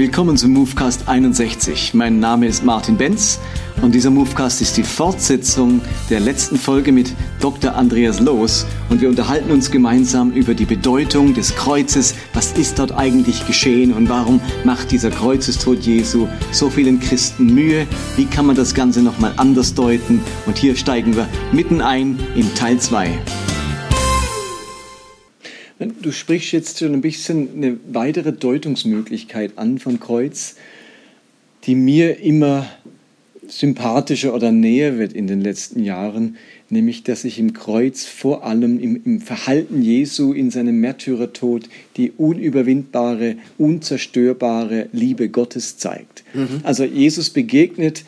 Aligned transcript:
Willkommen 0.00 0.38
zum 0.38 0.52
Movecast 0.52 1.08
61. 1.08 1.92
Mein 1.92 2.20
Name 2.20 2.46
ist 2.46 2.64
Martin 2.64 2.96
Benz 2.96 3.38
und 3.82 3.94
dieser 3.94 4.08
Movecast 4.08 4.62
ist 4.62 4.78
die 4.78 4.82
Fortsetzung 4.82 5.82
der 6.08 6.20
letzten 6.20 6.56
Folge 6.56 6.90
mit 6.90 7.14
Dr. 7.38 7.74
Andreas 7.74 8.18
Loos 8.18 8.64
und 8.88 9.02
wir 9.02 9.10
unterhalten 9.10 9.50
uns 9.50 9.70
gemeinsam 9.70 10.32
über 10.32 10.54
die 10.54 10.64
Bedeutung 10.64 11.34
des 11.34 11.54
Kreuzes. 11.54 12.14
Was 12.32 12.52
ist 12.52 12.78
dort 12.78 12.92
eigentlich 12.92 13.46
geschehen 13.46 13.92
und 13.92 14.08
warum 14.08 14.40
macht 14.64 14.90
dieser 14.90 15.10
Kreuzestod 15.10 15.80
Jesu 15.80 16.28
so 16.50 16.70
vielen 16.70 16.98
Christen 16.98 17.52
Mühe? 17.52 17.86
Wie 18.16 18.24
kann 18.24 18.46
man 18.46 18.56
das 18.56 18.72
Ganze 18.72 19.02
nochmal 19.02 19.34
anders 19.36 19.74
deuten? 19.74 20.22
Und 20.46 20.56
hier 20.56 20.76
steigen 20.76 21.14
wir 21.14 21.28
mitten 21.52 21.82
ein 21.82 22.18
in 22.34 22.54
Teil 22.54 22.78
2. 22.78 23.18
Du 25.80 26.12
sprichst 26.12 26.52
jetzt 26.52 26.78
schon 26.78 26.92
ein 26.92 27.00
bisschen 27.00 27.48
eine 27.56 27.78
weitere 27.90 28.32
Deutungsmöglichkeit 28.32 29.52
an 29.56 29.78
von 29.78 29.98
Kreuz, 29.98 30.56
die 31.64 31.74
mir 31.74 32.20
immer 32.20 32.68
sympathischer 33.48 34.34
oder 34.34 34.52
näher 34.52 34.98
wird 34.98 35.14
in 35.14 35.26
den 35.26 35.40
letzten 35.40 35.82
Jahren, 35.82 36.36
nämlich 36.68 37.02
dass 37.02 37.22
sich 37.22 37.38
im 37.38 37.54
Kreuz 37.54 38.04
vor 38.04 38.44
allem 38.44 38.78
im, 38.78 39.00
im, 39.04 39.20
Verhalten 39.22 39.80
Jesu 39.80 40.34
in 40.34 40.50
seinem 40.50 40.80
Märtyrertod 40.80 41.68
die 41.96 42.12
unüberwindbare, 42.12 43.36
unzerstörbare 43.56 44.88
Liebe 44.92 45.30
Gottes 45.30 45.78
zeigt. 45.78 46.24
Mhm. 46.34 46.60
Also 46.62 46.84
Jesus 46.84 47.30
begegnet 47.30 48.04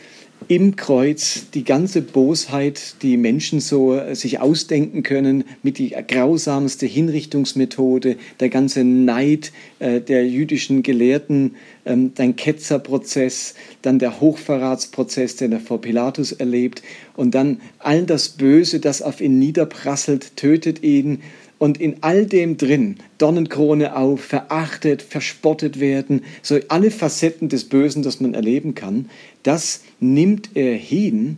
im 0.48 0.76
Kreuz 0.76 1.50
die 1.54 1.64
ganze 1.64 2.02
Bosheit, 2.02 2.96
die 3.02 3.16
Menschen 3.16 3.60
so 3.60 3.94
äh, 3.94 4.14
sich 4.14 4.40
ausdenken 4.40 5.02
können, 5.02 5.44
mit 5.62 5.78
die 5.78 5.94
grausamste 6.08 6.86
Hinrichtungsmethode, 6.86 8.16
der 8.40 8.48
ganze 8.48 8.84
Neid 8.84 9.52
äh, 9.78 10.00
der 10.00 10.26
jüdischen 10.26 10.82
Gelehrten, 10.82 11.56
ähm, 11.84 12.12
dein 12.14 12.36
Ketzerprozess, 12.36 13.54
dann 13.82 13.98
der 13.98 14.20
Hochverratsprozess, 14.20 15.36
den 15.36 15.52
er 15.52 15.60
vor 15.60 15.80
Pilatus 15.80 16.32
erlebt, 16.32 16.82
und 17.14 17.34
dann 17.34 17.60
all 17.78 18.04
das 18.04 18.30
Böse, 18.30 18.80
das 18.80 19.02
auf 19.02 19.20
ihn 19.20 19.38
niederprasselt, 19.38 20.36
tötet 20.36 20.82
ihn 20.82 21.22
und 21.62 21.80
in 21.80 21.98
all 22.00 22.26
dem 22.26 22.56
drin, 22.56 22.96
Dornenkrone 23.18 23.94
auf, 23.94 24.20
verachtet, 24.20 25.00
verspottet 25.00 25.78
werden, 25.78 26.22
so 26.42 26.58
alle 26.66 26.90
Facetten 26.90 27.48
des 27.48 27.68
Bösen, 27.68 28.02
das 28.02 28.18
man 28.18 28.34
erleben 28.34 28.74
kann, 28.74 29.08
das 29.44 29.84
nimmt 30.00 30.50
er 30.54 30.74
hin. 30.74 31.36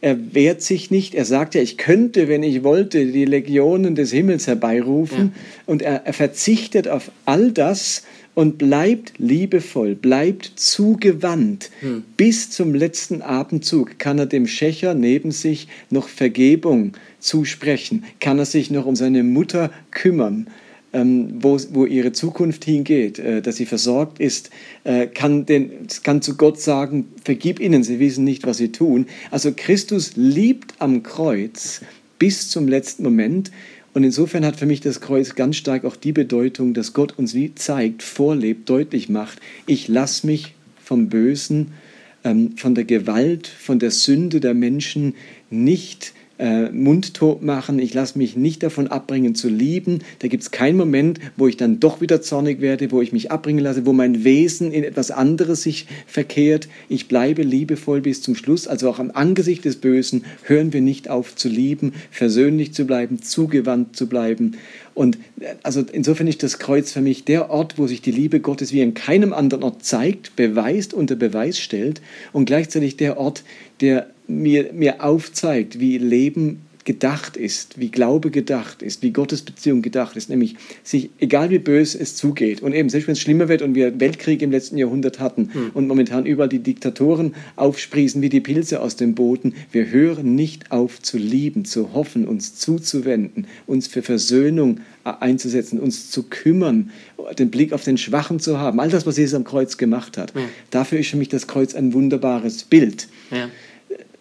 Er 0.00 0.36
wehrt 0.36 0.62
sich 0.62 0.92
nicht. 0.92 1.16
Er 1.16 1.24
sagt 1.24 1.56
ja, 1.56 1.62
ich 1.62 1.78
könnte, 1.78 2.28
wenn 2.28 2.44
ich 2.44 2.62
wollte, 2.62 3.06
die 3.06 3.24
Legionen 3.24 3.96
des 3.96 4.12
Himmels 4.12 4.46
herbeirufen. 4.46 5.32
Ja. 5.34 5.42
Und 5.66 5.82
er, 5.82 6.06
er 6.06 6.12
verzichtet 6.12 6.86
auf 6.86 7.10
all 7.24 7.50
das 7.50 8.04
und 8.36 8.58
bleibt 8.58 9.14
liebevoll, 9.16 9.94
bleibt 9.94 10.52
zugewandt. 10.56 11.70
Hm. 11.80 12.04
Bis 12.18 12.50
zum 12.50 12.74
letzten 12.74 13.22
Atemzug 13.22 13.98
kann 13.98 14.18
er 14.18 14.26
dem 14.26 14.46
Schächer 14.46 14.92
neben 14.92 15.30
sich 15.32 15.68
noch 15.88 16.08
Vergebung 16.08 16.92
zusprechen, 17.18 18.04
kann 18.20 18.38
er 18.38 18.44
sich 18.44 18.70
noch 18.70 18.84
um 18.84 18.94
seine 18.94 19.24
Mutter 19.24 19.72
kümmern. 19.90 20.48
Ähm, 20.92 21.42
wo, 21.42 21.58
wo 21.72 21.84
ihre 21.84 22.12
Zukunft 22.12 22.64
hingeht, 22.64 23.18
äh, 23.18 23.42
dass 23.42 23.56
sie 23.56 23.66
versorgt 23.66 24.20
ist, 24.20 24.50
äh, 24.84 25.06
kann, 25.06 25.44
den, 25.44 25.70
kann 26.04 26.22
zu 26.22 26.36
Gott 26.36 26.60
sagen, 26.60 27.08
vergib 27.24 27.58
ihnen, 27.58 27.82
sie 27.82 27.98
wissen 27.98 28.24
nicht, 28.24 28.46
was 28.46 28.58
sie 28.58 28.70
tun. 28.70 29.06
Also 29.30 29.52
Christus 29.54 30.12
liebt 30.14 30.74
am 30.78 31.02
Kreuz 31.02 31.80
bis 32.18 32.48
zum 32.48 32.68
letzten 32.68 33.02
Moment 33.02 33.50
und 33.96 34.04
insofern 34.04 34.44
hat 34.44 34.56
für 34.56 34.66
mich 34.66 34.82
das 34.82 35.00
Kreuz 35.00 35.36
ganz 35.36 35.56
stark 35.56 35.86
auch 35.86 35.96
die 35.96 36.12
Bedeutung, 36.12 36.74
dass 36.74 36.92
Gott 36.92 37.18
uns 37.18 37.32
wie 37.32 37.54
zeigt, 37.54 38.02
vorlebt, 38.02 38.68
deutlich 38.68 39.08
macht, 39.08 39.38
ich 39.64 39.88
lasse 39.88 40.26
mich 40.26 40.52
vom 40.84 41.08
Bösen, 41.08 41.68
ähm, 42.22 42.58
von 42.58 42.74
der 42.74 42.84
Gewalt, 42.84 43.46
von 43.46 43.78
der 43.78 43.90
Sünde 43.90 44.40
der 44.40 44.52
Menschen 44.52 45.14
nicht 45.48 46.12
äh, 46.38 46.70
mundtot 46.70 47.42
machen, 47.42 47.78
ich 47.78 47.94
lasse 47.94 48.18
mich 48.18 48.36
nicht 48.36 48.62
davon 48.62 48.88
abbringen 48.88 49.34
zu 49.34 49.48
lieben. 49.48 50.00
Da 50.18 50.28
gibt 50.28 50.42
es 50.42 50.50
keinen 50.50 50.76
Moment, 50.76 51.18
wo 51.36 51.48
ich 51.48 51.56
dann 51.56 51.80
doch 51.80 52.00
wieder 52.00 52.20
zornig 52.20 52.60
werde, 52.60 52.90
wo 52.90 53.00
ich 53.00 53.12
mich 53.12 53.30
abbringen 53.30 53.64
lasse, 53.64 53.86
wo 53.86 53.92
mein 53.92 54.24
Wesen 54.24 54.72
in 54.72 54.84
etwas 54.84 55.10
anderes 55.10 55.62
sich 55.62 55.86
verkehrt. 56.06 56.68
Ich 56.88 57.08
bleibe 57.08 57.42
liebevoll 57.42 58.00
bis 58.00 58.22
zum 58.22 58.34
Schluss. 58.34 58.66
Also 58.66 58.90
auch 58.90 58.98
am 58.98 59.10
Angesicht 59.12 59.64
des 59.64 59.76
Bösen 59.76 60.24
hören 60.42 60.72
wir 60.72 60.80
nicht 60.80 61.08
auf 61.08 61.34
zu 61.34 61.48
lieben, 61.48 61.92
versöhnlich 62.10 62.74
zu 62.74 62.84
bleiben, 62.84 63.22
zugewandt 63.22 63.96
zu 63.96 64.06
bleiben. 64.08 64.56
Und 64.94 65.18
äh, 65.40 65.54
also 65.62 65.84
insofern 65.92 66.26
ist 66.26 66.42
das 66.42 66.58
Kreuz 66.58 66.92
für 66.92 67.02
mich 67.02 67.24
der 67.24 67.50
Ort, 67.50 67.78
wo 67.78 67.86
sich 67.86 68.02
die 68.02 68.10
Liebe 68.10 68.40
Gottes 68.40 68.72
wie 68.72 68.80
in 68.80 68.94
keinem 68.94 69.32
anderen 69.32 69.62
Ort 69.62 69.84
zeigt, 69.84 70.36
beweist, 70.36 70.94
unter 70.94 71.16
Beweis 71.16 71.58
stellt 71.58 72.00
und 72.32 72.46
gleichzeitig 72.46 72.96
der 72.96 73.18
Ort, 73.18 73.44
der 73.80 74.08
mir, 74.28 74.72
mir 74.72 75.04
aufzeigt, 75.04 75.80
wie 75.80 75.98
Leben 75.98 76.60
gedacht 76.86 77.36
ist, 77.36 77.78
wie 77.78 77.90
Glaube 77.90 78.30
gedacht 78.30 78.80
ist, 78.80 79.02
wie 79.02 79.10
Gottes 79.10 79.42
Beziehung 79.42 79.82
gedacht 79.82 80.16
ist, 80.16 80.30
nämlich 80.30 80.54
sich, 80.82 81.10
egal 81.18 81.50
wie 81.50 81.58
böse 81.58 81.98
es 81.98 82.14
zugeht 82.14 82.62
und 82.62 82.72
eben 82.72 82.88
selbst 82.88 83.08
wenn 83.08 83.12
es 83.12 83.20
schlimmer 83.20 83.48
wird 83.48 83.60
und 83.60 83.74
wir 83.74 84.00
Weltkrieg 84.00 84.40
im 84.40 84.52
letzten 84.52 84.78
Jahrhundert 84.78 85.18
hatten 85.18 85.50
hm. 85.52 85.70
und 85.74 85.88
momentan 85.88 86.24
überall 86.24 86.48
die 86.48 86.60
Diktatoren 86.60 87.34
aufsprießen 87.56 88.22
wie 88.22 88.28
die 88.28 88.40
Pilze 88.40 88.80
aus 88.80 88.96
dem 88.96 89.14
Boden, 89.14 89.54
wir 89.72 89.90
hören 89.90 90.36
nicht 90.36 90.70
auf 90.70 91.02
zu 91.02 91.18
lieben, 91.18 91.64
zu 91.64 91.92
hoffen, 91.92 92.26
uns 92.26 92.54
zuzuwenden, 92.54 93.48
uns 93.66 93.88
für 93.88 94.02
Versöhnung 94.02 94.80
einzusetzen, 95.02 95.80
uns 95.80 96.10
zu 96.10 96.22
kümmern, 96.22 96.90
den 97.38 97.50
Blick 97.50 97.72
auf 97.72 97.82
den 97.82 97.98
Schwachen 97.98 98.38
zu 98.38 98.58
haben, 98.58 98.78
all 98.80 98.88
das, 98.88 99.06
was 99.06 99.16
Jesus 99.16 99.34
am 99.34 99.44
Kreuz 99.44 99.76
gemacht 99.76 100.16
hat. 100.16 100.32
Ja. 100.34 100.42
Dafür 100.70 101.00
ist 101.00 101.10
für 101.10 101.16
mich 101.16 101.28
das 101.28 101.48
Kreuz 101.48 101.74
ein 101.74 101.92
wunderbares 101.92 102.62
Bild. 102.64 103.08
Ja. 103.30 103.48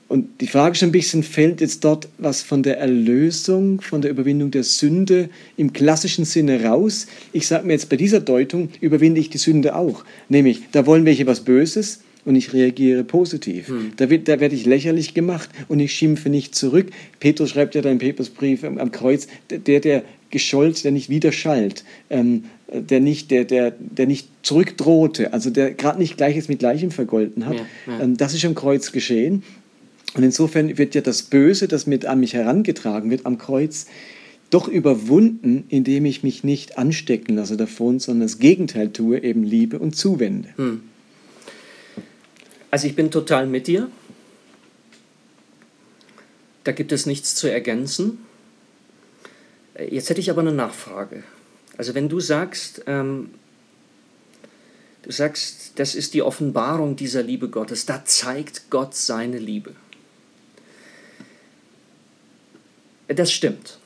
Und 0.07 0.41
die 0.41 0.47
Frage 0.47 0.75
ist 0.75 0.83
ein 0.83 0.91
bisschen, 0.91 1.23
fällt 1.23 1.61
jetzt 1.61 1.83
dort 1.83 2.07
was 2.19 2.43
von 2.43 2.61
der 2.61 2.77
Erlösung, 2.77 3.81
von 3.81 4.01
der 4.01 4.11
Überwindung 4.11 4.51
der 4.51 4.63
Sünde 4.63 5.29
im 5.57 5.73
klassischen 5.73 6.25
Sinne 6.25 6.63
raus? 6.63 7.07
Ich 7.33 7.47
sage 7.47 7.66
mir 7.66 7.73
jetzt 7.73 7.89
bei 7.89 7.95
dieser 7.95 8.19
Deutung, 8.19 8.69
überwinde 8.81 9.19
ich 9.19 9.29
die 9.31 9.39
Sünde 9.39 9.75
auch. 9.75 10.05
Nämlich, 10.29 10.61
da 10.71 10.85
wollen 10.85 11.05
welche 11.05 11.25
was 11.25 11.41
Böses 11.41 12.01
und 12.23 12.35
ich 12.35 12.53
reagiere 12.53 13.03
positiv. 13.03 13.69
Hm. 13.69 13.93
Da, 13.95 14.09
wird, 14.09 14.27
da 14.27 14.39
werde 14.39 14.55
ich 14.55 14.66
lächerlich 14.66 15.16
gemacht 15.16 15.49
und 15.69 15.79
ich 15.79 15.93
schimpfe 15.93 16.29
nicht 16.29 16.53
zurück. 16.53 16.87
Petrus 17.19 17.51
schreibt 17.51 17.73
ja 17.73 17.81
da 17.81 17.89
im 17.89 17.99
Petrusbrief 17.99 18.63
am, 18.63 18.77
am 18.77 18.91
Kreuz, 18.91 19.27
der, 19.49 19.79
der 19.79 20.03
geschollt, 20.29 20.83
der 20.83 20.91
nicht 20.91 21.09
widerschallt, 21.09 21.83
ähm, 22.09 22.45
der 22.72 22.99
nicht, 22.99 23.31
der, 23.31 23.45
der, 23.45 23.72
der 23.72 24.07
nicht 24.07 24.27
zurückdrohte, 24.41 25.33
also 25.33 25.49
der 25.49 25.73
gerade 25.73 25.99
nicht 25.99 26.17
Gleiches 26.17 26.47
mit 26.47 26.59
Gleichem 26.59 26.91
vergolten 26.91 27.45
hat. 27.45 27.55
Ja, 27.55 27.66
ja. 27.87 28.01
Ähm, 28.01 28.17
das 28.17 28.33
ist 28.33 28.43
am 28.43 28.55
Kreuz 28.55 28.91
geschehen. 28.91 29.43
Und 30.15 30.23
insofern 30.23 30.77
wird 30.77 30.95
ja 30.95 31.01
das 31.01 31.23
Böse, 31.23 31.67
das 31.67 31.87
mit 31.87 32.05
an 32.05 32.21
mich 32.21 32.33
herangetragen 32.33 33.11
wird 33.11 33.25
am 33.25 33.37
Kreuz, 33.37 33.85
doch 34.49 34.69
überwunden, 34.69 35.65
indem 35.67 36.05
ich 36.05 36.23
mich 36.23 36.43
nicht 36.43 36.77
anstecken 36.77 37.35
lasse 37.35 37.57
davon, 37.57 37.99
sondern 37.99 38.27
das 38.27 38.39
Gegenteil 38.39 38.93
tue, 38.93 39.21
eben 39.21 39.43
Liebe 39.43 39.77
und 39.77 39.95
zuwende. 39.95 40.49
Hm. 40.55 40.81
Also 42.71 42.87
ich 42.87 42.95
bin 42.95 43.11
total 43.11 43.45
mit 43.45 43.67
dir. 43.67 43.89
Da 46.63 46.71
gibt 46.71 46.93
es 46.93 47.05
nichts 47.05 47.35
zu 47.35 47.51
ergänzen. 47.51 48.19
Jetzt 49.77 50.09
hätte 50.09 50.21
ich 50.21 50.29
aber 50.29 50.41
eine 50.41 50.53
Nachfrage. 50.53 51.23
Also 51.77 51.93
wenn 51.93 52.07
du 52.07 52.21
sagst, 52.21 52.83
ähm, 52.87 53.31
du 55.03 55.11
sagst, 55.11 55.73
das 55.75 55.93
ist 55.93 56.13
die 56.13 56.21
Offenbarung 56.21 56.95
dieser 56.95 57.21
Liebe 57.21 57.49
Gottes, 57.49 57.85
da 57.85 58.05
zeigt 58.05 58.69
Gott 58.69 58.95
seine 58.95 59.39
Liebe. 59.39 59.75
Das 63.07 63.31
stimmt. 63.31 63.77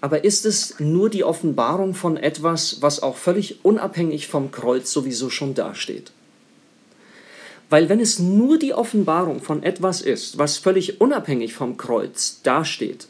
Aber 0.00 0.24
ist 0.24 0.46
es 0.46 0.78
nur 0.78 1.10
die 1.10 1.24
Offenbarung 1.24 1.94
von 1.94 2.16
etwas, 2.16 2.80
was 2.80 3.02
auch 3.02 3.16
völlig 3.16 3.64
unabhängig 3.64 4.28
vom 4.28 4.50
Kreuz 4.50 4.92
sowieso 4.92 5.30
schon 5.30 5.54
dasteht? 5.54 6.12
Weil 7.68 7.88
wenn 7.88 7.98
es 7.98 8.18
nur 8.18 8.58
die 8.58 8.74
Offenbarung 8.74 9.40
von 9.40 9.62
etwas 9.62 10.00
ist, 10.00 10.38
was 10.38 10.58
völlig 10.58 11.00
unabhängig 11.00 11.54
vom 11.54 11.76
Kreuz 11.76 12.40
dasteht, 12.42 13.08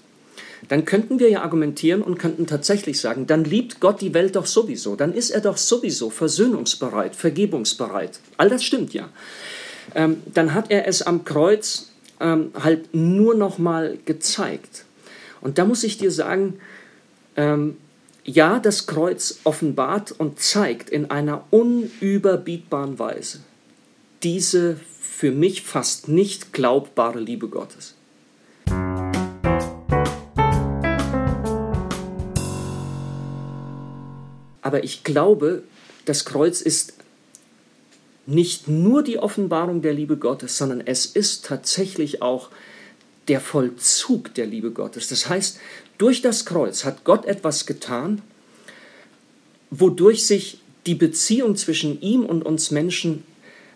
dann 0.69 0.85
könnten 0.85 1.19
wir 1.19 1.29
ja 1.29 1.43
argumentieren 1.43 2.03
und 2.03 2.19
könnten 2.19 2.47
tatsächlich 2.47 3.01
sagen, 3.01 3.27
dann 3.27 3.45
liebt 3.45 3.81
Gott 3.81 4.01
die 4.01 4.15
Welt 4.15 4.37
doch 4.37 4.47
sowieso, 4.47 4.97
dann 4.97 5.13
ist 5.13 5.31
er 5.31 5.41
doch 5.41 5.59
sowieso 5.59 6.11
versöhnungsbereit, 6.11 7.15
vergebungsbereit. 7.15 8.21
All 8.37 8.49
das 8.49 8.65
stimmt 8.65 8.95
ja. 8.95 9.11
Ähm, 9.95 10.23
dann 10.33 10.55
hat 10.55 10.71
er 10.71 10.89
es 10.89 11.03
am 11.03 11.25
Kreuz 11.25 11.91
ähm, 12.21 12.53
halt 12.55 12.95
nur 12.95 13.35
noch 13.35 13.59
mal 13.59 13.99
gezeigt. 14.05 14.85
Und 15.41 15.59
da 15.59 15.65
muss 15.65 15.85
ich 15.85 15.99
dir 15.99 16.11
sagen, 16.11 16.59
ähm, 17.37 17.77
ja, 18.25 18.59
das 18.59 18.87
Kreuz 18.87 19.41
offenbart 19.45 20.13
und 20.13 20.41
zeigt 20.41 20.91
in 20.91 21.11
einer 21.11 21.45
unüberbietbaren 21.51 22.99
Weise 22.99 23.41
diese 24.23 24.77
für 25.01 25.31
mich 25.31 25.63
fast 25.63 26.09
nicht 26.09 26.53
glaubbare 26.53 27.21
Liebe 27.21 27.49
Gottes. 27.49 27.95
Aber 34.63 34.83
ich 34.83 35.05
glaube, 35.05 35.63
das 36.07 36.25
Kreuz 36.25 36.61
ist 36.61 36.95
nicht 38.27 38.69
nur 38.69 39.03
die 39.03 39.19
Offenbarung 39.19 39.83
der 39.83 39.95
Liebe 39.95 40.17
Gottes, 40.17 40.59
sondern 40.59 40.83
es 40.85 41.07
ist 41.07 41.45
tatsächlich 41.45 42.23
auch 42.23 42.51
der 43.29 43.41
Vollzug 43.41 44.35
der 44.35 44.47
Liebe 44.47 44.71
Gottes. 44.71 45.09
Das 45.09 45.29
heißt, 45.29 45.59
durch 45.99 46.23
das 46.23 46.45
Kreuz 46.45 46.85
hat 46.85 47.05
Gott 47.05 47.25
etwas 47.25 47.67
getan, 47.67 48.23
wodurch 49.71 50.27
sich 50.27 50.61
die 50.87 50.95
Beziehung 50.95 51.57
zwischen 51.57 52.01
ihm 52.01 52.25
und 52.25 52.45
uns 52.45 52.71
Menschen 52.71 53.25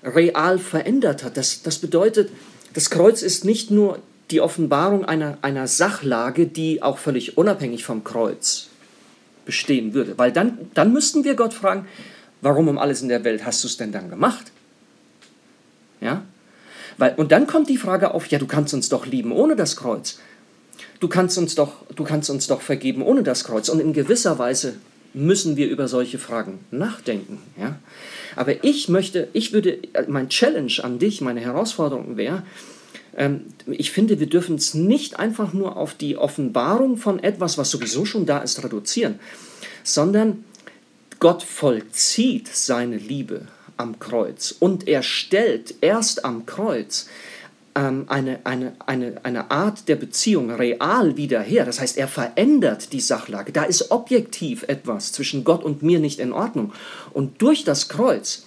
real 0.03 0.59
verändert 0.59 1.25
hat. 1.25 1.37
Das, 1.37 1.63
das 1.63 1.79
bedeutet, 1.79 2.31
das 2.75 2.91
Kreuz 2.91 3.23
ist 3.23 3.45
nicht 3.45 3.71
nur 3.71 3.99
die 4.31 4.41
Offenbarung 4.41 5.05
einer, 5.05 5.39
einer 5.43 5.67
Sachlage, 5.67 6.47
die 6.47 6.83
auch 6.83 6.99
völlig 6.99 7.37
unabhängig 7.37 7.85
vom 7.85 8.05
Kreuz 8.05 8.69
bestehen 9.45 9.95
würde. 9.95 10.17
Weil 10.19 10.33
dann, 10.33 10.71
dann 10.75 10.93
müssten 10.93 11.25
wir 11.25 11.35
Gott 11.35 11.53
fragen, 11.53 11.87
warum 12.41 12.69
um 12.69 12.79
alles 12.79 13.03
in 13.03 13.09
der 13.09 13.25
Welt 13.25 13.45
hast 13.45 13.63
du 13.65 13.69
es 13.69 13.77
denn 13.77 13.93
dann 13.93 14.11
gemacht? 14.11 14.53
Ja? 16.01 16.23
Weil, 16.99 17.15
und 17.15 17.33
dann 17.33 17.47
kommt 17.47 17.69
die 17.69 17.77
Frage 17.77 18.15
auf, 18.15 18.27
ja, 18.27 18.39
du 18.39 18.47
kannst 18.47 18.75
uns 18.75 18.89
doch 18.89 19.07
lieben 19.07 19.33
ohne 19.33 19.57
das 19.57 19.77
Kreuz. 19.77 20.19
Du 20.99 21.09
kannst 21.09 21.39
uns 21.39 21.55
doch, 21.55 21.87
du 21.95 22.05
kannst 22.05 22.31
uns 22.31 22.47
doch 22.47 22.61
vergeben 22.61 23.03
ohne 23.03 23.23
das 23.23 23.45
Kreuz. 23.45 23.69
Und 23.69 23.81
in 23.81 23.93
gewisser 23.93 24.39
Weise 24.39 24.75
müssen 25.13 25.57
wir 25.57 25.69
über 25.69 25.89
solche 25.89 26.19
Fragen 26.19 26.61
nachdenken. 26.71 27.39
Ja? 27.59 27.79
Aber 28.37 28.65
ich 28.65 28.89
möchte, 28.89 29.29
ich 29.33 29.53
würde, 29.53 29.79
mein 30.09 30.29
Challenge 30.29 30.73
an 30.83 30.99
dich, 30.99 31.21
meine 31.21 31.41
Herausforderung 31.41 32.17
wäre, 32.17 32.43
ähm, 33.17 33.47
ich 33.67 33.91
finde, 33.91 34.21
wir 34.21 34.29
dürfen 34.29 34.57
es 34.57 34.75
nicht 34.75 35.19
einfach 35.19 35.53
nur 35.53 35.77
auf 35.77 35.95
die 35.95 36.17
Offenbarung 36.17 36.97
von 36.97 37.19
etwas, 37.19 37.59
was 37.59 37.71
sowieso 37.71 38.05
schon 38.05 38.27
da 38.27 38.39
ist, 38.39 38.63
reduzieren, 38.63 39.19
sondern 39.83 40.45
Gott 41.21 41.43
vollzieht 41.43 42.49
seine 42.49 42.97
Liebe 42.97 43.47
am 43.77 43.99
Kreuz 43.99 44.55
und 44.59 44.89
er 44.89 45.03
stellt 45.03 45.75
erst 45.83 46.25
am 46.25 46.47
Kreuz 46.47 47.09
ähm, 47.75 48.07
eine, 48.09 48.41
eine, 48.45 48.73
eine, 48.87 49.21
eine 49.23 49.51
Art 49.51 49.87
der 49.89 49.97
Beziehung 49.97 50.51
real 50.51 51.19
wieder 51.19 51.43
her. 51.43 51.67
Das 51.67 51.79
heißt, 51.79 51.99
er 51.99 52.09
verändert 52.09 52.95
die 52.95 53.01
Sachlage. 53.01 53.53
Da 53.53 53.65
ist 53.65 53.91
objektiv 53.91 54.65
etwas 54.65 55.13
zwischen 55.13 55.45
Gott 55.45 55.63
und 55.63 55.83
mir 55.83 56.01
nicht 56.01 56.21
in 56.21 56.33
Ordnung. 56.33 56.73
Und 57.13 57.43
durch 57.43 57.65
das 57.65 57.91
Kreuz 57.91 58.45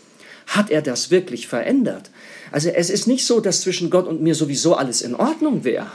hat 0.48 0.72
er 0.72 0.82
das 0.82 1.12
wirklich 1.12 1.48
verändert. 1.48 2.10
Also 2.52 2.70
es 2.70 2.90
ist 2.90 3.06
nicht 3.08 3.26
so, 3.26 3.40
dass 3.40 3.62
zwischen 3.62 3.92
Gott 3.92 4.08
und 4.08 4.22
mir 4.22 4.34
sowieso 4.34 4.76
alles 4.76 5.04
in 5.04 5.16
Ordnung 5.16 5.64
wäre. 5.64 5.92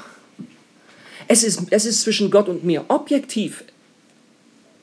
Es 1.27 1.43
ist, 1.43 1.61
es 1.71 1.85
ist 1.85 2.03
zwischen 2.03 2.31
Gott 2.31 2.49
und 2.49 2.65
mir 2.65 2.85
objektiv 2.89 3.65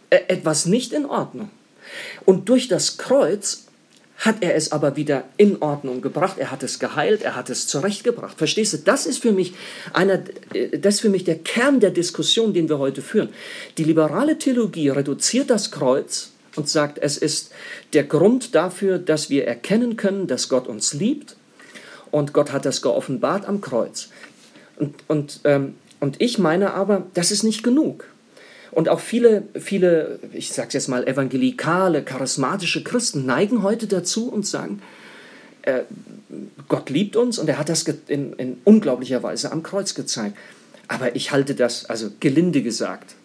äh, 0.09 0.19
etwas 0.27 0.65
nicht 0.65 0.91
in 0.91 1.06
Ordnung. 1.06 1.50
Und 2.25 2.50
durch 2.50 2.68
das 2.68 2.97
Kreuz 2.97 3.65
hat 4.18 4.38
er 4.42 4.56
es 4.56 4.71
aber 4.71 4.95
wieder 4.95 5.25
in 5.38 5.62
Ordnung 5.62 6.01
gebracht, 6.01 6.38
er 6.38 6.51
hat 6.51 6.63
es 6.63 6.80
geheilt, 6.80 7.21
er 7.21 7.36
hat 7.36 7.50
es 7.50 7.68
zurechtgebracht. 7.68 8.38
Verstehst 8.38 8.74
du, 8.74 8.77
das 8.77 9.06
ist 9.06 9.21
für 9.21 9.33
mich 9.33 9.53
einer, 9.94 10.24
das 10.80 10.95
ist 10.95 11.01
für 11.01 11.09
mich 11.09 11.25
der 11.25 11.39
Kern 11.39 11.80
der 11.80 11.92
Diskussion, 11.92 12.53
den 12.53 12.69
wir 12.69 12.80
heute 12.80 13.01
führen. 13.01 13.30
Die 13.77 13.83
liberale 13.83 14.38
Theologie 14.38 14.89
reduziert 14.89 15.50
das 15.50 15.71
Kreuz 15.71 16.31
und 16.56 16.69
sagt, 16.69 16.97
es 17.00 17.18
ist 17.18 17.51
der 17.94 18.06
Grund 18.06 18.56
dafür, 18.56 19.00
dass 19.00 19.30
wir 19.30 19.45
erkennen 19.48 19.98
können, 19.98 20.27
dass 20.27 20.48
Gott 20.48 20.68
uns 20.68 20.94
liebt 20.94 21.36
und 22.12 22.31
Gott 22.31 22.53
hat 22.53 22.65
das 22.65 22.81
geoffenbart 22.81 23.45
am 23.45 23.59
Kreuz. 23.59 24.09
Und, 24.77 24.95
und, 25.07 25.41
ähm, 25.44 25.75
und 26.00 26.21
ich 26.21 26.39
meine 26.39 26.74
aber, 26.74 27.07
das 27.13 27.31
ist 27.31 27.44
nicht 27.44 27.63
genug. 27.63 28.06
Und 28.75 28.88
auch 28.89 29.00
viele, 29.00 29.44
viele, 29.57 30.19
ich 30.33 30.51
sage 30.51 30.68
es 30.68 30.74
jetzt 30.74 30.89
mal, 30.89 31.07
evangelikale, 31.07 32.04
charismatische 32.04 32.83
Christen 32.83 33.25
neigen 33.25 33.63
heute 33.63 33.88
dazu 33.88 34.27
und 34.27 34.45
sagen, 34.45 34.81
äh, 35.62 35.83
Gott 36.68 36.89
liebt 36.89 37.16
uns 37.16 37.39
und 37.39 37.48
er 37.48 37.57
hat 37.57 37.69
das 37.69 37.83
in, 37.83 38.33
in 38.33 38.57
unglaublicher 38.66 39.24
Weise 39.24 39.54
am 39.54 39.63
Kreuz 39.63 39.95
gezeigt. 39.95 40.36
Aber 40.89 41.16
ich 41.16 41.31
halte 41.31 41.56
das, 41.56 41.86
also 41.86 42.10
gelinde 42.19 42.63
gesagt, 42.63 43.16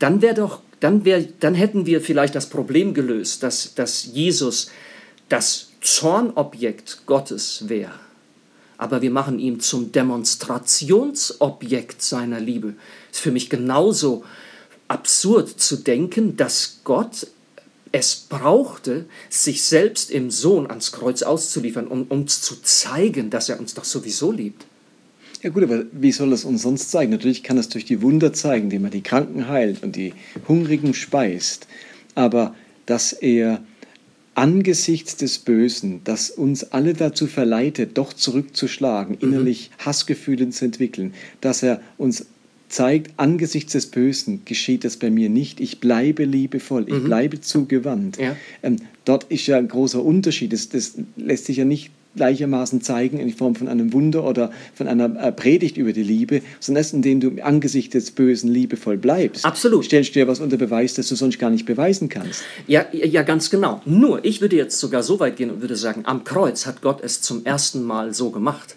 dann 0.00 0.20
wäre 0.20 0.34
doch, 0.34 0.62
dann, 0.80 1.04
wär, 1.04 1.22
dann 1.38 1.54
hätten 1.54 1.86
wir 1.86 2.00
vielleicht 2.00 2.34
das 2.34 2.48
Problem 2.48 2.92
gelöst, 2.92 3.44
dass, 3.44 3.76
dass 3.76 4.06
Jesus 4.06 4.68
das 5.28 5.68
Zornobjekt 5.80 7.02
Gottes 7.06 7.68
wäre. 7.68 7.94
Aber 8.78 9.00
wir 9.00 9.12
machen 9.12 9.38
ihn 9.38 9.60
zum 9.60 9.92
Demonstrationsobjekt 9.92 12.02
seiner 12.02 12.40
Liebe. 12.40 12.74
Ist 13.12 13.20
für 13.20 13.30
mich 13.30 13.48
genauso 13.48 14.24
absurd 14.92 15.48
zu 15.48 15.76
denken, 15.76 16.36
dass 16.36 16.80
Gott 16.84 17.26
es 17.92 18.26
brauchte, 18.28 19.06
sich 19.30 19.62
selbst 19.62 20.10
im 20.10 20.30
Sohn 20.30 20.66
ans 20.66 20.92
Kreuz 20.92 21.22
auszuliefern, 21.22 21.86
um 21.86 22.04
uns 22.04 22.42
zu 22.42 22.60
zeigen, 22.62 23.30
dass 23.30 23.48
er 23.48 23.58
uns 23.58 23.74
doch 23.74 23.84
sowieso 23.84 24.32
liebt. 24.32 24.66
Ja 25.42 25.50
gut, 25.50 25.64
aber 25.64 25.84
wie 25.92 26.12
soll 26.12 26.32
es 26.32 26.44
uns 26.44 26.62
sonst 26.62 26.90
zeigen? 26.90 27.10
Natürlich 27.10 27.42
kann 27.42 27.58
es 27.58 27.68
durch 27.68 27.84
die 27.84 28.02
Wunder 28.02 28.32
zeigen, 28.32 28.64
indem 28.64 28.84
er 28.84 28.90
die 28.90 29.02
Kranken 29.02 29.48
heilt 29.48 29.82
und 29.82 29.96
die 29.96 30.14
Hungrigen 30.46 30.94
speist. 30.94 31.66
Aber 32.14 32.54
dass 32.86 33.12
er 33.12 33.62
angesichts 34.34 35.16
des 35.16 35.38
Bösen, 35.38 36.00
das 36.04 36.30
uns 36.30 36.64
alle 36.72 36.94
dazu 36.94 37.26
verleitet, 37.26 37.98
doch 37.98 38.12
zurückzuschlagen, 38.12 39.16
mhm. 39.20 39.28
innerlich 39.28 39.70
Hassgefühle 39.78 40.48
zu 40.50 40.66
entwickeln, 40.66 41.14
dass 41.40 41.62
er 41.62 41.80
uns 41.98 42.26
zeigt, 42.72 43.12
angesichts 43.18 43.72
des 43.72 43.86
Bösen 43.86 44.42
geschieht 44.44 44.84
das 44.84 44.96
bei 44.96 45.10
mir 45.10 45.28
nicht. 45.28 45.60
Ich 45.60 45.78
bleibe 45.78 46.24
liebevoll, 46.24 46.84
ich 46.88 46.94
mhm. 46.94 47.04
bleibe 47.04 47.40
zugewandt. 47.40 48.18
Ja. 48.18 48.36
Ähm, 48.62 48.76
dort 49.04 49.24
ist 49.24 49.46
ja 49.46 49.58
ein 49.58 49.68
großer 49.68 50.02
Unterschied. 50.02 50.52
Das, 50.52 50.68
das 50.68 50.94
lässt 51.16 51.46
sich 51.46 51.58
ja 51.58 51.64
nicht 51.64 51.90
gleichermaßen 52.14 52.82
zeigen 52.82 53.18
in 53.18 53.32
Form 53.32 53.54
von 53.54 53.68
einem 53.68 53.92
Wunder 53.92 54.24
oder 54.24 54.50
von 54.74 54.86
einer 54.88 55.16
äh, 55.16 55.32
Predigt 55.32 55.76
über 55.76 55.92
die 55.92 56.02
Liebe, 56.02 56.42
sondern 56.60 56.80
erst 56.82 56.94
indem 56.94 57.20
du 57.20 57.42
angesichts 57.42 57.92
des 57.92 58.10
Bösen 58.10 58.50
liebevoll 58.50 58.98
bleibst. 58.98 59.44
Absolut. 59.44 59.84
Stellst 59.84 60.10
du 60.10 60.20
dir 60.20 60.28
was 60.28 60.40
unter 60.40 60.56
Beweis, 60.56 60.94
das 60.94 61.08
du 61.08 61.14
sonst 61.14 61.38
gar 61.38 61.50
nicht 61.50 61.64
beweisen 61.64 62.08
kannst. 62.08 62.42
Ja, 62.66 62.86
ja, 62.92 63.22
ganz 63.22 63.50
genau. 63.50 63.80
Nur, 63.84 64.24
ich 64.24 64.40
würde 64.40 64.56
jetzt 64.56 64.78
sogar 64.78 65.02
so 65.02 65.20
weit 65.20 65.36
gehen 65.36 65.50
und 65.50 65.60
würde 65.60 65.76
sagen, 65.76 66.02
am 66.04 66.24
Kreuz 66.24 66.66
hat 66.66 66.82
Gott 66.82 67.00
es 67.02 67.22
zum 67.22 67.44
ersten 67.44 67.82
Mal 67.82 68.12
so 68.12 68.30
gemacht. 68.30 68.76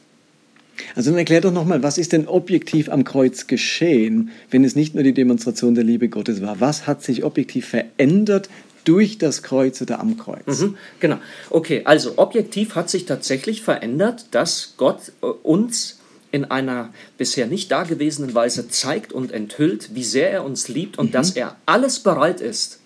Also 0.95 1.11
dann 1.11 1.19
erklär 1.19 1.41
doch 1.41 1.51
nochmal, 1.51 1.83
was 1.83 1.97
ist 1.97 2.13
denn 2.13 2.27
objektiv 2.27 2.89
am 2.89 3.03
Kreuz 3.03 3.47
geschehen, 3.47 4.31
wenn 4.49 4.63
es 4.63 4.75
nicht 4.75 4.95
nur 4.95 5.03
die 5.03 5.13
Demonstration 5.13 5.75
der 5.75 5.83
Liebe 5.83 6.09
Gottes 6.09 6.41
war? 6.41 6.59
Was 6.59 6.87
hat 6.87 7.03
sich 7.03 7.23
objektiv 7.23 7.67
verändert 7.67 8.49
durch 8.83 9.17
das 9.17 9.43
Kreuz 9.43 9.81
oder 9.81 9.99
am 9.99 10.17
Kreuz? 10.17 10.61
Mhm, 10.61 10.77
genau. 10.99 11.17
Okay, 11.49 11.81
also 11.85 12.17
objektiv 12.17 12.75
hat 12.75 12.89
sich 12.89 13.05
tatsächlich 13.05 13.61
verändert, 13.61 14.27
dass 14.31 14.73
Gott 14.77 15.11
äh, 15.21 15.25
uns 15.25 15.99
in 16.31 16.45
einer 16.45 16.93
bisher 17.17 17.47
nicht 17.47 17.71
dagewesenen 17.71 18.35
Weise 18.35 18.67
zeigt 18.67 19.13
und 19.13 19.31
enthüllt, 19.31 19.95
wie 19.95 20.03
sehr 20.03 20.31
er 20.31 20.43
uns 20.43 20.67
liebt 20.67 20.97
und 20.97 21.07
mhm. 21.07 21.11
dass 21.11 21.31
er 21.31 21.55
alles 21.65 21.99
bereit 21.99 22.41
ist 22.41 22.79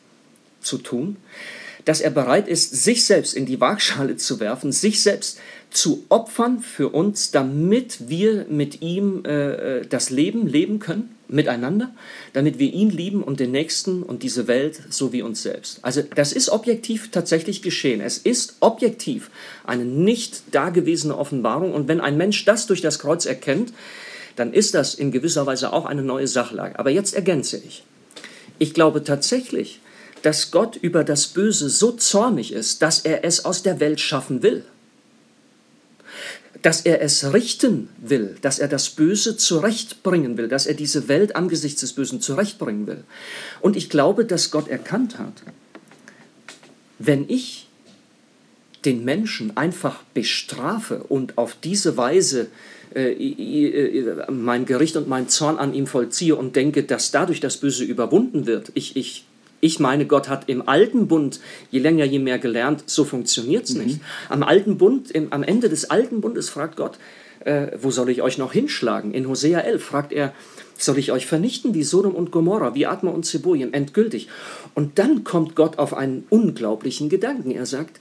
zu 0.61 0.77
tun, 0.77 1.17
dass 1.85 2.01
er 2.01 2.09
bereit 2.09 2.47
ist, 2.47 2.83
sich 2.83 3.05
selbst 3.05 3.33
in 3.33 3.45
die 3.45 3.59
Waagschale 3.59 4.17
zu 4.17 4.39
werfen, 4.39 4.71
sich 4.71 5.01
selbst 5.01 5.39
zu 5.71 6.05
opfern 6.09 6.61
für 6.61 6.89
uns, 6.89 7.31
damit 7.31 8.09
wir 8.09 8.45
mit 8.49 8.81
ihm 8.81 9.23
äh, 9.25 9.79
äh, 9.79 9.85
das 9.87 10.09
Leben 10.09 10.47
leben 10.47 10.79
können, 10.79 11.15
miteinander, 11.27 11.93
damit 12.33 12.57
wir 12.57 12.73
ihn 12.73 12.89
lieben 12.89 13.23
und 13.23 13.39
den 13.39 13.51
Nächsten 13.51 14.01
und 14.01 14.23
diese 14.23 14.47
Welt 14.47 14.81
so 14.89 15.13
wie 15.13 15.21
uns 15.21 15.43
selbst. 15.43 15.79
Also 15.83 16.01
das 16.15 16.33
ist 16.33 16.49
objektiv 16.49 17.11
tatsächlich 17.11 17.61
geschehen. 17.61 18.01
Es 18.01 18.17
ist 18.17 18.57
objektiv 18.61 19.29
eine 19.63 19.85
nicht 19.85 20.41
dagewesene 20.51 21.15
Offenbarung 21.15 21.73
und 21.73 21.87
wenn 21.87 22.01
ein 22.01 22.17
Mensch 22.17 22.43
das 22.45 22.65
durch 22.65 22.81
das 22.81 22.97
Kreuz 22.97 23.25
erkennt, 23.25 23.73
dann 24.35 24.53
ist 24.53 24.73
das 24.73 24.95
in 24.95 25.11
gewisser 25.11 25.45
Weise 25.45 25.71
auch 25.71 25.85
eine 25.85 26.01
neue 26.01 26.27
Sachlage. 26.27 26.79
Aber 26.79 26.89
jetzt 26.89 27.13
ergänze 27.13 27.57
ich. 27.57 27.83
Ich 28.57 28.73
glaube 28.73 29.03
tatsächlich, 29.03 29.81
dass 30.21 30.51
Gott 30.51 30.75
über 30.75 31.03
das 31.03 31.27
Böse 31.27 31.69
so 31.69 31.91
zornig 31.91 32.53
ist, 32.53 32.81
dass 32.81 32.99
er 32.99 33.23
es 33.23 33.45
aus 33.45 33.63
der 33.63 33.79
Welt 33.79 33.99
schaffen 33.99 34.43
will 34.43 34.63
dass 36.61 36.81
er 36.81 37.01
es 37.01 37.33
richten 37.33 37.89
will, 37.97 38.35
dass 38.41 38.59
er 38.59 38.67
das 38.67 38.89
Böse 38.89 39.37
zurechtbringen 39.37 40.37
will, 40.37 40.47
dass 40.47 40.65
er 40.65 40.73
diese 40.73 41.07
Welt 41.07 41.35
angesichts 41.35 41.81
des 41.81 41.93
Bösen 41.93 42.21
zurechtbringen 42.21 42.87
will. 42.87 43.03
Und 43.61 43.75
ich 43.75 43.89
glaube, 43.89 44.25
dass 44.25 44.51
Gott 44.51 44.67
erkannt 44.67 45.17
hat, 45.19 45.33
wenn 46.97 47.29
ich 47.29 47.67
den 48.85 49.05
Menschen 49.05 49.55
einfach 49.57 50.03
bestrafe 50.13 51.03
und 51.03 51.37
auf 51.37 51.55
diese 51.61 51.97
Weise 51.97 52.47
äh, 52.93 53.11
äh, 53.11 54.31
mein 54.31 54.65
Gericht 54.65 54.95
und 54.95 55.07
mein 55.07 55.29
Zorn 55.29 55.57
an 55.57 55.73
ihm 55.73 55.87
vollziehe 55.87 56.35
und 56.35 56.55
denke, 56.55 56.83
dass 56.83 57.11
dadurch 57.11 57.39
das 57.39 57.57
Böse 57.57 57.83
überwunden 57.83 58.45
wird, 58.45 58.71
ich, 58.73 58.95
ich 58.95 59.25
Ich 59.61 59.79
meine, 59.79 60.05
Gott 60.05 60.29
hat 60.29 60.47
im 60.47 60.67
alten 60.67 61.07
Bund, 61.07 61.39
je 61.69 61.79
länger, 61.79 62.05
je 62.05 62.19
mehr 62.19 62.39
gelernt, 62.39 62.83
so 62.85 63.03
funktioniert 63.03 63.65
es 63.65 63.75
nicht. 63.75 63.99
Am 64.29 64.43
alten 64.43 64.77
Bund, 64.77 65.11
im, 65.11 65.33
am 65.33 65.43
Ende 65.43 65.69
des 65.69 65.89
alten 65.89 66.21
Bundes 66.21 66.49
fragt 66.49 66.77
Gott, 66.77 66.97
äh, 67.41 67.67
wo 67.81 67.91
soll 67.91 68.09
ich 68.09 68.21
euch 68.21 68.37
noch 68.37 68.53
hinschlagen? 68.53 69.13
In 69.13 69.27
Hosea 69.27 69.59
11 69.59 69.83
fragt 69.83 70.11
er, 70.11 70.33
soll 70.77 70.97
ich 70.97 71.11
euch 71.11 71.25
vernichten 71.25 71.73
wie 71.73 71.83
Sodom 71.83 72.15
und 72.15 72.31
Gomorra, 72.31 72.73
wie 72.73 72.85
Adma 72.85 73.11
und 73.11 73.25
Zeboim, 73.25 73.73
endgültig? 73.73 74.29
Und 74.75 74.97
dann 74.97 75.23
kommt 75.23 75.55
Gott 75.55 75.77
auf 75.77 75.93
einen 75.93 76.25
unglaublichen 76.29 77.09
Gedanken. 77.09 77.51
Er 77.51 77.65
sagt, 77.65 77.99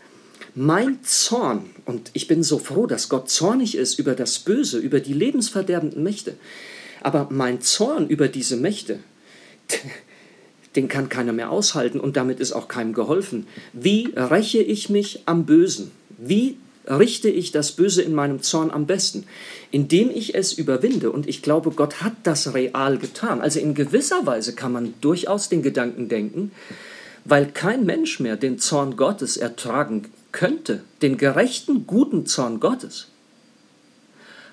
mein 0.54 1.02
Zorn, 1.02 1.70
und 1.84 2.10
ich 2.14 2.28
bin 2.28 2.42
so 2.42 2.58
froh, 2.58 2.86
dass 2.86 3.08
Gott 3.08 3.30
zornig 3.30 3.76
ist 3.76 3.98
über 3.98 4.14
das 4.14 4.38
Böse, 4.38 4.78
über 4.78 5.00
die 5.00 5.12
lebensverderbenden 5.12 6.02
Mächte, 6.02 6.34
aber 7.00 7.28
mein 7.30 7.60
Zorn 7.60 8.08
über 8.08 8.28
diese 8.28 8.56
Mächte, 8.56 9.00
den 10.78 10.86
kann 10.86 11.08
keiner 11.08 11.32
mehr 11.32 11.50
aushalten 11.50 11.98
und 11.98 12.16
damit 12.16 12.38
ist 12.38 12.52
auch 12.52 12.68
keinem 12.68 12.92
geholfen. 12.92 13.48
Wie 13.72 14.12
räche 14.14 14.62
ich 14.62 14.88
mich 14.88 15.22
am 15.26 15.44
Bösen? 15.44 15.90
Wie 16.18 16.56
richte 16.86 17.28
ich 17.28 17.50
das 17.50 17.72
Böse 17.72 18.00
in 18.00 18.14
meinem 18.14 18.42
Zorn 18.42 18.70
am 18.70 18.86
besten? 18.86 19.24
Indem 19.72 20.08
ich 20.08 20.36
es 20.36 20.52
überwinde. 20.52 21.10
Und 21.10 21.28
ich 21.28 21.42
glaube, 21.42 21.72
Gott 21.72 22.00
hat 22.00 22.12
das 22.22 22.54
real 22.54 22.96
getan. 22.96 23.40
Also 23.40 23.58
in 23.58 23.74
gewisser 23.74 24.24
Weise 24.24 24.54
kann 24.54 24.70
man 24.70 24.94
durchaus 25.00 25.48
den 25.48 25.62
Gedanken 25.62 26.08
denken, 26.08 26.52
weil 27.24 27.46
kein 27.46 27.84
Mensch 27.84 28.20
mehr 28.20 28.36
den 28.36 28.60
Zorn 28.60 28.94
Gottes 28.96 29.36
ertragen 29.36 30.06
könnte, 30.30 30.84
den 31.02 31.16
gerechten, 31.16 31.88
guten 31.88 32.24
Zorn 32.24 32.60
Gottes, 32.60 33.08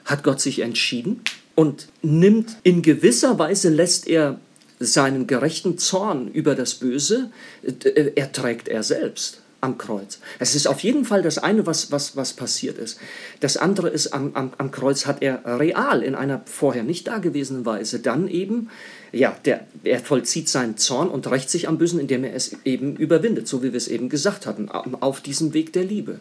hat 0.05 0.23
Gott 0.23 0.41
sich 0.41 0.61
entschieden 0.61 1.21
und 1.53 1.87
nimmt 2.01 2.57
in 2.63 2.81
gewisser 2.81 3.37
Weise, 3.37 3.69
lässt 3.69 4.07
er 4.07 4.39
seinen 4.79 5.27
gerechten 5.27 5.77
Zorn 5.77 6.27
über 6.29 6.55
das 6.55 6.75
Böse, 6.75 7.31
äh, 7.63 8.11
erträgt 8.15 8.67
er 8.67 8.83
selbst 8.83 9.41
am 9.65 9.77
Kreuz. 9.77 10.19
Es 10.39 10.55
ist 10.55 10.67
auf 10.67 10.81
jeden 10.81 11.05
Fall 11.05 11.21
das 11.21 11.37
eine, 11.37 11.65
was, 11.65 11.91
was, 11.91 12.15
was 12.15 12.33
passiert 12.33 12.77
ist. 12.77 12.99
Das 13.39 13.57
andere 13.57 13.89
ist, 13.89 14.13
am, 14.13 14.31
am, 14.35 14.53
am 14.57 14.71
Kreuz 14.71 15.05
hat 15.05 15.21
er 15.21 15.41
real 15.59 16.03
in 16.03 16.15
einer 16.15 16.41
vorher 16.45 16.83
nicht 16.83 17.07
dagewesenen 17.07 17.65
Weise 17.65 17.99
dann 17.99 18.27
eben, 18.27 18.69
ja, 19.11 19.35
der, 19.45 19.65
er 19.83 19.99
vollzieht 19.99 20.49
seinen 20.49 20.77
Zorn 20.77 21.09
und 21.09 21.29
rächt 21.29 21.49
sich 21.49 21.67
am 21.67 21.77
Bösen, 21.77 21.99
indem 21.99 22.23
er 22.23 22.35
es 22.35 22.55
eben 22.63 22.95
überwindet, 22.95 23.47
so 23.47 23.63
wie 23.63 23.73
wir 23.73 23.77
es 23.77 23.87
eben 23.87 24.09
gesagt 24.09 24.45
hatten, 24.45 24.69
auf 24.69 25.21
diesem 25.21 25.53
Weg 25.53 25.73
der 25.73 25.83
Liebe. 25.83 26.19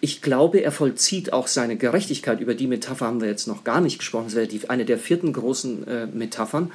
Ich 0.00 0.20
glaube, 0.20 0.58
er 0.58 0.72
vollzieht 0.72 1.32
auch 1.32 1.46
seine 1.46 1.76
Gerechtigkeit. 1.76 2.40
Über 2.40 2.54
die 2.54 2.66
Metapher 2.66 3.06
haben 3.06 3.22
wir 3.22 3.28
jetzt 3.28 3.46
noch 3.48 3.64
gar 3.64 3.80
nicht 3.80 3.98
gesprochen. 3.98 4.26
Das 4.26 4.34
wäre 4.34 4.46
die, 4.46 4.68
eine 4.68 4.84
der 4.84 4.98
vierten 4.98 5.32
großen 5.32 5.88
äh, 5.88 6.06
Metaphern 6.06 6.72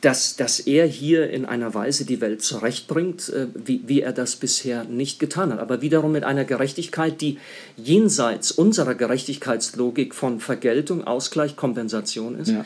dass, 0.00 0.36
dass 0.36 0.60
er 0.60 0.86
hier 0.86 1.30
in 1.30 1.44
einer 1.44 1.74
Weise 1.74 2.04
die 2.04 2.20
Welt 2.20 2.42
zurechtbringt, 2.42 3.28
äh, 3.30 3.48
wie, 3.54 3.82
wie 3.86 4.00
er 4.00 4.12
das 4.12 4.36
bisher 4.36 4.84
nicht 4.84 5.18
getan 5.18 5.52
hat. 5.52 5.58
Aber 5.58 5.82
wiederum 5.82 6.12
mit 6.12 6.24
einer 6.24 6.44
Gerechtigkeit, 6.44 7.20
die 7.20 7.38
jenseits 7.76 8.52
unserer 8.52 8.94
Gerechtigkeitslogik 8.94 10.14
von 10.14 10.40
Vergeltung, 10.40 11.04
Ausgleich, 11.04 11.56
Kompensation 11.56 12.38
ist, 12.38 12.50
ja. 12.50 12.64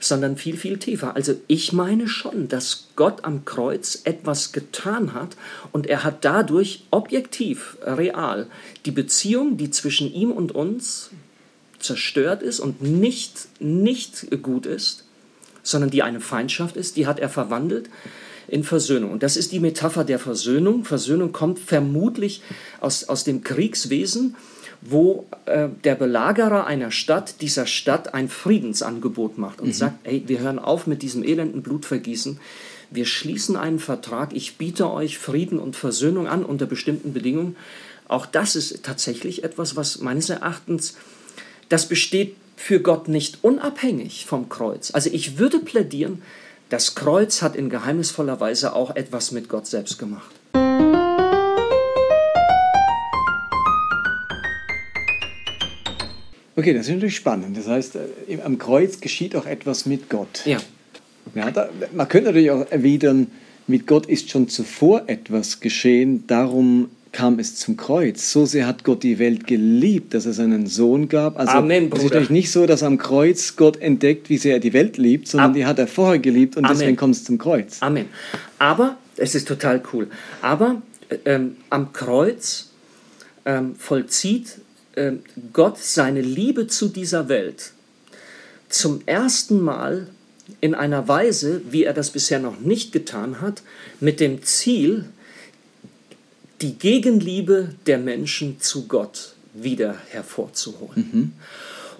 sondern 0.00 0.38
viel, 0.38 0.56
viel 0.56 0.78
tiefer. 0.78 1.14
Also 1.14 1.34
ich 1.46 1.74
meine 1.74 2.08
schon, 2.08 2.48
dass 2.48 2.88
Gott 2.96 3.24
am 3.24 3.44
Kreuz 3.44 4.00
etwas 4.04 4.52
getan 4.52 5.12
hat 5.12 5.36
und 5.72 5.86
er 5.86 6.04
hat 6.04 6.24
dadurch 6.24 6.84
objektiv, 6.90 7.76
real, 7.82 8.46
die 8.86 8.92
Beziehung, 8.92 9.58
die 9.58 9.70
zwischen 9.70 10.10
ihm 10.10 10.32
und 10.32 10.54
uns 10.54 11.10
zerstört 11.78 12.42
ist 12.42 12.60
und 12.60 12.80
nicht, 12.80 13.48
nicht 13.60 14.42
gut 14.42 14.64
ist, 14.64 15.01
sondern 15.62 15.90
die 15.90 16.02
eine 16.02 16.20
Feindschaft 16.20 16.76
ist, 16.76 16.96
die 16.96 17.06
hat 17.06 17.18
er 17.20 17.28
verwandelt 17.28 17.88
in 18.48 18.64
Versöhnung. 18.64 19.12
Und 19.12 19.22
das 19.22 19.36
ist 19.36 19.52
die 19.52 19.60
Metapher 19.60 20.04
der 20.04 20.18
Versöhnung. 20.18 20.84
Versöhnung 20.84 21.32
kommt 21.32 21.58
vermutlich 21.58 22.42
aus, 22.80 23.04
aus 23.04 23.24
dem 23.24 23.42
Kriegswesen, 23.42 24.36
wo 24.80 25.26
äh, 25.46 25.68
der 25.84 25.94
Belagerer 25.94 26.66
einer 26.66 26.90
Stadt 26.90 27.40
dieser 27.40 27.66
Stadt 27.66 28.14
ein 28.14 28.28
Friedensangebot 28.28 29.38
macht 29.38 29.60
und 29.60 29.68
mhm. 29.68 29.72
sagt, 29.72 30.06
ey, 30.06 30.24
wir 30.26 30.40
hören 30.40 30.58
auf 30.58 30.86
mit 30.86 31.02
diesem 31.02 31.22
elenden 31.22 31.62
Blutvergießen. 31.62 32.40
Wir 32.90 33.06
schließen 33.06 33.56
einen 33.56 33.78
Vertrag. 33.78 34.34
Ich 34.34 34.58
biete 34.58 34.90
euch 34.90 35.18
Frieden 35.18 35.58
und 35.58 35.76
Versöhnung 35.76 36.26
an 36.26 36.44
unter 36.44 36.66
bestimmten 36.66 37.12
Bedingungen. 37.12 37.56
Auch 38.08 38.26
das 38.26 38.56
ist 38.56 38.82
tatsächlich 38.82 39.44
etwas, 39.44 39.76
was 39.76 40.00
meines 40.00 40.28
Erachtens, 40.28 40.96
das 41.70 41.88
besteht 41.88 42.36
für 42.56 42.80
Gott 42.80 43.08
nicht 43.08 43.38
unabhängig 43.42 44.26
vom 44.26 44.48
Kreuz. 44.48 44.90
Also 44.92 45.10
ich 45.12 45.38
würde 45.38 45.58
plädieren, 45.58 46.22
das 46.68 46.94
Kreuz 46.94 47.42
hat 47.42 47.56
in 47.56 47.68
geheimnisvoller 47.68 48.40
Weise 48.40 48.74
auch 48.74 48.96
etwas 48.96 49.32
mit 49.32 49.48
Gott 49.48 49.66
selbst 49.66 49.98
gemacht. 49.98 50.30
Okay, 56.54 56.74
das 56.74 56.86
ist 56.86 56.94
natürlich 56.94 57.16
spannend. 57.16 57.56
Das 57.56 57.66
heißt, 57.66 57.96
äh, 58.28 58.40
am 58.42 58.58
Kreuz 58.58 59.00
geschieht 59.00 59.34
auch 59.36 59.46
etwas 59.46 59.86
mit 59.86 60.08
Gott. 60.08 60.44
Ja. 60.44 60.58
ja 61.34 61.50
da, 61.50 61.68
man 61.92 62.08
könnte 62.08 62.28
natürlich 62.28 62.50
auch 62.50 62.70
erwidern, 62.70 63.30
mit 63.66 63.86
Gott 63.86 64.06
ist 64.06 64.30
schon 64.30 64.48
zuvor 64.48 65.04
etwas 65.06 65.60
geschehen, 65.60 66.26
darum 66.26 66.90
kam 67.12 67.38
es 67.38 67.56
zum 67.56 67.76
Kreuz. 67.76 68.32
So 68.32 68.46
sehr 68.46 68.66
hat 68.66 68.84
Gott 68.84 69.02
die 69.02 69.18
Welt 69.18 69.46
geliebt, 69.46 70.14
dass 70.14 70.26
er 70.26 70.32
seinen 70.32 70.66
Sohn 70.66 71.08
gab. 71.08 71.38
Also 71.38 71.52
Amen, 71.52 71.90
Bruder. 71.90 71.96
es 71.96 72.04
ist 72.04 72.10
natürlich 72.10 72.30
nicht 72.30 72.50
so, 72.50 72.66
dass 72.66 72.82
am 72.82 72.98
Kreuz 72.98 73.56
Gott 73.56 73.80
entdeckt, 73.80 74.30
wie 74.30 74.38
sehr 74.38 74.54
er 74.54 74.60
die 74.60 74.72
Welt 74.72 74.96
liebt, 74.96 75.28
sondern 75.28 75.50
Am 75.50 75.54
die 75.54 75.66
hat 75.66 75.78
er 75.78 75.86
vorher 75.86 76.18
geliebt 76.18 76.56
und 76.56 76.64
Amen. 76.64 76.78
deswegen 76.78 76.96
kommt 76.96 77.14
es 77.14 77.24
zum 77.24 77.38
Kreuz. 77.38 77.78
Amen. 77.80 78.06
Aber, 78.58 78.96
es 79.16 79.34
ist 79.34 79.46
total 79.46 79.82
cool, 79.92 80.08
aber 80.40 80.80
ähm, 81.26 81.56
am 81.68 81.92
Kreuz 81.92 82.70
ähm, 83.44 83.74
vollzieht 83.76 84.58
ähm, 84.96 85.20
Gott 85.52 85.78
seine 85.78 86.22
Liebe 86.22 86.66
zu 86.66 86.88
dieser 86.88 87.28
Welt 87.28 87.72
zum 88.68 89.02
ersten 89.06 89.60
Mal 89.60 90.06
in 90.60 90.74
einer 90.74 91.06
Weise, 91.08 91.62
wie 91.70 91.84
er 91.84 91.92
das 91.92 92.10
bisher 92.10 92.38
noch 92.38 92.60
nicht 92.60 92.92
getan 92.92 93.40
hat, 93.40 93.62
mit 94.00 94.20
dem 94.20 94.42
Ziel, 94.42 95.06
die 96.62 96.78
Gegenliebe 96.78 97.74
der 97.86 97.98
Menschen 97.98 98.60
zu 98.60 98.86
Gott 98.86 99.34
wieder 99.52 99.96
hervorzuholen. 100.08 101.10
Mhm. 101.12 101.32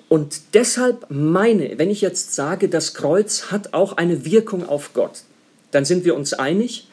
Und 0.09 0.41
deshalb 0.55 1.07
meine, 1.09 1.79
wenn 1.79 1.91
ich 1.91 2.01
jetzt 2.01 2.35
sage, 2.35 2.69
das 2.69 2.95
Kreuz 2.95 3.51
hat 3.51 3.75
auch 3.75 3.95
eine 3.97 4.25
Wirkung 4.25 4.69
auf 4.69 4.93
Gott, 4.95 5.23
dann 5.71 5.85
sind 5.85 6.05
wir 6.05 6.15
uns 6.15 6.33
einig, 6.33 6.87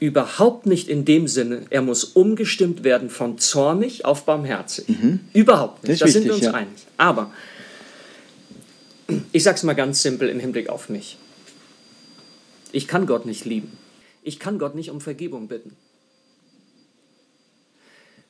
überhaupt 0.00 0.66
nicht 0.66 0.88
in 0.88 1.04
dem 1.04 1.28
Sinne, 1.28 1.62
er 1.70 1.82
muss 1.82 2.04
umgestimmt 2.04 2.84
werden 2.84 3.10
von 3.10 3.38
zornig 3.38 4.04
auf 4.04 4.24
barmherzig. 4.24 4.88
Mhm. 4.88 5.20
Überhaupt 5.32 5.86
nicht. 5.86 6.02
Da 6.02 6.08
sind 6.08 6.24
wir 6.24 6.34
uns 6.34 6.44
ja. 6.44 6.52
einig. 6.52 6.86
Aber 6.96 7.32
ich 9.32 9.42
sage 9.42 9.56
es 9.56 9.62
mal 9.62 9.74
ganz 9.74 10.02
simpel 10.02 10.28
im 10.28 10.40
Hinblick 10.40 10.68
auf 10.68 10.88
mich. 10.88 11.16
Ich 12.72 12.86
kann 12.86 13.06
Gott 13.06 13.24
nicht 13.24 13.44
lieben. 13.46 13.78
Ich 14.22 14.38
kann 14.38 14.58
Gott 14.58 14.74
nicht 14.74 14.90
um 14.90 15.00
Vergebung 15.00 15.48
bitten. 15.48 15.74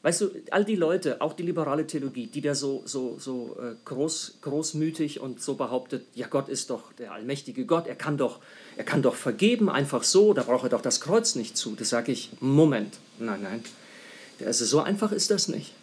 Weißt 0.08 0.22
du, 0.22 0.30
all 0.52 0.64
die 0.64 0.74
Leute, 0.74 1.20
auch 1.20 1.34
die 1.34 1.42
liberale 1.42 1.86
Theologie, 1.86 2.28
die 2.28 2.40
da 2.40 2.54
so, 2.54 2.80
so, 2.86 3.18
so 3.18 3.58
äh, 3.60 3.74
groß, 3.84 4.38
großmütig 4.40 5.20
und 5.20 5.42
so 5.42 5.52
behauptet, 5.52 6.06
ja, 6.14 6.26
Gott 6.28 6.48
ist 6.48 6.70
doch 6.70 6.94
der 6.94 7.12
allmächtige 7.12 7.66
Gott, 7.66 7.86
er 7.86 7.94
kann 7.94 8.16
doch, 8.16 8.38
er 8.78 8.84
kann 8.84 9.02
doch 9.02 9.14
vergeben, 9.14 9.68
einfach 9.68 10.04
so, 10.04 10.32
da 10.32 10.44
braucht 10.44 10.62
er 10.62 10.70
doch 10.70 10.80
das 10.80 11.02
Kreuz 11.02 11.34
nicht 11.34 11.58
zu. 11.58 11.74
Das 11.76 11.90
sage 11.90 12.10
ich, 12.10 12.30
Moment, 12.40 12.94
nein, 13.18 13.40
nein, 13.42 13.62
also 14.46 14.64
so 14.64 14.80
einfach 14.80 15.12
ist 15.12 15.30
das 15.30 15.46
nicht. 15.48 15.74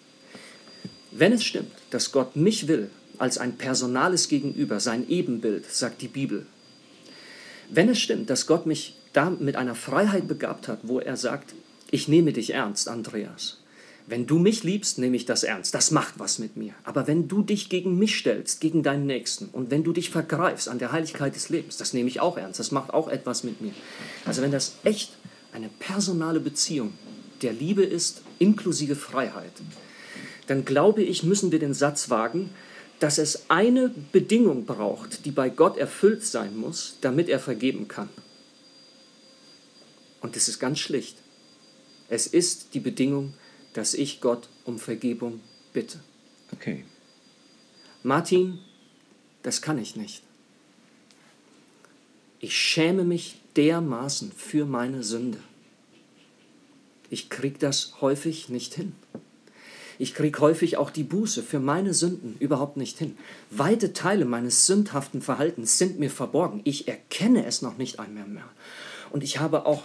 Wenn 1.12 1.32
es 1.32 1.44
stimmt, 1.44 1.74
dass 1.91 2.12
Gott 2.12 2.36
mich 2.36 2.67
will 2.67 2.89
als 3.20 3.38
ein 3.38 3.58
personales 3.58 4.27
Gegenüber, 4.27 4.79
sein 4.79 5.08
Ebenbild, 5.08 5.72
sagt 5.72 6.01
die 6.01 6.08
Bibel, 6.08 6.48
wenn 7.70 7.89
es 7.89 8.00
stimmt, 8.00 8.32
dass 8.32 8.48
Gott 8.48 8.65
mich 8.65 8.96
da 9.13 9.29
mit 9.29 9.55
einer 9.55 9.75
Freiheit 9.75 10.27
begabt 10.27 10.67
hat, 10.67 10.79
wo 10.82 11.00
er 11.00 11.15
sagt, 11.15 11.53
ich 11.91 12.08
nehme 12.08 12.34
dich 12.34 12.55
ernst, 12.55 12.89
Andreas, 12.89 13.60
wenn 14.07 14.27
du 14.27 14.38
mich 14.38 14.63
liebst, 14.63 15.00
nehme 15.00 15.15
ich 15.15 15.25
das 15.25 15.43
ernst. 15.43 15.74
Das 15.74 15.89
macht 15.89 16.19
was 16.19 16.38
mit 16.38 16.57
mir. 16.57 16.74
Aber 16.83 17.07
wenn 17.07 17.27
du 17.27 17.41
dich 17.41 17.69
gegen 17.69 17.97
mich 17.97 18.15
stellst, 18.17 18.62
gegen 18.62 18.83
deinen 18.83 19.07
Nächsten 19.07 19.47
und 19.47 19.71
wenn 19.71 19.83
du 19.83 19.93
dich 19.93 20.12
vergreifst 20.12 20.69
an 20.69 20.77
der 20.77 20.91
Heiligkeit 20.91 21.35
des 21.35 21.50
Lebens, 21.50 21.77
das 21.77 21.93
nehme 21.93 22.07
ich 22.07 22.19
auch 22.19 22.38
ernst. 22.38 22.59
Das 22.59 22.71
macht 22.71 22.93
auch 22.93 23.07
etwas 23.07 23.43
mit 23.43 23.62
mir. 23.62 23.74
Also 24.25 24.43
wenn 24.43 24.51
das 24.51 24.75
echt 24.83 25.13
eine 25.53 25.69
personale 25.79 26.39
Beziehung 26.39 26.93
der 27.41 27.53
Liebe 27.53 27.83
ist, 27.83 28.21
inklusive 28.38 28.95
Freiheit, 28.95 29.51
dann 30.47 30.65
glaube 30.65 31.01
ich, 31.01 31.24
müssen 31.24 31.51
wir 31.51 31.59
den 31.59 31.74
Satz 31.74 32.12
wagen, 32.12 32.51
dass 33.00 33.17
es 33.17 33.50
eine 33.50 33.91
Bedingung 34.12 34.65
braucht, 34.65 35.25
die 35.25 35.31
bei 35.31 35.50
Gott 35.50 35.77
erfüllt 35.77 36.24
sein 36.24 36.55
muss, 36.55 36.97
damit 37.01 37.27
er 37.27 37.39
vergeben 37.39 37.88
kann. 37.88 38.09
Und 40.21 40.35
das 40.35 40.47
ist 40.47 40.59
ganz 40.59 40.79
schlicht. 40.79 41.17
Es 42.07 42.27
ist 42.27 42.74
die 42.74 42.79
Bedingung, 42.79 43.33
dass 43.75 43.94
ich 43.94 44.22
Gott 44.22 44.48
um 44.63 44.79
Vergebung 44.79 45.41
bitte. 45.74 46.00
Okay. 46.53 46.86
Martin, 48.03 48.60
das 49.44 49.62
kann 49.62 49.77
ich 49.77 49.98
nicht. 49.98 50.24
Ich 52.39 52.55
schäme 52.55 53.03
mich 53.03 53.41
dermaßen 53.58 54.32
für 54.32 54.65
meine 54.65 55.03
Sünde. 55.03 55.39
ich 57.10 57.29
kriege 57.29 57.60
das 57.60 58.01
häufig 58.01 58.50
nicht 58.50 58.74
hin. 58.74 58.94
Ich 60.00 60.13
kriege 60.13 60.39
häufig 60.39 60.77
auch 60.77 60.89
die 60.89 61.03
Buße 61.03 61.44
für 61.44 61.60
meine 61.60 61.94
Sünden 61.94 62.36
überhaupt 62.39 62.77
nicht 62.77 62.98
hin. 62.98 63.17
Weite 63.50 63.94
Teile 63.94 64.25
meines 64.25 64.65
sündhaften 64.65 65.22
Verhaltens 65.22 65.77
sind 65.77 66.00
mir 66.00 66.10
verborgen. 66.10 66.62
Ich 66.63 66.88
erkenne 66.88 67.46
es 67.46 67.62
noch 67.62 67.77
nicht 67.77 68.00
einmal 68.00 68.27
mehr. 68.27 68.50
Und 69.12 69.24
ich 69.24 69.39
habe 69.39 69.65
auch 69.65 69.84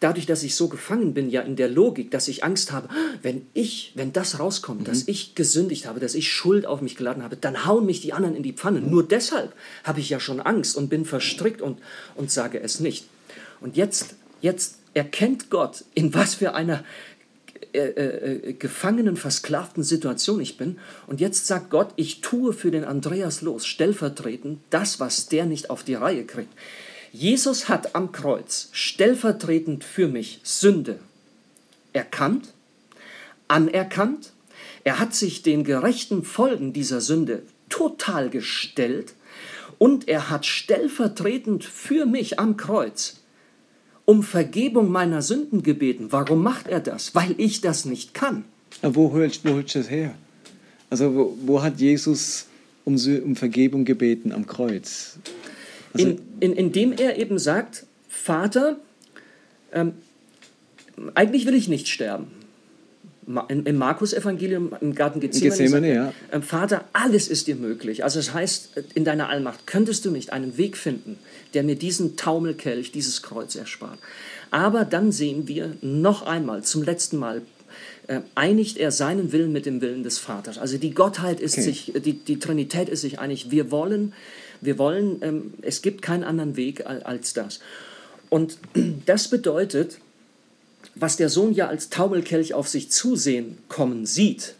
dadurch, 0.00 0.26
dass 0.26 0.42
ich 0.42 0.54
so 0.54 0.68
gefangen 0.68 1.14
bin, 1.14 1.30
ja 1.30 1.40
in 1.42 1.56
der 1.56 1.68
Logik, 1.68 2.10
dass 2.10 2.28
ich 2.28 2.44
Angst 2.44 2.72
habe, 2.72 2.88
wenn 3.22 3.46
ich, 3.54 3.92
wenn 3.94 4.12
das 4.12 4.38
rauskommt, 4.38 4.82
mhm. 4.82 4.84
dass 4.84 5.08
ich 5.08 5.34
gesündigt 5.34 5.86
habe, 5.86 6.00
dass 6.00 6.14
ich 6.14 6.30
Schuld 6.30 6.66
auf 6.66 6.80
mich 6.80 6.96
geladen 6.96 7.22
habe, 7.22 7.36
dann 7.36 7.66
hauen 7.66 7.86
mich 7.86 8.00
die 8.00 8.12
anderen 8.12 8.36
in 8.36 8.42
die 8.42 8.52
Pfanne. 8.52 8.80
Nur 8.80 9.06
deshalb 9.06 9.54
habe 9.84 10.00
ich 10.00 10.10
ja 10.10 10.20
schon 10.20 10.40
Angst 10.40 10.76
und 10.76 10.88
bin 10.88 11.04
verstrickt 11.04 11.62
und, 11.62 11.78
und 12.14 12.30
sage 12.30 12.60
es 12.60 12.80
nicht. 12.80 13.06
Und 13.60 13.76
jetzt, 13.76 14.16
jetzt 14.42 14.78
erkennt 14.94 15.50
Gott, 15.50 15.84
in 15.94 16.14
was 16.14 16.34
für 16.34 16.54
einer 16.54 16.84
äh, 17.72 17.88
äh, 17.88 18.52
gefangenen, 18.54 19.16
versklavten 19.16 19.82
Situation 19.82 20.40
ich 20.40 20.56
bin. 20.56 20.78
Und 21.06 21.20
jetzt 21.20 21.46
sagt 21.46 21.68
Gott, 21.68 21.92
ich 21.96 22.22
tue 22.22 22.54
für 22.54 22.70
den 22.70 22.84
Andreas 22.84 23.42
los, 23.42 23.66
stellvertretend, 23.66 24.60
das, 24.70 24.98
was 24.98 25.26
der 25.26 25.44
nicht 25.44 25.68
auf 25.68 25.82
die 25.82 25.94
Reihe 25.94 26.24
kriegt. 26.24 26.52
Jesus 27.18 27.70
hat 27.70 27.94
am 27.94 28.12
Kreuz 28.12 28.68
stellvertretend 28.72 29.84
für 29.84 30.06
mich 30.06 30.40
Sünde 30.42 30.98
erkannt, 31.94 32.52
anerkannt. 33.48 34.32
Er 34.84 34.98
hat 34.98 35.14
sich 35.14 35.42
den 35.42 35.64
gerechten 35.64 36.24
Folgen 36.24 36.74
dieser 36.74 37.00
Sünde 37.00 37.42
total 37.70 38.28
gestellt 38.28 39.14
und 39.78 40.08
er 40.08 40.28
hat 40.28 40.44
stellvertretend 40.44 41.64
für 41.64 42.04
mich 42.04 42.38
am 42.38 42.58
Kreuz 42.58 43.20
um 44.04 44.22
Vergebung 44.22 44.90
meiner 44.90 45.22
Sünden 45.22 45.62
gebeten. 45.62 46.08
Warum 46.10 46.42
macht 46.42 46.68
er 46.68 46.80
das? 46.80 47.14
Weil 47.14 47.34
ich 47.38 47.62
das 47.62 47.86
nicht 47.86 48.12
kann. 48.12 48.44
Wo 48.82 49.10
holst, 49.12 49.42
wo 49.42 49.54
holst 49.54 49.74
du 49.74 49.78
das 49.78 49.90
her? 49.90 50.14
Also 50.90 51.14
wo, 51.14 51.38
wo 51.46 51.62
hat 51.62 51.80
Jesus 51.80 52.46
um, 52.84 52.96
um, 52.96 53.36
Vergebung 53.36 53.86
gebeten 53.86 54.32
am 54.32 54.46
Kreuz? 54.46 55.18
Also 55.96 56.08
in, 56.08 56.20
in, 56.40 56.52
indem 56.52 56.92
er 56.92 57.18
eben 57.18 57.38
sagt, 57.38 57.86
Vater, 58.08 58.76
ähm, 59.72 59.92
eigentlich 61.14 61.46
will 61.46 61.54
ich 61.54 61.68
nicht 61.68 61.88
sterben 61.88 62.28
im 63.48 63.76
Markus-Evangelium 63.76 64.76
im 64.80 64.94
Garten 64.94 65.18
Gethsemane, 65.18 65.56
Gethsemane 65.56 65.94
ja. 65.94 66.12
Ähm, 66.30 66.42
Vater, 66.42 66.84
alles 66.92 67.26
ist 67.26 67.48
dir 67.48 67.56
möglich. 67.56 68.04
Also 68.04 68.20
es 68.20 68.26
das 68.26 68.34
heißt, 68.34 68.70
in 68.94 69.04
deiner 69.04 69.28
Allmacht 69.28 69.66
könntest 69.66 70.04
du 70.04 70.12
nicht 70.12 70.32
einen 70.32 70.56
Weg 70.58 70.76
finden, 70.76 71.18
der 71.52 71.64
mir 71.64 71.74
diesen 71.74 72.16
Taumelkelch, 72.16 72.92
dieses 72.92 73.22
Kreuz 73.22 73.56
erspart. 73.56 73.98
Aber 74.52 74.84
dann 74.84 75.10
sehen 75.10 75.48
wir 75.48 75.72
noch 75.80 76.24
einmal, 76.24 76.62
zum 76.62 76.84
letzten 76.84 77.16
Mal, 77.16 77.42
äh, 78.06 78.20
einigt 78.36 78.78
er 78.78 78.92
seinen 78.92 79.32
Willen 79.32 79.52
mit 79.52 79.66
dem 79.66 79.80
Willen 79.80 80.04
des 80.04 80.18
Vaters. 80.18 80.56
Also 80.56 80.78
die 80.78 80.92
Gottheit 80.92 81.40
ist 81.40 81.54
okay. 81.54 81.62
sich, 81.62 81.92
die, 81.96 82.12
die 82.12 82.38
Trinität 82.38 82.88
ist 82.88 83.00
sich 83.00 83.18
einig. 83.18 83.50
Wir 83.50 83.72
wollen, 83.72 84.12
wir 84.60 84.78
wollen, 84.78 85.18
ähm, 85.22 85.54
es 85.62 85.82
gibt 85.82 86.02
keinen 86.02 86.24
anderen 86.24 86.56
Weg 86.56 86.86
als 86.86 87.32
das. 87.32 87.60
Und 88.28 88.58
das 89.06 89.28
bedeutet, 89.28 89.98
was 90.94 91.16
der 91.16 91.28
Sohn 91.28 91.52
ja 91.52 91.68
als 91.68 91.90
Taumelkelch 91.90 92.54
auf 92.54 92.68
sich 92.68 92.90
zusehen 92.90 93.58
kommen 93.68 94.06
sieht, 94.06 94.54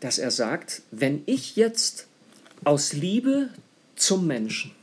dass 0.00 0.18
er 0.18 0.30
sagt, 0.30 0.82
wenn 0.90 1.22
ich 1.26 1.56
jetzt 1.56 2.06
aus 2.64 2.92
Liebe 2.92 3.48
zum 3.96 4.26
Menschen 4.26 4.75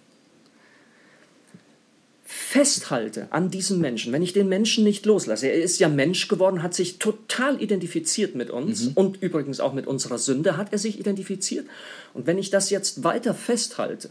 festhalte 2.36 3.28
an 3.30 3.52
diesem 3.52 3.80
Menschen, 3.80 4.12
wenn 4.12 4.24
ich 4.24 4.34
den 4.34 4.50
Menschen 4.50 4.84
nicht 4.84 5.06
loslasse, 5.06 5.48
er 5.48 5.62
ist 5.62 5.80
ja 5.80 5.88
Mensch 5.88 6.28
geworden, 6.28 6.64
hat 6.64 6.74
sich 6.74 6.98
total 6.98 7.62
identifiziert 7.62 8.34
mit 8.34 8.50
uns 8.50 8.86
mhm. 8.86 8.92
und 8.96 9.22
übrigens 9.22 9.60
auch 9.60 9.74
mit 9.74 9.86
unserer 9.86 10.18
Sünde 10.18 10.58
hat 10.58 10.72
er 10.72 10.80
sich 10.80 11.00
identifiziert. 11.00 11.68
Und 12.16 12.26
wenn 12.26 12.40
ich 12.40 12.50
das 12.50 12.72
jetzt 12.72 13.04
weiter 13.04 13.36
festhalte, 13.36 14.10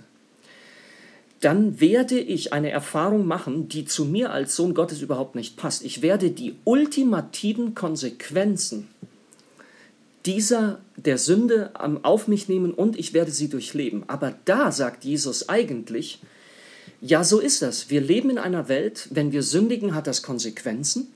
dann 1.40 1.80
werde 1.80 2.20
ich 2.20 2.52
eine 2.52 2.70
Erfahrung 2.70 3.26
machen, 3.26 3.68
die 3.68 3.86
zu 3.86 4.04
mir 4.04 4.30
als 4.30 4.54
Sohn 4.54 4.74
Gottes 4.74 5.02
überhaupt 5.02 5.34
nicht 5.34 5.56
passt. 5.56 5.84
Ich 5.84 6.00
werde 6.00 6.30
die 6.30 6.54
ultimativen 6.62 7.74
Konsequenzen 7.74 8.88
dieser 10.24 10.80
der 10.96 11.18
Sünde 11.18 11.72
auf 12.04 12.28
mich 12.28 12.48
nehmen 12.48 12.72
und 12.72 12.96
ich 12.96 13.14
werde 13.14 13.32
sie 13.32 13.48
durchleben. 13.48 14.04
Aber 14.06 14.32
da 14.44 14.70
sagt 14.70 15.04
Jesus 15.04 15.48
eigentlich, 15.48 16.20
ja, 17.04 17.24
so 17.24 17.40
ist 17.40 17.62
das. 17.62 17.90
Wir 17.90 18.00
leben 18.00 18.30
in 18.30 18.38
einer 18.38 18.68
Welt, 18.68 19.08
wenn 19.10 19.32
wir 19.32 19.42
sündigen, 19.42 19.94
hat 19.94 20.06
das 20.06 20.22
Konsequenzen. 20.22 21.12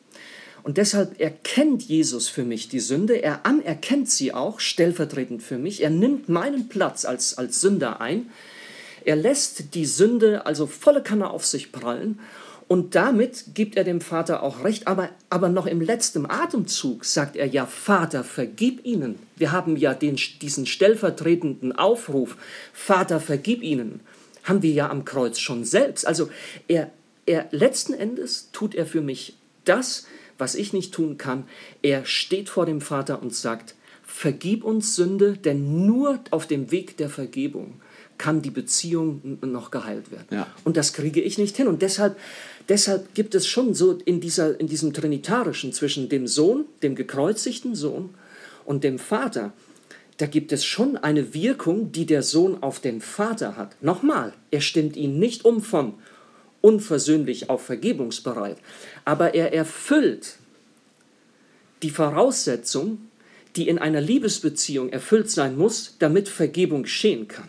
Und 0.65 0.79
deshalb 0.79 1.21
erkennt 1.21 1.85
Jesus 1.85 2.29
für 2.29 2.43
mich 2.43 2.69
die 2.69 2.81
Sünde, 2.81 3.23
er 3.23 3.47
anerkennt 3.47 4.11
sie 4.11 4.35
auch 4.35 4.59
stellvertretend 4.59 5.45
für 5.45 5.59
mich, 5.59 5.85
er 5.85 5.91
nimmt 5.91 6.29
meinen 6.29 6.69
Platz 6.69 7.05
als, 7.05 7.39
als 7.39 7.61
Sünder 7.61 8.01
ein. 8.01 8.31
Er 9.05 9.15
lässt 9.15 9.77
die 9.77 9.87
Sünde 9.87 10.45
also 10.45 10.67
volle 10.67 11.05
Kanne 11.05 11.31
auf 11.31 11.47
sich 11.47 11.71
prallen. 11.71 12.19
Und 12.67 12.97
damit 12.97 13.55
gibt 13.55 13.77
er 13.77 13.85
dem 13.85 14.01
Vater 14.01 14.43
auch 14.43 14.65
recht, 14.65 14.89
aber, 14.89 15.11
aber 15.31 15.49
noch 15.49 15.67
im 15.67 15.81
letzten 15.81 16.29
Atemzug 16.29 17.05
sagt 17.05 17.37
er 17.37 17.47
ja, 17.47 17.65
Vater, 17.65 18.25
vergib 18.25 18.85
ihnen. 18.85 19.21
Wir 19.37 19.53
haben 19.53 19.77
ja 19.77 19.95
den, 19.95 20.17
diesen 20.43 20.67
stellvertretenden 20.67 21.79
Aufruf, 21.79 22.37
Vater, 22.73 23.21
vergib 23.21 23.63
ihnen, 23.63 24.01
haben 24.47 24.63
wir 24.63 24.73
ja 24.73 24.89
am 24.89 25.05
Kreuz 25.05 25.39
schon 25.39 25.65
selbst. 25.65 26.07
Also 26.07 26.31
er, 26.69 26.91
er 27.27 27.49
letzten 27.51 27.93
Endes 27.93 28.49
tut 28.53 28.75
er 28.75 28.87
für 28.87 29.03
mich 29.03 29.37
das, 29.65 30.07
was 30.39 30.55
ich 30.55 30.73
nicht 30.73 30.95
tun 30.95 31.19
kann. 31.19 31.45
Er 31.83 32.07
steht 32.07 32.49
vor 32.49 32.65
dem 32.65 32.81
Vater 32.81 33.21
und 33.21 33.35
sagt, 33.35 33.75
vergib 34.05 34.65
uns 34.65 34.95
Sünde, 34.95 35.37
denn 35.37 35.85
nur 35.87 36.21
auf 36.31 36.47
dem 36.47 36.71
Weg 36.71 36.97
der 36.97 37.11
Vergebung 37.11 37.81
kann 38.19 38.41
die 38.41 38.51
Beziehung 38.51 39.39
noch 39.43 39.71
geheilt 39.71 40.11
werden. 40.11 40.27
Ja. 40.31 40.47
Und 40.65 40.77
das 40.77 40.93
kriege 40.93 41.21
ich 41.21 41.37
nicht 41.37 41.57
hin. 41.57 41.67
Und 41.67 41.83
deshalb, 41.83 42.17
deshalb 42.69 43.15
gibt 43.15 43.35
es 43.35 43.47
schon 43.47 43.75
so 43.75 43.99
in, 44.05 44.21
dieser, 44.21 44.59
in 44.59 44.69
diesem 44.69 44.93
Trinitarischen 44.93 45.73
zwischen 45.73 46.09
dem 46.09 46.27
Sohn, 46.27 46.65
dem 46.83 46.95
gekreuzigten 46.95 47.75
Sohn 47.75 48.11
und 48.65 48.85
dem 48.85 48.99
Vater, 48.99 49.53
da 50.19 50.27
gibt 50.27 50.53
es 50.53 50.65
schon 50.65 50.97
eine 50.97 51.35
Wirkung, 51.35 51.93
die 51.93 52.07
der 52.07 52.23
Sohn 52.23 52.63
auf 52.63 52.81
den 52.81 53.01
Vater 53.01 53.57
hat. 53.57 53.83
Nochmal, 53.83 54.33
er 54.51 54.61
stimmt 54.61 54.97
ihn 54.97 55.19
nicht 55.19 55.45
um 55.45 55.61
von 55.61 55.95
unversöhnlich 56.63 57.51
auf 57.51 57.65
vergebungsbereit, 57.65 58.57
aber 59.05 59.35
er 59.35 59.53
erfüllt 59.53 60.37
die 61.83 61.91
Voraussetzung, 61.91 62.99
die 63.55 63.69
in 63.69 63.79
einer 63.79 64.01
Liebesbeziehung 64.01 64.91
erfüllt 64.91 65.31
sein 65.31 65.57
muss, 65.57 65.97
damit 65.99 66.29
Vergebung 66.29 66.85
geschehen 66.85 67.29
kann. 67.29 67.49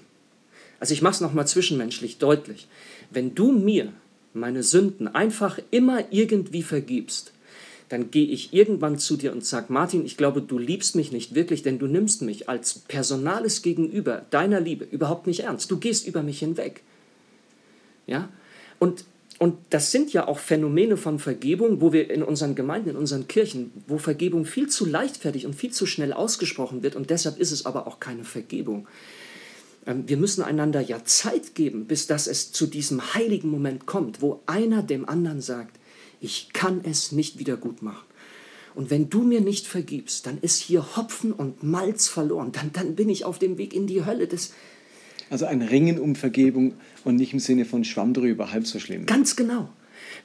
Also 0.80 0.94
ich 0.94 1.02
mache 1.02 1.16
es 1.16 1.22
nochmal 1.22 1.48
zwischenmenschlich 1.48 2.18
deutlich. 2.18 2.68
Wenn 3.10 3.34
du 3.34 3.52
mir 3.52 3.92
meine 4.34 4.64
Sünden 4.64 5.08
einfach 5.08 5.60
immer 5.72 6.04
irgendwie 6.12 6.64
vergibst, 6.64 7.32
dann 7.90 8.12
gehe 8.12 8.28
ich 8.28 8.54
irgendwann 8.54 9.00
zu 9.00 9.16
dir 9.16 9.32
und 9.32 9.46
sage, 9.46 9.72
Martin, 9.72 10.06
ich 10.06 10.18
glaube, 10.18 10.42
du 10.42 10.58
liebst 10.58 10.96
mich 10.96 11.12
nicht 11.12 11.36
wirklich, 11.36 11.64
denn 11.64 11.80
du 11.80 11.88
nimmst 11.88 12.22
mich 12.22 12.50
als 12.50 12.80
personales 12.80 13.62
Gegenüber 13.62 14.26
deiner 14.30 14.60
Liebe 14.60 14.86
überhaupt 14.86 15.28
nicht 15.28 15.42
ernst. 15.42 15.72
Du 15.72 15.78
gehst 15.78 16.06
über 16.06 16.22
mich 16.22 16.40
hinweg. 16.40 16.82
Ja? 18.06 18.30
Und, 18.80 19.06
und 19.40 19.56
das 19.70 19.92
sind 19.92 20.12
ja 20.12 20.28
auch 20.28 20.40
Phänomene 20.40 20.98
von 20.98 21.20
Vergebung, 21.20 21.80
wo 21.80 21.94
wir 21.94 22.10
in 22.10 22.24
unseren 22.24 22.56
Gemeinden, 22.56 22.90
in 22.90 22.96
unseren 22.98 23.28
Kirchen, 23.28 23.72
wo 23.88 23.98
Vergebung 23.98 24.46
viel 24.46 24.68
zu 24.68 24.86
leichtfertig 24.86 25.46
und 25.46 25.56
viel 25.56 25.72
zu 25.72 25.86
schnell 25.86 26.12
ausgesprochen 26.12 26.84
wird 26.84 26.96
und 26.96 27.10
deshalb 27.10 27.40
ist 27.40 27.52
es 27.52 27.66
aber 27.66 27.88
auch 27.88 28.00
keine 28.00 28.26
Vergebung. 28.26 28.88
Ähm, 29.86 30.04
wir 30.08 30.18
müssen 30.18 30.44
einander 30.44 30.82
ja 30.82 31.04
Zeit 31.06 31.56
geben, 31.56 31.86
bis 31.86 32.06
dass 32.06 32.28
es 32.28 32.52
zu 32.52 32.68
diesem 32.68 33.14
heiligen 33.14 33.50
Moment 33.50 33.86
kommt, 33.86 34.22
wo 34.22 34.42
einer 34.46 34.84
dem 34.84 35.08
anderen 35.08 35.42
sagt, 35.42 35.78
ich 36.20 36.54
kann 36.54 36.82
es 36.84 37.12
nicht 37.12 37.40
wieder 37.40 37.58
gut 37.58 37.82
machen. 37.82 38.06
Und 38.76 38.92
wenn 38.92 39.10
du 39.10 39.24
mir 39.24 39.42
nicht 39.42 39.66
vergibst, 39.66 40.28
dann 40.28 40.38
ist 40.40 40.60
hier 40.60 40.96
Hopfen 40.96 41.32
und 41.32 41.64
Malz 41.64 42.08
verloren. 42.08 42.52
Dann, 42.52 42.72
dann 42.74 42.96
bin 42.96 43.10
ich 43.10 43.26
auf 43.26 43.40
dem 43.40 43.58
Weg 43.58 43.74
in 43.74 43.88
die 43.88 44.06
Hölle. 44.06 44.28
Das 44.28 44.52
also 45.30 45.46
ein 45.46 45.62
Ringen 45.62 46.00
um 46.00 46.16
Vergebung 46.16 46.76
und 47.04 47.16
nicht 47.16 47.34
im 47.34 47.40
Sinne 47.40 47.66
von 47.66 47.84
Schwamm 47.84 48.14
drüber, 48.14 48.52
halb 48.52 48.66
so 48.66 48.80
schlimm. 48.80 49.06
Ganz 49.06 49.36
genau. 49.36 49.70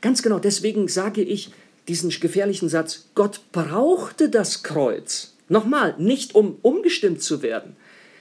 Ganz 0.01 0.23
genau. 0.23 0.39
Deswegen 0.39 0.87
sage 0.89 1.23
ich 1.23 1.51
diesen 1.89 2.11
gefährlichen 2.11 2.69
Satz, 2.69 3.07
Gott 3.15 3.41
brauchte 3.53 4.29
das 4.29 4.63
Kreuz. 4.63 5.35
Nochmal, 5.49 5.97
nicht 5.99 6.35
um 6.35 6.57
umgestimmt 6.63 7.23
zu 7.23 7.43
werden. 7.43 7.77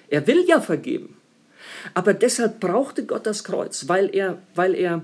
Er 0.09 0.25
will 0.27 0.43
ja 0.47 0.59
vergeben. 0.59 1.15
Aber 1.93 2.13
deshalb 2.13 2.59
brauchte 2.59 3.05
Gott 3.05 3.25
das 3.25 3.43
Kreuz, 3.43 3.87
weil 3.87 4.13
er, 4.13 4.41
weil 4.55 4.75
er, 4.75 5.03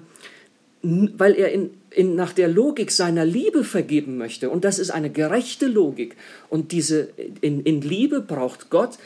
weil 1.17 1.35
er 1.35 1.51
in, 1.51 1.71
in, 1.91 2.15
nach 2.15 2.33
der 2.33 2.47
Logik 2.47 2.91
seiner 2.91 3.25
Liebe 3.25 3.63
vergeben 3.63 4.17
möchte. 4.17 4.49
Und 4.49 4.63
das 4.63 4.79
ist 4.79 4.91
eine 4.91 5.09
gerechte 5.09 5.67
Logik. 5.67 6.15
Und 6.49 6.71
diese, 6.71 7.09
in, 7.41 7.61
in 7.63 7.81
Liebe 7.81 8.21
braucht 8.21 8.69
Gott, 8.69 8.97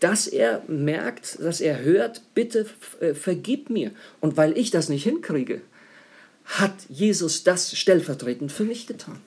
dass 0.00 0.26
er 0.26 0.62
merkt, 0.68 1.38
dass 1.40 1.60
er 1.60 1.82
hört, 1.82 2.22
bitte 2.34 2.66
äh, 3.00 3.14
vergib 3.14 3.68
mir. 3.68 3.90
Und 4.20 4.36
weil 4.36 4.56
ich 4.56 4.70
das 4.70 4.88
nicht 4.88 5.04
hinkriege, 5.04 5.60
hat 6.44 6.74
Jesus 6.88 7.44
das 7.44 7.76
stellvertretend 7.76 8.52
für 8.52 8.64
mich 8.64 8.86
getan. 8.86 9.18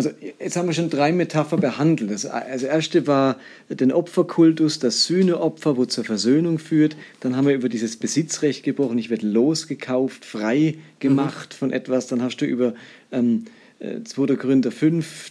Also 0.00 0.12
jetzt 0.38 0.56
haben 0.56 0.66
wir 0.66 0.72
schon 0.72 0.88
drei 0.88 1.12
Metapher 1.12 1.58
behandelt. 1.58 2.10
Das 2.10 2.24
also 2.24 2.64
erste 2.64 3.06
war 3.06 3.36
den 3.68 3.92
Opferkultus, 3.92 4.78
das 4.78 5.04
Sühneopfer, 5.04 5.76
wo 5.76 5.84
zur 5.84 6.04
Versöhnung 6.04 6.58
führt. 6.58 6.96
Dann 7.20 7.36
haben 7.36 7.46
wir 7.46 7.54
über 7.54 7.68
dieses 7.68 7.98
Besitzrecht 7.98 8.62
gebrochen. 8.62 8.96
Ich 8.96 9.10
werde 9.10 9.26
losgekauft, 9.26 10.24
frei 10.24 10.76
gemacht 11.00 11.50
mhm. 11.52 11.58
von 11.58 11.70
etwas. 11.70 12.06
Dann 12.06 12.22
hast 12.22 12.38
du 12.38 12.46
über 12.46 12.72
ähm, 13.12 13.44
2. 13.80 14.22
Äh, 14.22 14.36
Korinther 14.36 14.70
5, 14.70 15.30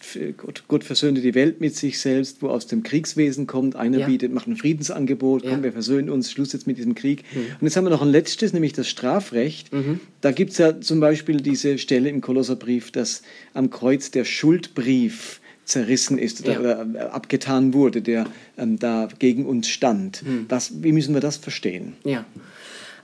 Gott, 0.67 0.83
versöhnte 0.83 1.21
die 1.21 1.35
Welt 1.35 1.61
mit 1.61 1.75
sich 1.75 1.99
selbst, 1.99 2.41
wo 2.41 2.49
aus 2.49 2.65
dem 2.65 2.81
Kriegswesen 2.81 3.45
kommt. 3.45 3.75
Einer 3.75 3.99
ja. 3.99 4.07
bietet, 4.07 4.33
macht 4.33 4.47
ein 4.47 4.55
Friedensangebot, 4.55 5.43
ja. 5.43 5.51
komm, 5.51 5.63
wir 5.63 5.71
versöhnen 5.71 6.09
uns, 6.09 6.31
Schluss 6.31 6.53
jetzt 6.53 6.65
mit 6.65 6.77
diesem 6.77 6.95
Krieg. 6.95 7.23
Mhm. 7.33 7.39
Und 7.59 7.67
jetzt 7.67 7.77
haben 7.77 7.85
wir 7.85 7.91
noch 7.91 8.01
ein 8.01 8.09
letztes, 8.09 8.51
nämlich 8.53 8.73
das 8.73 8.87
Strafrecht. 8.87 9.71
Mhm. 9.71 9.99
Da 10.21 10.31
gibt 10.31 10.51
es 10.51 10.57
ja 10.57 10.81
zum 10.81 10.99
Beispiel 10.99 11.37
diese 11.37 11.77
Stelle 11.77 12.09
im 12.09 12.21
Kolosserbrief, 12.21 12.91
dass 12.91 13.21
am 13.53 13.69
Kreuz 13.69 14.09
der 14.09 14.25
Schuldbrief 14.25 15.41
zerrissen 15.65 16.17
ist 16.17 16.41
oder, 16.41 16.53
ja. 16.53 16.59
oder 16.59 16.87
äh, 16.95 16.99
abgetan 17.09 17.73
wurde, 17.73 18.01
der 18.01 18.25
ähm, 18.57 18.79
da 18.79 19.07
gegen 19.19 19.45
uns 19.45 19.69
stand. 19.69 20.23
Mhm. 20.23 20.45
Was, 20.49 20.83
wie 20.83 20.91
müssen 20.91 21.13
wir 21.13 21.21
das 21.21 21.37
verstehen? 21.37 21.93
Ja. 22.03 22.25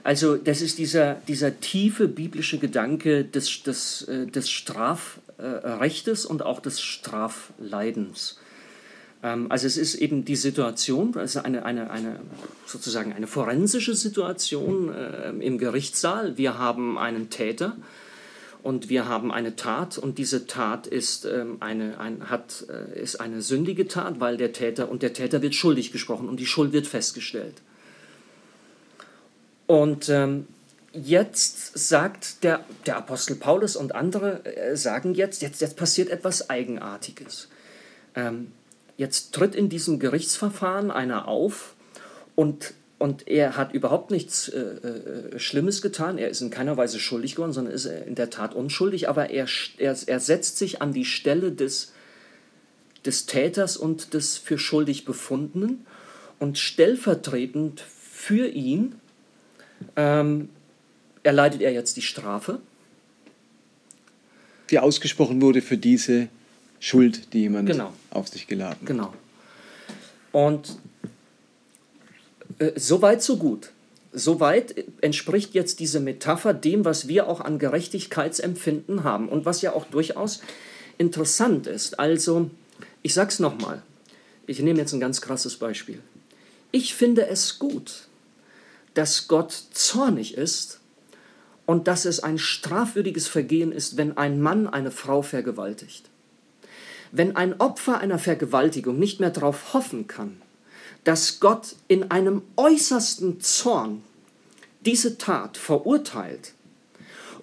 Also 0.06 0.36
das 0.36 0.62
ist 0.62 0.78
dieser, 0.78 1.14
dieser 1.26 1.58
tiefe 1.58 2.06
biblische 2.06 2.58
Gedanke 2.58 3.24
des, 3.24 3.64
des, 3.64 4.02
äh, 4.02 4.26
des 4.26 4.48
Straf, 4.48 5.18
äh, 5.38 6.26
und 6.28 6.42
auch 6.42 6.60
des 6.60 6.80
Strafleidens. 6.80 8.38
Ähm, 9.24 9.50
also 9.50 9.66
es 9.66 9.76
ist 9.76 9.96
eben 9.96 10.24
die 10.24 10.36
Situation, 10.36 11.16
also 11.16 11.40
eine, 11.40 11.64
eine, 11.64 11.90
eine 11.90 12.20
sozusagen 12.66 13.14
eine 13.14 13.26
forensische 13.26 13.96
Situation 13.96 14.94
äh, 14.94 15.30
im 15.44 15.58
Gerichtssaal. 15.58 16.38
Wir 16.38 16.56
haben 16.56 16.98
einen 16.98 17.28
Täter 17.28 17.76
und 18.62 18.88
wir 18.88 19.08
haben 19.08 19.32
eine 19.32 19.56
Tat 19.56 19.98
und 19.98 20.18
diese 20.18 20.46
Tat 20.46 20.86
ist, 20.86 21.24
ähm, 21.24 21.56
eine, 21.58 21.98
ein, 21.98 22.30
hat, 22.30 22.64
äh, 22.68 23.02
ist 23.02 23.20
eine 23.20 23.42
sündige 23.42 23.88
Tat, 23.88 24.20
weil 24.20 24.36
der 24.36 24.52
Täter 24.52 24.88
und 24.88 25.02
der 25.02 25.14
Täter 25.14 25.42
wird 25.42 25.56
schuldig 25.56 25.90
gesprochen 25.90 26.28
und 26.28 26.38
die 26.38 26.46
Schuld 26.46 26.72
wird 26.72 26.86
festgestellt. 26.86 27.54
Und 29.66 30.08
ähm, 30.08 30.46
jetzt 30.92 31.76
sagt 31.76 32.42
der, 32.44 32.64
der 32.86 32.96
Apostel 32.96 33.36
Paulus 33.36 33.76
und 33.76 33.94
andere 33.94 34.44
äh, 34.44 34.76
sagen 34.76 35.14
jetzt, 35.14 35.42
jetzt, 35.42 35.60
jetzt 35.60 35.76
passiert 35.76 36.08
etwas 36.08 36.48
Eigenartiges. 36.50 37.48
Ähm, 38.14 38.52
jetzt 38.96 39.34
tritt 39.34 39.54
in 39.54 39.68
diesem 39.68 39.98
Gerichtsverfahren 39.98 40.90
einer 40.90 41.28
auf 41.28 41.74
und, 42.34 42.74
und 42.98 43.28
er 43.28 43.56
hat 43.56 43.72
überhaupt 43.72 44.10
nichts 44.10 44.48
äh, 44.48 44.60
äh, 44.60 45.38
Schlimmes 45.38 45.82
getan. 45.82 46.16
Er 46.16 46.30
ist 46.30 46.40
in 46.40 46.50
keiner 46.50 46.76
Weise 46.76 46.98
schuldig 46.98 47.34
geworden, 47.34 47.52
sondern 47.52 47.74
ist 47.74 47.86
in 47.86 48.14
der 48.14 48.30
Tat 48.30 48.54
unschuldig, 48.54 49.08
aber 49.08 49.30
er, 49.30 49.46
er, 49.78 49.96
er 50.06 50.20
setzt 50.20 50.58
sich 50.58 50.80
an 50.80 50.92
die 50.92 51.04
Stelle 51.04 51.52
des, 51.52 51.92
des 53.04 53.26
Täters 53.26 53.76
und 53.76 54.14
des 54.14 54.38
für 54.38 54.58
schuldig 54.58 55.04
Befundenen 55.04 55.84
und 56.38 56.58
stellvertretend 56.58 57.80
für 57.80 58.46
ihn 58.46 58.94
ähm, 59.96 60.48
erleidet 61.22 61.60
er 61.62 61.72
jetzt 61.72 61.96
die 61.96 62.02
Strafe. 62.02 62.60
Die 64.70 64.78
ausgesprochen 64.78 65.40
wurde 65.40 65.62
für 65.62 65.76
diese 65.76 66.28
Schuld, 66.80 67.32
die 67.32 67.40
jemand 67.40 67.68
genau. 67.68 67.92
auf 68.10 68.28
sich 68.28 68.46
geladen 68.46 68.80
hat. 68.80 68.86
Genau. 68.86 69.14
Und 70.32 70.78
äh, 72.58 72.72
so 72.76 73.02
weit, 73.02 73.22
so 73.22 73.36
gut. 73.36 73.70
Soweit 74.12 74.74
entspricht 75.02 75.54
jetzt 75.54 75.78
diese 75.78 76.00
Metapher 76.00 76.54
dem, 76.54 76.84
was 76.84 77.06
wir 77.06 77.28
auch 77.28 77.40
an 77.40 77.58
Gerechtigkeitsempfinden 77.58 79.04
haben 79.04 79.28
und 79.28 79.44
was 79.44 79.62
ja 79.62 79.72
auch 79.72 79.84
durchaus 79.86 80.40
interessant 80.96 81.66
ist. 81.66 81.98
Also, 81.98 82.50
ich 83.02 83.12
sag's 83.14 83.38
nochmal. 83.38 83.82
Ich 84.46 84.60
nehme 84.60 84.78
jetzt 84.78 84.92
ein 84.92 85.00
ganz 85.00 85.20
krasses 85.20 85.56
Beispiel. 85.56 86.00
Ich 86.72 86.94
finde 86.94 87.26
es 87.26 87.58
gut, 87.58 88.08
dass 88.96 89.28
Gott 89.28 89.52
zornig 89.72 90.36
ist 90.36 90.80
und 91.66 91.86
dass 91.86 92.06
es 92.06 92.20
ein 92.20 92.38
strafwürdiges 92.38 93.28
Vergehen 93.28 93.70
ist, 93.70 93.98
wenn 93.98 94.16
ein 94.16 94.40
Mann 94.40 94.66
eine 94.66 94.90
Frau 94.90 95.20
vergewaltigt. 95.20 96.08
Wenn 97.12 97.36
ein 97.36 97.60
Opfer 97.60 97.98
einer 97.98 98.18
Vergewaltigung 98.18 98.98
nicht 98.98 99.20
mehr 99.20 99.30
darauf 99.30 99.74
hoffen 99.74 100.06
kann, 100.06 100.40
dass 101.04 101.40
Gott 101.40 101.76
in 101.88 102.10
einem 102.10 102.40
äußersten 102.56 103.38
Zorn 103.40 104.02
diese 104.86 105.18
Tat 105.18 105.58
verurteilt 105.58 106.54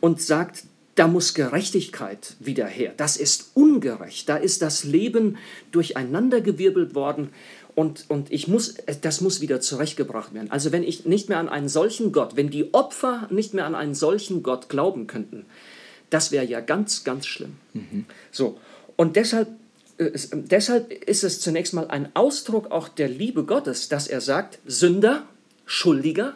und 0.01 0.21
sagt, 0.21 0.63
da 0.95 1.07
muss 1.07 1.33
Gerechtigkeit 1.33 2.35
wieder 2.39 2.67
her. 2.67 2.93
Das 2.97 3.17
ist 3.17 3.51
ungerecht. 3.53 4.27
Da 4.29 4.37
ist 4.37 4.61
das 4.61 4.83
Leben 4.83 5.37
durcheinandergewirbelt 5.71 6.93
worden 6.93 7.29
und, 7.75 8.05
und 8.09 8.31
ich 8.31 8.47
muss, 8.47 8.75
das 9.01 9.21
muss 9.21 9.41
wieder 9.41 9.59
zurechtgebracht 9.59 10.33
werden. 10.33 10.51
Also 10.51 10.71
wenn 10.71 10.83
ich 10.83 11.05
nicht 11.05 11.29
mehr 11.29 11.39
an 11.39 11.49
einen 11.49 11.69
solchen 11.69 12.11
Gott, 12.11 12.35
wenn 12.35 12.49
die 12.49 12.73
Opfer 12.73 13.27
nicht 13.31 13.53
mehr 13.53 13.65
an 13.65 13.75
einen 13.75 13.95
solchen 13.95 14.43
Gott 14.43 14.69
glauben 14.69 15.07
könnten, 15.07 15.45
das 16.09 16.31
wäre 16.31 16.45
ja 16.45 16.59
ganz, 16.59 17.03
ganz 17.03 17.25
schlimm. 17.25 17.55
Mhm. 17.73 18.05
So, 18.31 18.59
und 18.95 19.15
deshalb, 19.15 19.47
äh, 19.97 20.11
deshalb 20.33 20.91
ist 20.91 21.23
es 21.23 21.39
zunächst 21.39 21.73
mal 21.73 21.87
ein 21.87 22.15
Ausdruck 22.15 22.71
auch 22.71 22.87
der 22.87 23.09
Liebe 23.09 23.43
Gottes, 23.43 23.89
dass 23.89 24.07
er 24.07 24.21
sagt, 24.21 24.59
Sünder, 24.65 25.23
Schuldiger, 25.65 26.35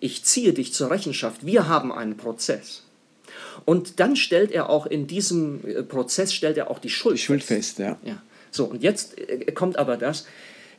ich 0.00 0.24
ziehe 0.24 0.52
dich 0.52 0.74
zur 0.74 0.90
Rechenschaft, 0.90 1.46
wir 1.46 1.68
haben 1.68 1.92
einen 1.92 2.16
Prozess. 2.16 2.82
Und 3.64 4.00
dann 4.00 4.16
stellt 4.16 4.50
er 4.50 4.68
auch 4.68 4.86
in 4.86 5.06
diesem 5.06 5.64
äh, 5.64 5.82
Prozess, 5.84 6.34
stellt 6.34 6.56
er 6.56 6.70
auch 6.70 6.80
die 6.80 6.90
Schuld, 6.90 7.16
die 7.16 7.22
Schuld 7.22 7.44
fest. 7.44 7.76
fest 7.76 7.78
ja. 7.78 7.98
ja. 8.04 8.22
So, 8.50 8.64
und 8.64 8.82
jetzt 8.82 9.18
äh, 9.18 9.52
kommt 9.52 9.78
aber 9.78 9.96
das, 9.96 10.26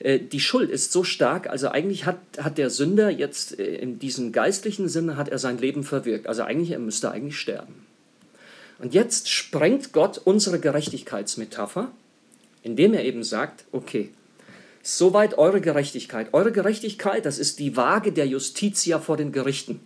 die 0.05 0.39
Schuld 0.39 0.69
ist 0.69 0.91
so 0.91 1.03
stark, 1.03 1.47
also 1.47 1.69
eigentlich 1.69 2.05
hat, 2.05 2.19
hat 2.37 2.59
der 2.59 2.69
Sünder 2.69 3.09
jetzt 3.09 3.59
äh, 3.59 3.75
in 3.75 3.97
diesem 3.97 4.31
geistlichen 4.31 4.87
Sinne 4.87 5.17
hat 5.17 5.29
er 5.29 5.39
sein 5.39 5.57
Leben 5.57 5.83
verwirkt. 5.83 6.27
Also 6.27 6.43
eigentlich, 6.43 6.71
er 6.71 6.79
müsste 6.79 7.11
eigentlich 7.11 7.39
sterben. 7.39 7.73
Und 8.77 8.93
jetzt 8.93 9.29
sprengt 9.29 9.93
Gott 9.93 10.21
unsere 10.23 10.59
Gerechtigkeitsmetapher, 10.59 11.89
indem 12.61 12.93
er 12.93 13.03
eben 13.03 13.23
sagt, 13.23 13.63
okay, 13.71 14.09
soweit 14.83 15.37
eure 15.39 15.59
Gerechtigkeit. 15.59 16.33
Eure 16.33 16.51
Gerechtigkeit, 16.51 17.25
das 17.25 17.39
ist 17.39 17.57
die 17.57 17.75
Waage 17.75 18.11
der 18.11 18.27
Justitia 18.27 18.99
vor 18.99 19.17
den 19.17 19.31
Gerichten. 19.31 19.79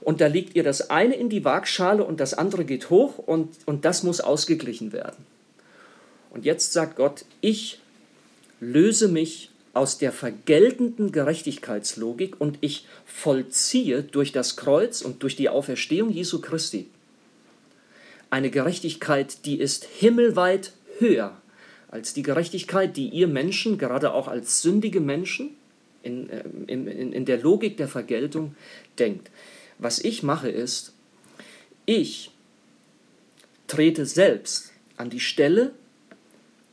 Und 0.00 0.22
da 0.22 0.28
legt 0.28 0.56
ihr 0.56 0.62
das 0.62 0.88
eine 0.88 1.14
in 1.14 1.28
die 1.28 1.44
Waagschale 1.44 2.04
und 2.04 2.20
das 2.20 2.32
andere 2.32 2.64
geht 2.64 2.88
hoch 2.88 3.18
und, 3.18 3.50
und 3.66 3.84
das 3.84 4.02
muss 4.02 4.22
ausgeglichen 4.22 4.92
werden. 4.92 5.26
Und 6.30 6.46
jetzt 6.46 6.72
sagt 6.72 6.96
Gott, 6.96 7.26
ich 7.42 7.80
löse 8.60 9.08
mich 9.08 9.50
aus 9.72 9.98
der 9.98 10.12
vergeltenden 10.12 11.12
Gerechtigkeitslogik 11.12 12.40
und 12.40 12.58
ich 12.60 12.86
vollziehe 13.04 14.02
durch 14.02 14.32
das 14.32 14.56
Kreuz 14.56 15.02
und 15.02 15.22
durch 15.22 15.36
die 15.36 15.48
Auferstehung 15.48 16.10
Jesu 16.10 16.40
Christi 16.40 16.88
eine 18.30 18.50
Gerechtigkeit, 18.50 19.44
die 19.44 19.58
ist 19.58 19.84
himmelweit 19.84 20.72
höher 20.98 21.36
als 21.88 22.14
die 22.14 22.22
Gerechtigkeit, 22.22 22.96
die 22.96 23.08
ihr 23.08 23.26
Menschen, 23.26 23.76
gerade 23.76 24.14
auch 24.14 24.28
als 24.28 24.62
sündige 24.62 25.00
Menschen, 25.00 25.56
in, 26.02 26.30
äh, 26.30 26.44
in, 26.68 26.86
in, 26.86 27.24
der 27.24 27.38
Logik 27.38 27.76
der 27.76 27.88
Vergeltung 27.88 28.54
denkt. 28.98 29.30
Was 29.78 29.98
ich 29.98 30.22
mache 30.22 30.48
ist, 30.48 30.94
ich 31.84 32.30
trete 33.66 34.06
selbst 34.06 34.72
an 34.96 35.10
die 35.10 35.20
Stelle 35.20 35.72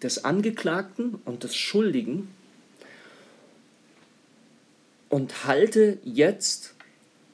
des 0.03 0.25
Angeklagten 0.25 1.15
und 1.25 1.43
des 1.43 1.55
Schuldigen 1.55 2.27
und 5.09 5.45
halte 5.45 5.97
jetzt 6.03 6.73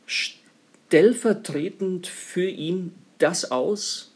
stellvertretend 0.06 2.08
für 2.08 2.48
ihn 2.48 2.94
das 3.18 3.52
aus, 3.52 4.12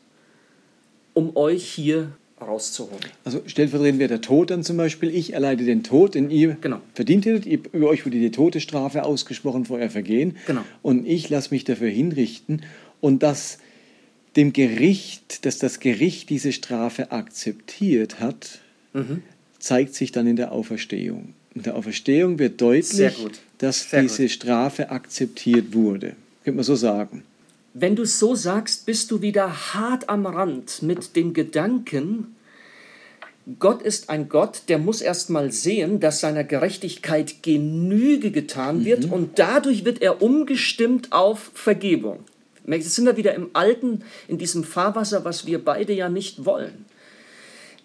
um 1.14 1.36
euch 1.36 1.64
hier 1.64 2.12
rauszuholen. 2.40 3.02
Also 3.24 3.42
stellvertretend 3.48 4.00
wäre 4.00 4.10
der 4.10 4.22
Tod 4.22 4.52
dann 4.52 4.64
zum 4.64 4.78
Beispiel. 4.78 5.14
Ich 5.14 5.34
erleide 5.34 5.66
den 5.66 5.84
Tod, 5.84 6.16
den 6.16 6.30
ihr 6.30 6.58
genau. 6.62 6.82
verdient 6.94 7.26
hättet. 7.26 7.46
Über 7.74 7.88
euch 7.88 8.06
wurde 8.06 8.20
die 8.20 8.32
Todesstrafe 8.32 9.04
ausgesprochen 9.04 9.66
vor 9.66 9.80
euer 9.80 9.90
Vergehen. 9.90 10.38
Genau. 10.46 10.62
Und 10.84 11.08
ich 11.08 11.30
lasse 11.30 11.50
mich 11.52 11.64
dafür 11.64 11.90
hinrichten. 11.90 12.62
Und 13.02 13.24
das 13.24 13.58
dem 14.38 14.54
Gericht, 14.54 15.46
dass 15.46 15.58
das 15.58 15.80
Gericht 15.80 16.30
diese 16.30 16.54
Strafe 16.54 17.12
akzeptiert 17.12 18.20
hat, 18.20 18.60
mhm. 18.94 19.24
zeigt 19.60 19.96
sich 19.96 20.12
dann 20.12 20.28
in 20.28 20.36
der 20.36 20.52
Auferstehung. 20.52 21.34
In 21.56 21.64
der 21.64 21.76
Auferstehung 21.76 22.38
wird 22.38 22.62
deutlich, 22.62 23.16
dass 23.58 23.90
Sehr 23.90 24.04
diese 24.04 24.24
gut. 24.24 24.32
Strafe 24.32 24.92
akzeptiert 24.92 25.74
wurde. 25.74 26.16
Könnte 26.44 26.58
man 26.58 26.64
so 26.64 26.76
sagen. 26.76 27.24
Wenn 27.74 27.96
du 27.96 28.04
es 28.04 28.20
so 28.20 28.36
sagst, 28.36 28.86
bist 28.86 29.10
du 29.12 29.22
wieder 29.22 29.74
hart 29.74 30.08
am 30.08 30.26
Rand 30.28 30.84
mit 30.84 31.16
dem 31.16 31.34
Gedanken, 31.34 32.36
Gott 33.60 33.82
ist 33.82 34.10
ein 34.10 34.30
Gott, 34.30 34.64
der 34.68 34.78
muss 34.78 35.02
erst 35.02 35.30
mal 35.30 35.52
sehen, 35.52 36.00
dass 36.00 36.20
seiner 36.20 36.44
Gerechtigkeit 36.44 37.42
Genüge 37.44 38.32
getan 38.32 38.86
wird 38.86 39.08
mhm. 39.08 39.14
und 39.14 39.40
dadurch 39.40 39.86
wird 39.86 40.02
er 40.02 40.22
umgestimmt 40.22 41.12
auf 41.12 41.52
Vergebung. 41.54 42.20
Jetzt 42.68 42.96
sind 42.96 43.06
wir 43.06 43.18
wieder 43.18 43.34
im 43.34 43.50
Alten, 43.54 44.04
in 44.28 44.38
diesem 44.38 44.64
Fahrwasser, 44.64 45.24
was 45.24 45.46
wir 45.46 45.64
beide 45.64 45.94
ja 45.94 46.10
nicht 46.10 46.46
wollen. 46.46 46.86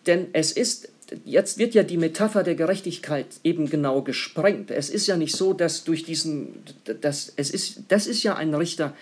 denn 0.07 0.27
es 0.33 0.51
ist, 0.51 0.89
jetzt 1.25 1.59
wird 1.59 1.75
ja 1.75 1.85
die 1.85 1.97
Metapher 1.97 2.43
der 2.43 2.57
Gerechtigkeit 2.57 3.27
eben 3.45 3.71
genau 3.71 4.03
gesprengt. 4.03 4.71
Es 4.73 4.91
ist 4.91 5.07
ja 5.07 5.17
nicht 5.17 5.37
so, 5.37 5.53
dass 5.53 5.85
durch 5.85 6.03
diesen, 6.03 6.65
dass, 7.01 7.33
es 7.37 7.51
ist, 7.51 7.83
das 7.89 8.07
ist 8.09 8.23
ja 8.25 8.35
ein 8.35 8.55
Richter, 8.55 8.97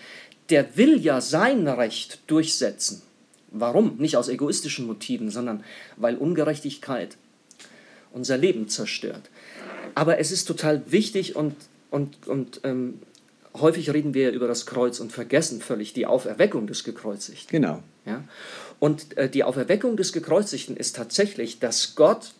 der 0.49 0.77
will 0.77 0.99
ja 0.99 1.21
sein 1.21 1.67
Recht 1.67 2.19
durchsetzen. 2.27 3.01
Warum? 3.51 3.97
Nicht 3.97 4.15
aus 4.15 4.29
egoistischen 4.29 4.85
Motiven, 4.85 5.29
sondern 5.29 5.63
weil 5.97 6.15
Ungerechtigkeit 6.15 7.17
unser 8.13 8.37
Leben 8.37 8.67
zerstört. 8.67 9.29
Aber 9.95 10.19
es 10.19 10.31
ist 10.31 10.45
total 10.45 10.83
wichtig 10.87 11.35
und, 11.35 11.55
und, 11.89 12.27
und 12.27 12.61
ähm, 12.63 12.99
häufig 13.53 13.89
reden 13.91 14.13
wir 14.13 14.31
über 14.31 14.47
das 14.47 14.65
Kreuz 14.65 14.99
und 14.99 15.11
vergessen 15.11 15.61
völlig 15.61 15.93
die 15.93 16.05
Auferweckung 16.05 16.67
des 16.67 16.83
Gekreuzigten. 16.83 17.61
Genau. 17.61 17.83
Ja? 18.05 18.23
Und 18.79 19.17
äh, 19.17 19.29
die 19.29 19.43
Auferweckung 19.43 19.97
des 19.97 20.13
Gekreuzigten 20.13 20.77
ist 20.77 20.95
tatsächlich, 20.95 21.59
dass 21.59 21.95
Gott 21.95 22.33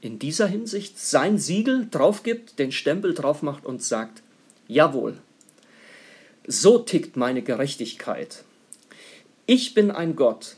in 0.00 0.18
dieser 0.18 0.46
Hinsicht 0.46 0.98
sein 0.98 1.38
Siegel 1.38 1.88
drauf 1.90 2.22
gibt, 2.22 2.58
den 2.58 2.72
Stempel 2.72 3.14
drauf 3.14 3.42
macht 3.42 3.64
und 3.64 3.82
sagt, 3.82 4.22
jawohl, 4.68 5.18
so 6.46 6.78
tickt 6.78 7.16
meine 7.16 7.42
Gerechtigkeit. 7.42 8.44
Ich 9.46 9.74
bin 9.74 9.90
ein 9.90 10.16
Gott. 10.16 10.56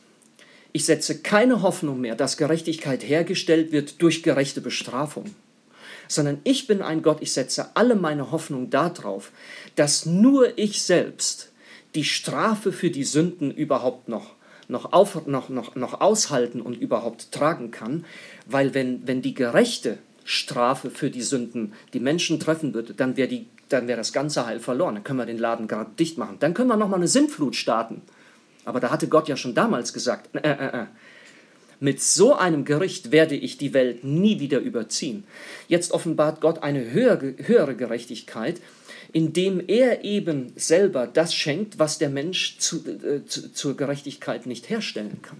Ich 0.72 0.84
setze 0.84 1.18
keine 1.18 1.62
Hoffnung 1.62 2.00
mehr, 2.00 2.14
dass 2.14 2.36
Gerechtigkeit 2.36 3.02
hergestellt 3.02 3.72
wird 3.72 4.02
durch 4.02 4.22
gerechte 4.22 4.60
Bestrafung 4.60 5.34
sondern 6.08 6.40
ich 6.44 6.66
bin 6.66 6.82
ein 6.82 7.02
Gott, 7.02 7.18
ich 7.20 7.32
setze 7.32 7.76
alle 7.76 7.94
meine 7.94 8.30
Hoffnung 8.32 8.70
darauf, 8.70 9.30
dass 9.76 10.06
nur 10.06 10.58
ich 10.58 10.82
selbst 10.82 11.52
die 11.94 12.04
Strafe 12.04 12.72
für 12.72 12.90
die 12.90 13.04
Sünden 13.04 13.50
überhaupt 13.50 14.08
noch, 14.08 14.34
noch, 14.68 14.92
auf, 14.92 15.26
noch, 15.26 15.48
noch, 15.48 15.76
noch 15.76 16.00
aushalten 16.00 16.60
und 16.60 16.74
überhaupt 16.74 17.32
tragen 17.32 17.70
kann, 17.70 18.04
weil 18.46 18.74
wenn, 18.74 19.06
wenn 19.06 19.22
die 19.22 19.34
gerechte 19.34 19.98
Strafe 20.24 20.90
für 20.90 21.10
die 21.10 21.22
Sünden 21.22 21.72
die 21.94 22.00
Menschen 22.00 22.38
treffen 22.38 22.74
würde, 22.74 22.92
dann 22.94 23.16
wäre 23.16 23.28
wäre 23.70 23.96
das 23.96 24.12
ganze 24.12 24.46
Heil 24.46 24.60
verloren. 24.60 24.94
Dann 24.94 25.04
können 25.04 25.18
wir 25.18 25.26
den 25.26 25.38
Laden 25.38 25.68
gerade 25.68 25.90
dicht 25.98 26.18
machen. 26.18 26.36
Dann 26.40 26.54
können 26.54 26.68
wir 26.68 26.76
nochmal 26.76 26.98
eine 26.98 27.08
Sintflut 27.08 27.54
starten. 27.56 28.02
Aber 28.64 28.80
da 28.80 28.90
hatte 28.90 29.08
Gott 29.08 29.28
ja 29.28 29.36
schon 29.36 29.54
damals 29.54 29.92
gesagt, 29.92 30.34
äh, 30.34 30.40
äh, 30.40 30.82
äh, 30.82 30.86
mit 31.80 32.02
so 32.02 32.34
einem 32.34 32.64
Gericht 32.64 33.12
werde 33.12 33.36
ich 33.36 33.58
die 33.58 33.74
Welt 33.74 34.04
nie 34.04 34.40
wieder 34.40 34.58
überziehen. 34.58 35.24
Jetzt 35.68 35.92
offenbart 35.92 36.40
Gott 36.40 36.62
eine 36.62 36.90
höhere, 36.90 37.34
höhere 37.38 37.76
Gerechtigkeit, 37.76 38.60
indem 39.12 39.62
er 39.66 40.04
eben 40.04 40.52
selber 40.56 41.06
das 41.06 41.34
schenkt, 41.34 41.78
was 41.78 41.98
der 41.98 42.10
Mensch 42.10 42.58
zu, 42.58 42.78
äh, 42.86 43.24
zu, 43.26 43.52
zur 43.52 43.76
Gerechtigkeit 43.76 44.46
nicht 44.46 44.68
herstellen 44.68 45.18
kann. 45.22 45.38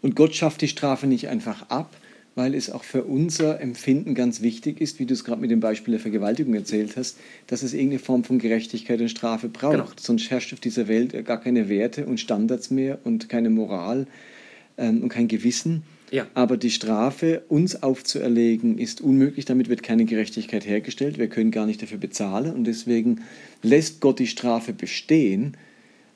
Und 0.00 0.16
Gott 0.16 0.34
schafft 0.34 0.62
die 0.62 0.68
Strafe 0.68 1.06
nicht 1.06 1.28
einfach 1.28 1.68
ab, 1.68 1.94
weil 2.34 2.54
es 2.54 2.70
auch 2.70 2.82
für 2.82 3.04
unser 3.04 3.60
Empfinden 3.60 4.14
ganz 4.14 4.40
wichtig 4.40 4.80
ist, 4.80 4.98
wie 4.98 5.06
du 5.06 5.12
es 5.12 5.24
gerade 5.24 5.40
mit 5.40 5.50
dem 5.50 5.60
Beispiel 5.60 5.92
der 5.92 6.00
Vergewaltigung 6.00 6.54
erzählt 6.54 6.96
hast, 6.96 7.18
dass 7.46 7.62
es 7.62 7.74
irgendeine 7.74 7.98
Form 7.98 8.24
von 8.24 8.38
Gerechtigkeit 8.38 9.00
und 9.00 9.10
Strafe 9.10 9.48
braucht. 9.48 9.72
Genau. 9.72 9.88
Sonst 10.00 10.30
herrscht 10.30 10.52
auf 10.52 10.60
dieser 10.60 10.88
Welt 10.88 11.26
gar 11.26 11.40
keine 11.40 11.68
Werte 11.68 12.06
und 12.06 12.20
Standards 12.20 12.70
mehr 12.70 12.98
und 13.04 13.28
keine 13.28 13.50
Moral 13.50 14.06
ähm, 14.82 15.02
und 15.02 15.08
kein 15.08 15.28
Gewissen. 15.28 15.84
Ja. 16.10 16.26
Aber 16.34 16.58
die 16.58 16.70
Strafe 16.70 17.42
uns 17.48 17.82
aufzuerlegen 17.82 18.76
ist 18.76 19.00
unmöglich, 19.00 19.46
damit 19.46 19.70
wird 19.70 19.82
keine 19.82 20.04
Gerechtigkeit 20.04 20.66
hergestellt, 20.66 21.16
wir 21.16 21.28
können 21.28 21.50
gar 21.50 21.64
nicht 21.64 21.80
dafür 21.80 21.96
bezahlen 21.96 22.52
und 22.52 22.64
deswegen 22.64 23.22
lässt 23.62 24.02
Gott 24.02 24.18
die 24.18 24.26
Strafe 24.26 24.74
bestehen, 24.74 25.56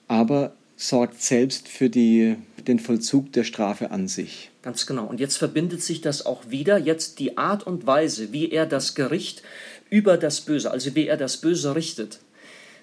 aber 0.06 0.54
sorgt 0.76 1.22
selbst 1.22 1.68
für 1.68 1.88
die, 1.88 2.36
den 2.66 2.78
Vollzug 2.78 3.32
der 3.32 3.44
Strafe 3.44 3.90
an 3.90 4.08
sich. 4.08 4.50
Ganz 4.60 4.86
genau. 4.86 5.06
Und 5.06 5.20
jetzt 5.20 5.38
verbindet 5.38 5.82
sich 5.82 6.02
das 6.02 6.26
auch 6.26 6.50
wieder, 6.50 6.76
jetzt 6.76 7.18
die 7.18 7.38
Art 7.38 7.66
und 7.66 7.86
Weise, 7.86 8.32
wie 8.32 8.50
er 8.50 8.66
das 8.66 8.94
Gericht 8.94 9.42
über 9.88 10.18
das 10.18 10.42
Böse, 10.42 10.70
also 10.70 10.94
wie 10.94 11.06
er 11.06 11.16
das 11.16 11.38
Böse 11.38 11.74
richtet. 11.74 12.18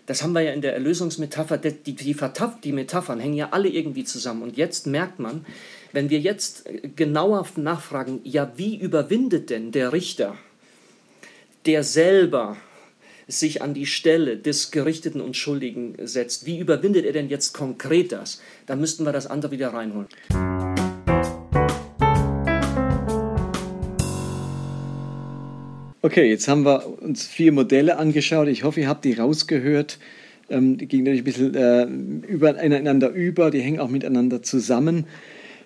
Das 0.05 0.21
haben 0.21 0.33
wir 0.33 0.41
ja 0.41 0.51
in 0.51 0.61
der 0.61 0.73
Erlösungsmetapher, 0.73 1.57
die, 1.57 1.95
die, 1.95 2.15
die 2.63 2.71
Metaphern 2.71 3.19
hängen 3.19 3.35
ja 3.35 3.49
alle 3.51 3.69
irgendwie 3.69 4.03
zusammen. 4.03 4.43
Und 4.43 4.57
jetzt 4.57 4.85
merkt 4.85 5.19
man, 5.19 5.45
wenn 5.93 6.09
wir 6.09 6.19
jetzt 6.19 6.67
genauer 6.95 7.47
nachfragen, 7.55 8.19
ja, 8.23 8.51
wie 8.57 8.75
überwindet 8.77 9.49
denn 9.49 9.71
der 9.71 9.93
Richter, 9.93 10.35
der 11.65 11.83
selber 11.83 12.57
sich 13.27 13.61
an 13.61 13.73
die 13.73 13.85
Stelle 13.85 14.37
des 14.37 14.71
Gerichteten 14.71 15.21
und 15.21 15.37
Schuldigen 15.37 15.95
setzt, 16.03 16.45
wie 16.45 16.59
überwindet 16.59 17.05
er 17.05 17.13
denn 17.13 17.29
jetzt 17.29 17.53
konkret 17.53 18.11
das? 18.11 18.41
Da 18.65 18.75
müssten 18.75 19.05
wir 19.05 19.13
das 19.13 19.27
andere 19.27 19.51
wieder 19.51 19.73
reinholen. 19.73 20.07
Okay, 26.05 26.29
jetzt 26.29 26.49
haben 26.49 26.65
wir 26.65 27.01
uns 27.01 27.25
vier 27.25 27.53
Modelle 27.53 27.95
angeschaut. 27.95 28.49
Ich 28.49 28.65
hoffe, 28.65 28.81
ihr 28.81 28.89
habt 28.89 29.05
die 29.05 29.13
rausgehört. 29.13 29.99
Ähm, 30.49 30.77
die 30.77 30.85
gingen 30.85 31.05
natürlich 31.05 31.21
ein 31.21 31.53
bisschen 31.53 31.55
äh, 31.55 32.29
übereinander 32.29 33.07
über, 33.07 33.51
die 33.51 33.61
hängen 33.61 33.79
auch 33.79 33.87
miteinander 33.87 34.43
zusammen. 34.43 35.05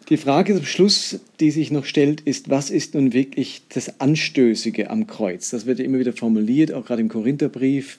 Die 0.09 0.17
Frage 0.17 0.53
zum 0.53 0.63
Schluss, 0.63 1.19
die 1.39 1.49
sich 1.49 1.71
noch 1.71 1.85
stellt, 1.85 2.21
ist, 2.21 2.51
was 2.51 2.69
ist 2.69 2.93
nun 2.93 3.13
wirklich 3.13 3.63
das 3.69 3.99
Anstößige 3.99 4.91
am 4.91 5.07
Kreuz? 5.07 5.49
Das 5.49 5.65
wird 5.65 5.79
ja 5.79 5.85
immer 5.85 5.97
wieder 5.97 6.13
formuliert, 6.13 6.71
auch 6.71 6.85
gerade 6.85 7.01
im 7.01 7.09
Korintherbrief, 7.09 7.97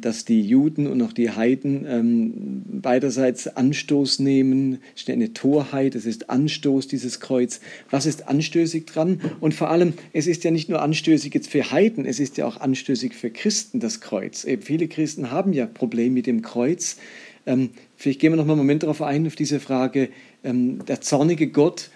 dass 0.00 0.24
die 0.24 0.42
Juden 0.42 0.86
und 0.86 1.02
auch 1.02 1.12
die 1.12 1.30
Heiden 1.30 1.84
ähm, 1.88 2.62
beiderseits 2.82 3.48
Anstoß 3.48 4.20
nehmen. 4.20 4.78
Ist 4.94 5.10
eine 5.10 5.32
Torheit, 5.32 5.94
es 5.94 6.06
ist 6.06 6.30
Anstoß, 6.30 6.86
dieses 6.88 7.20
Kreuz. 7.20 7.60
Was 7.90 8.06
ist 8.06 8.28
anstößig 8.28 8.86
dran? 8.86 9.20
Und 9.40 9.54
vor 9.54 9.70
allem, 9.70 9.94
es 10.12 10.26
ist 10.26 10.44
ja 10.44 10.50
nicht 10.50 10.68
nur 10.68 10.82
anstößig 10.82 11.34
jetzt 11.34 11.50
für 11.50 11.70
Heiden, 11.70 12.06
es 12.06 12.20
ist 12.20 12.36
ja 12.36 12.46
auch 12.46 12.60
anstößig 12.60 13.14
für 13.14 13.30
Christen, 13.30 13.80
das 13.80 14.00
Kreuz. 14.00 14.44
Eben 14.44 14.62
viele 14.62 14.88
Christen 14.88 15.30
haben 15.30 15.52
ja 15.52 15.66
Probleme 15.66 16.14
mit 16.14 16.26
dem 16.26 16.42
Kreuz. 16.42 16.96
Ähm, 17.46 17.70
vielleicht 17.96 18.20
gehen 18.20 18.32
wir 18.32 18.36
noch 18.36 18.46
mal 18.46 18.52
einen 18.52 18.60
Moment 18.60 18.82
darauf 18.82 19.02
ein, 19.02 19.26
auf 19.26 19.36
diese 19.36 19.60
Frage, 19.60 20.10
ähm, 20.44 20.84
der 20.86 21.00
zornige 21.00 21.48
Gott, 21.48 21.90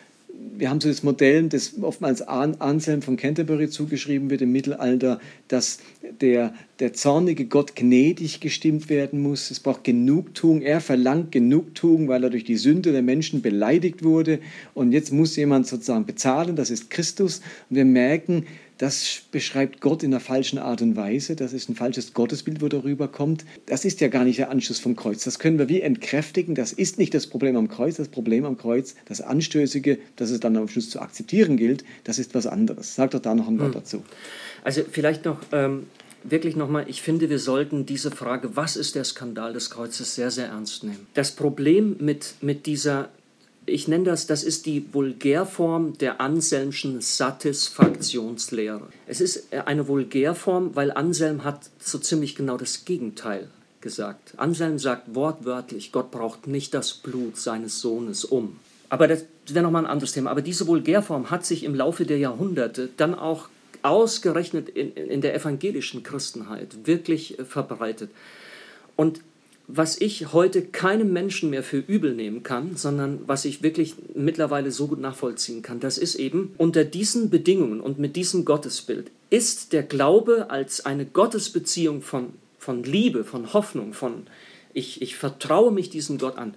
wir 0.57 0.71
haben 0.71 0.81
so 0.81 0.89
das 0.89 1.03
Modell, 1.03 1.49
das 1.49 1.75
oftmals 1.83 2.23
Anselm 2.23 3.03
von 3.03 3.17
Canterbury 3.17 3.69
zugeschrieben 3.69 4.31
wird 4.31 4.43
im 4.43 4.53
Mittelalter, 4.53 5.21
dass 5.49 5.79
der, 6.21 6.55
der 6.81 6.93
zornige 6.93 7.47
Gott 7.47 7.77
gnädig 7.77 8.41
gestimmt 8.41 8.89
werden 8.89 9.21
muss. 9.21 9.51
Es 9.51 9.61
braucht 9.61 9.85
Genugtuung. 9.85 10.63
Er 10.63 10.81
verlangt 10.81 11.33
Genugtuung, 11.33 12.09
weil 12.09 12.25
er 12.25 12.31
durch 12.31 12.45
die 12.45 12.57
Sünde 12.57 12.93
der 12.93 13.03
Menschen 13.03 13.43
beleidigt 13.43 14.03
wurde. 14.03 14.39
Und 14.75 14.93
jetzt 14.93 15.13
muss 15.13 15.37
jemand 15.37 15.67
sozusagen 15.67 16.07
bezahlen, 16.07 16.57
das 16.57 16.71
ist 16.71 16.91
Christus. 16.91 17.41
Und 17.69 17.77
wir 17.77 17.85
merken, 17.85 18.47
das 18.81 19.21
beschreibt 19.31 19.83
Gott 19.83 20.03
in 20.03 20.15
einer 20.15 20.21
falschen 20.21 20.59
Art 20.59 20.81
und 20.81 20.97
Weise. 20.97 21.37
Das 21.37 21.53
ist 21.53 21.69
ein 21.69 21.75
falsches 21.75 22.15
Gottesbild, 22.15 22.63
wo 22.63 22.69
darüber 22.69 23.09
kommt. 23.09 23.45
Das 23.67 23.85
ist 23.85 24.01
ja 24.01 24.09
gar 24.09 24.25
nicht 24.25 24.39
der 24.39 24.51
Anschluss 24.51 24.79
vom 24.81 24.97
Kreuz. 24.97 25.23
Das 25.23 25.39
können 25.39 25.59
wir 25.59 25.69
wie 25.69 25.83
entkräftigen. 25.83 26.55
Das 26.55 26.73
ist 26.73 26.97
nicht 26.97 27.13
das 27.13 27.27
Problem 27.27 27.57
am 27.57 27.69
Kreuz. 27.69 27.97
Das 27.97 28.09
Problem 28.09 28.47
am 28.47 28.57
Kreuz, 28.57 28.95
das 29.05 29.21
Anstößige, 29.21 29.99
das 30.17 30.31
es 30.31 30.41
dann 30.41 30.57
am 30.57 30.67
Schluss 30.67 30.89
zu 30.89 30.99
akzeptieren 30.99 31.59
gilt, 31.59 31.85
das 32.05 32.19
ist 32.19 32.35
was 32.35 32.47
anderes. 32.47 32.95
Sag 32.95 33.11
doch 33.11 33.21
da 33.21 33.35
noch 33.35 33.49
ein 33.49 33.59
Wort 33.59 33.75
hm. 33.75 33.81
dazu. 33.83 34.03
Also 34.65 34.81
vielleicht 34.91 35.27
noch 35.27 35.41
ähm, 35.53 35.87
wirklich 36.25 36.57
nochmal, 36.57 36.87
ich 36.89 37.03
finde, 37.03 37.29
wir 37.29 37.39
sollten 37.39 37.85
diese 37.85 38.11
Frage, 38.11 38.57
was 38.57 38.77
ist 38.77 38.95
der 38.95 39.05
Skandal 39.05 39.53
des 39.53 39.69
Kreuzes, 39.69 40.15
sehr, 40.15 40.31
sehr 40.31 40.47
ernst 40.47 40.85
nehmen. 40.85 41.07
Das 41.13 41.33
Problem 41.33 41.97
mit, 42.01 42.37
mit 42.41 42.65
dieser 42.65 43.11
ich 43.71 43.89
nenne 43.89 44.05
das, 44.05 44.27
das 44.27 44.43
ist 44.43 44.67
die 44.67 44.93
Vulgärform 44.93 45.97
der 45.99 46.21
Anselmschen 46.21 47.01
Satisfaktionslehre. 47.01 48.89
Es 49.07 49.21
ist 49.21 49.53
eine 49.53 49.89
Vulgärform, 49.89 50.75
weil 50.75 50.91
Anselm 50.91 51.45
hat 51.45 51.71
so 51.79 51.99
ziemlich 51.99 52.35
genau 52.35 52.57
das 52.57 52.85
Gegenteil 52.85 53.49
gesagt. 53.81 54.35
Anselm 54.37 54.79
sagt 54.79 55.15
wortwörtlich, 55.15 55.93
Gott 55.93 56.11
braucht 56.11 56.47
nicht 56.47 56.75
das 56.75 56.95
Blut 56.95 57.37
seines 57.37 57.81
Sohnes 57.81 58.25
um. 58.25 58.59
Aber 58.89 59.09
das 59.09 59.25
wäre 59.47 59.63
nochmal 59.63 59.85
ein 59.85 59.91
anderes 59.91 60.13
Thema. 60.13 60.31
Aber 60.31 60.43
diese 60.43 60.67
Vulgärform 60.67 61.31
hat 61.31 61.47
sich 61.47 61.65
im 61.65 61.75
Laufe 61.75 62.05
der 62.05 62.19
Jahrhunderte 62.19 62.91
dann 62.97 63.15
auch 63.15 63.49
ausgerechnet 63.83 64.69
in, 64.69 64.93
in 64.93 65.21
der 65.21 65.35
evangelischen 65.35 66.03
Christenheit 66.03 66.87
wirklich 66.87 67.39
verbreitet. 67.49 68.11
Und 68.97 69.21
was 69.73 70.01
ich 70.01 70.33
heute 70.33 70.63
keinem 70.63 71.13
Menschen 71.13 71.51
mehr 71.51 71.63
für 71.63 71.79
übel 71.79 72.15
nehmen 72.15 72.43
kann, 72.43 72.77
sondern 72.77 73.21
was 73.27 73.45
ich 73.45 73.63
wirklich 73.63 73.95
mittlerweile 74.15 74.73
so 74.73 74.89
gut 74.89 75.01
nachvollziehen 75.01 75.63
kann, 75.63 75.79
das 75.79 75.97
ist 75.97 76.17
eben 76.17 76.55
unter 76.59 76.85
diesen 76.85 77.31
Bedingungen 77.31 77.81
und 77.81 77.99
mit 77.99 78.17
diesem 78.17 78.45
Gottesbild 78.45 79.11
ist 79.31 79.73
der 79.73 79.85
Glaube 79.85 80.51
als 80.51 80.85
eine 80.87 81.07
Gottesbeziehung 81.07 82.03
von, 82.03 82.31
von 82.59 82.83
Liebe, 82.83 83.23
von 83.25 83.53
Hoffnung, 83.53 83.93
von 83.93 84.27
ich, 84.75 85.03
ich 85.03 85.17
vertraue 85.17 85.73
mich 85.73 85.91
diesem 85.91 86.19
Gott 86.19 86.37
an. 86.37 86.55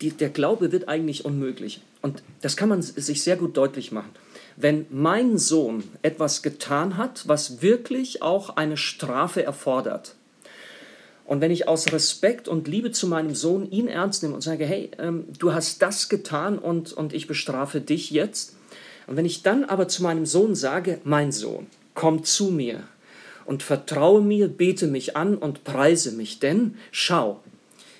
Die, 0.00 0.10
der 0.10 0.28
Glaube 0.28 0.72
wird 0.72 0.88
eigentlich 0.88 1.24
unmöglich. 1.24 1.80
Und 2.02 2.22
das 2.40 2.56
kann 2.56 2.68
man 2.68 2.82
sich 2.82 3.22
sehr 3.22 3.36
gut 3.36 3.56
deutlich 3.56 3.92
machen. 3.92 4.10
Wenn 4.56 4.86
mein 4.90 5.38
Sohn 5.38 5.82
etwas 6.02 6.42
getan 6.42 6.96
hat, 6.96 7.26
was 7.26 7.62
wirklich 7.62 8.22
auch 8.22 8.56
eine 8.56 8.76
Strafe 8.76 9.42
erfordert, 9.42 10.14
Und 11.26 11.40
wenn 11.40 11.50
ich 11.50 11.68
aus 11.68 11.90
Respekt 11.92 12.48
und 12.48 12.68
Liebe 12.68 12.90
zu 12.90 13.06
meinem 13.06 13.34
Sohn 13.34 13.70
ihn 13.70 13.88
ernst 13.88 14.22
nehme 14.22 14.34
und 14.34 14.42
sage, 14.42 14.66
hey, 14.66 14.90
ähm, 14.98 15.24
du 15.38 15.54
hast 15.54 15.80
das 15.80 16.08
getan 16.08 16.58
und, 16.58 16.92
und 16.92 17.14
ich 17.14 17.26
bestrafe 17.26 17.80
dich 17.80 18.10
jetzt. 18.10 18.56
Und 19.06 19.16
wenn 19.16 19.24
ich 19.24 19.42
dann 19.42 19.64
aber 19.64 19.88
zu 19.88 20.02
meinem 20.02 20.26
Sohn 20.26 20.54
sage, 20.54 21.00
mein 21.04 21.32
Sohn, 21.32 21.66
komm 21.94 22.24
zu 22.24 22.50
mir 22.50 22.84
und 23.46 23.62
vertraue 23.62 24.20
mir, 24.20 24.48
bete 24.48 24.86
mich 24.86 25.16
an 25.16 25.36
und 25.36 25.64
preise 25.64 26.12
mich, 26.12 26.40
denn 26.40 26.76
schau, 26.90 27.40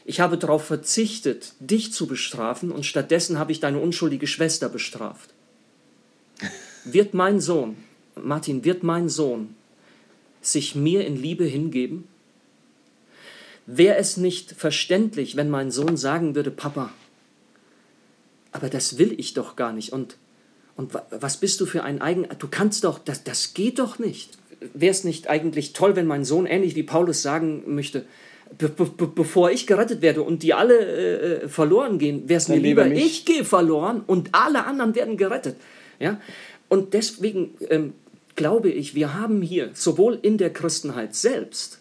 ich 0.05 0.21
habe 0.21 0.37
darauf 0.37 0.65
verzichtet, 0.65 1.55
dich 1.61 1.93
zu 1.93 2.07
bestrafen 2.07 2.71
und 2.71 2.85
stattdessen 2.85 3.39
habe 3.39 3.53
ich 3.53 3.61
deine 3.61 3.79
unschuldige 3.79 4.27
Schwester 4.27 4.69
bestraft. 4.69 5.31
Wird 6.85 7.15
mein 7.15 7.41
Sohn, 7.41 7.77
Martin, 8.23 8.65
wird 8.65 8.83
mein 8.83 9.09
Sohn 9.09 9.55
sich 10.43 10.75
mir 10.75 11.07
in 11.07 11.17
Liebe 11.17 11.45
hingeben? 11.45 12.07
Wäre 13.67 13.97
es 13.97 14.17
nicht 14.17 14.53
verständlich, 14.53 15.37
wenn 15.37 15.49
mein 15.49 15.71
Sohn 15.71 15.97
sagen 15.97 16.35
würde, 16.35 16.51
Papa, 16.51 16.93
aber 18.53 18.69
das 18.69 18.99
will 18.99 19.15
ich 19.19 19.35
doch 19.35 19.57
gar 19.57 19.73
nicht. 19.73 19.93
Und, 19.93 20.17
und 20.77 20.93
was 21.11 21.39
bist 21.39 21.61
du 21.61 21.67
für 21.67 21.83
ein 21.83 22.01
Eigen... 22.01 22.27
Du 22.39 22.49
kannst 22.49 22.85
doch, 22.85 22.99
das, 22.99 23.25
das 23.25 23.55
geht 23.55 23.79
doch 23.79 23.99
nicht. 23.99 24.39
Wäre 24.75 24.93
es 24.93 25.03
nicht 25.03 25.29
eigentlich 25.29 25.73
toll, 25.73 25.97
wenn 25.97 26.07
mein 26.07 26.25
Sohn 26.25 26.47
ähnlich 26.47 26.75
wie 26.77 26.85
Paulus 26.85 27.23
sagen 27.23 27.65
möchte, 27.67 28.05
be 28.57 28.69
be 28.69 29.07
bevor 29.07 29.51
ich 29.51 29.67
gerettet 29.67 30.03
werde 30.03 30.23
und 30.23 30.43
die 30.43 30.55
alle 30.55 31.43
äh, 31.43 31.49
verloren 31.49 31.99
gehen, 31.99 32.29
wäre 32.29 32.39
es 32.39 32.49
mir 32.49 32.59
lieber, 32.59 32.85
mich. 32.85 33.05
ich 33.05 33.25
gehe 33.25 33.45
verloren 33.45 34.03
und 34.07 34.29
alle 34.33 34.65
anderen 34.65 34.95
werden 34.95 35.17
gerettet. 35.17 35.57
Ja? 35.99 36.21
Und 36.69 36.95
deswegen 36.95 37.55
ähm, 37.71 37.95
glaube 38.37 38.71
ich, 38.71 38.95
wir 38.95 39.15
haben 39.15 39.43
hier 39.43 39.71
sowohl 39.75 40.19
in 40.23 40.39
der 40.39 40.53
Christenheit 40.53 41.15
selbst, 41.15 41.81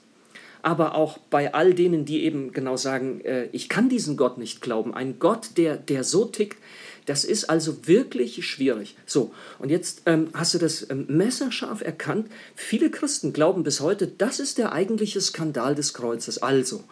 aber 0.63 0.95
auch 0.95 1.17
bei 1.17 1.53
all 1.53 1.73
denen, 1.73 2.05
die 2.05 2.23
eben 2.23 2.53
genau 2.53 2.77
sagen, 2.77 3.21
äh, 3.21 3.49
ich 3.51 3.69
kann 3.69 3.89
diesen 3.89 4.17
Gott 4.17 4.37
nicht 4.37 4.61
glauben, 4.61 4.93
ein 4.93 5.19
Gott, 5.19 5.57
der, 5.57 5.77
der 5.77 6.03
so 6.03 6.25
tickt, 6.25 6.57
das 7.05 7.25
ist 7.25 7.49
also 7.49 7.85
wirklich 7.85 8.45
schwierig. 8.47 8.95
So, 9.05 9.33
und 9.59 9.69
jetzt 9.69 10.03
ähm, 10.05 10.29
hast 10.33 10.53
du 10.53 10.59
das 10.59 10.89
ähm, 10.89 11.05
messerscharf 11.09 11.81
erkannt. 11.81 12.31
Viele 12.55 12.89
Christen 12.89 13.33
glauben 13.33 13.63
bis 13.63 13.81
heute, 13.81 14.07
das 14.07 14.39
ist 14.39 14.57
der 14.57 14.71
eigentliche 14.71 15.19
Skandal 15.19 15.75
des 15.75 15.93
Kreuzes. 15.93 16.41
Also, 16.41 16.85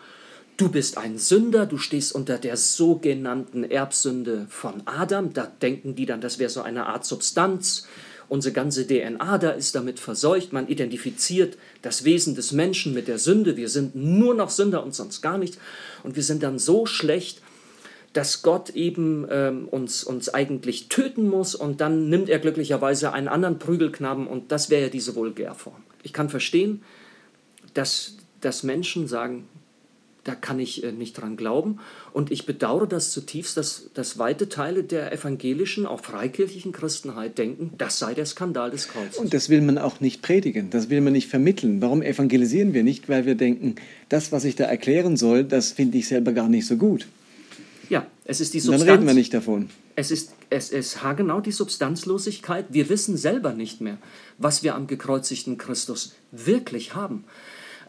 du 0.57 0.69
bist 0.69 0.97
ein 0.97 1.17
Sünder, 1.17 1.65
du 1.65 1.77
stehst 1.77 2.13
unter 2.13 2.37
der 2.37 2.57
sogenannten 2.57 3.63
Erbsünde 3.63 4.47
von 4.49 4.83
Adam. 4.85 5.31
Da 5.31 5.45
denken 5.45 5.95
die 5.95 6.05
dann, 6.05 6.19
das 6.19 6.39
wäre 6.39 6.49
so 6.49 6.61
eine 6.61 6.87
Art 6.87 7.05
Substanz. 7.05 7.87
Unsere 8.31 8.53
ganze 8.53 8.87
DNA 8.87 9.39
da 9.39 9.49
ist 9.49 9.75
damit 9.75 9.99
verseucht. 9.99 10.53
Man 10.53 10.69
identifiziert 10.69 11.57
das 11.81 12.05
Wesen 12.05 12.33
des 12.33 12.53
Menschen 12.53 12.93
mit 12.93 13.09
der 13.09 13.17
Sünde. 13.17 13.57
Wir 13.57 13.67
sind 13.67 13.93
nur 13.93 14.33
noch 14.33 14.49
Sünder 14.49 14.85
und 14.85 14.95
sonst 14.95 15.21
gar 15.21 15.37
nichts. 15.37 15.57
Und 16.03 16.15
wir 16.15 16.23
sind 16.23 16.41
dann 16.41 16.57
so 16.57 16.85
schlecht, 16.85 17.41
dass 18.13 18.41
Gott 18.41 18.69
eben 18.69 19.27
ähm, 19.29 19.67
uns, 19.67 20.05
uns 20.05 20.29
eigentlich 20.29 20.87
töten 20.87 21.27
muss 21.27 21.55
und 21.55 21.81
dann 21.81 22.07
nimmt 22.07 22.29
er 22.29 22.39
glücklicherweise 22.39 23.11
einen 23.11 23.27
anderen 23.27 23.59
Prügelknaben 23.59 24.27
und 24.27 24.53
das 24.53 24.69
wäre 24.69 24.83
ja 24.83 24.89
diese 24.89 25.13
Vulgärform. 25.15 25.83
Ich 26.01 26.13
kann 26.13 26.29
verstehen, 26.29 26.83
dass, 27.73 28.15
dass 28.39 28.63
Menschen 28.63 29.09
sagen, 29.09 29.49
da 30.23 30.35
kann 30.35 30.59
ich 30.59 30.83
äh, 30.83 30.91
nicht 30.91 31.13
dran 31.13 31.35
glauben. 31.35 31.79
Und 32.13 32.31
ich 32.31 32.45
bedauere 32.45 32.87
das 32.87 33.11
zutiefst, 33.11 33.57
dass, 33.57 33.89
dass 33.93 34.17
weite 34.17 34.49
Teile 34.49 34.83
der 34.83 35.11
evangelischen, 35.11 35.85
auch 35.85 36.01
freikirchlichen 36.01 36.71
Christenheit 36.71 37.37
denken, 37.37 37.71
das 37.77 37.97
sei 37.99 38.13
der 38.13 38.25
Skandal 38.25 38.69
des 38.69 38.87
Kreuzes. 38.87 39.17
Und 39.17 39.33
das 39.33 39.49
will 39.49 39.61
man 39.61 39.77
auch 39.77 39.99
nicht 39.99 40.21
predigen, 40.21 40.69
das 40.69 40.89
will 40.89 41.01
man 41.01 41.13
nicht 41.13 41.29
vermitteln. 41.29 41.81
Warum 41.81 42.01
evangelisieren 42.01 42.73
wir 42.73 42.83
nicht? 42.83 43.09
Weil 43.09 43.25
wir 43.25 43.35
denken, 43.35 43.75
das, 44.09 44.31
was 44.31 44.43
ich 44.45 44.55
da 44.55 44.65
erklären 44.65 45.17
soll, 45.17 45.43
das 45.43 45.71
finde 45.71 45.97
ich 45.97 46.07
selber 46.07 46.33
gar 46.33 46.49
nicht 46.49 46.67
so 46.67 46.77
gut. 46.77 47.07
Ja, 47.89 48.07
es 48.25 48.39
ist 48.39 48.53
die 48.53 48.59
Substanz. 48.59 48.85
Dann 48.85 48.95
reden 48.95 49.07
wir 49.07 49.13
nicht 49.13 49.33
davon. 49.33 49.69
Es 49.95 50.11
ist, 50.11 50.33
es 50.49 50.69
ist 50.69 50.99
genau 51.17 51.41
die 51.41 51.51
Substanzlosigkeit. 51.51 52.67
Wir 52.69 52.87
wissen 52.89 53.17
selber 53.17 53.53
nicht 53.53 53.81
mehr, 53.81 53.97
was 54.37 54.63
wir 54.63 54.75
am 54.75 54.87
gekreuzigten 54.87 55.57
Christus 55.57 56.13
wirklich 56.31 56.95
haben. 56.95 57.25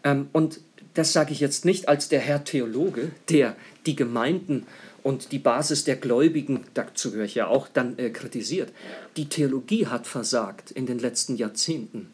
Ähm, 0.02 0.28
und 0.32 0.60
das 0.94 1.12
sage 1.12 1.32
ich 1.32 1.40
jetzt 1.40 1.64
nicht 1.64 1.88
als 1.88 2.08
der 2.08 2.20
Herr 2.20 2.44
Theologe, 2.44 3.10
der 3.28 3.56
die 3.86 3.96
Gemeinden 3.96 4.66
und 5.02 5.32
die 5.32 5.38
Basis 5.38 5.84
der 5.84 5.96
Gläubigen, 5.96 6.64
dazu 6.74 7.10
gehöre 7.10 7.26
ich 7.26 7.34
ja 7.34 7.48
auch, 7.48 7.68
dann 7.68 7.98
äh, 7.98 8.10
kritisiert. 8.10 8.72
Die 9.16 9.28
Theologie 9.28 9.86
hat 9.86 10.06
versagt 10.06 10.70
in 10.70 10.86
den 10.86 10.98
letzten 10.98 11.36
Jahrzehnten. 11.36 12.08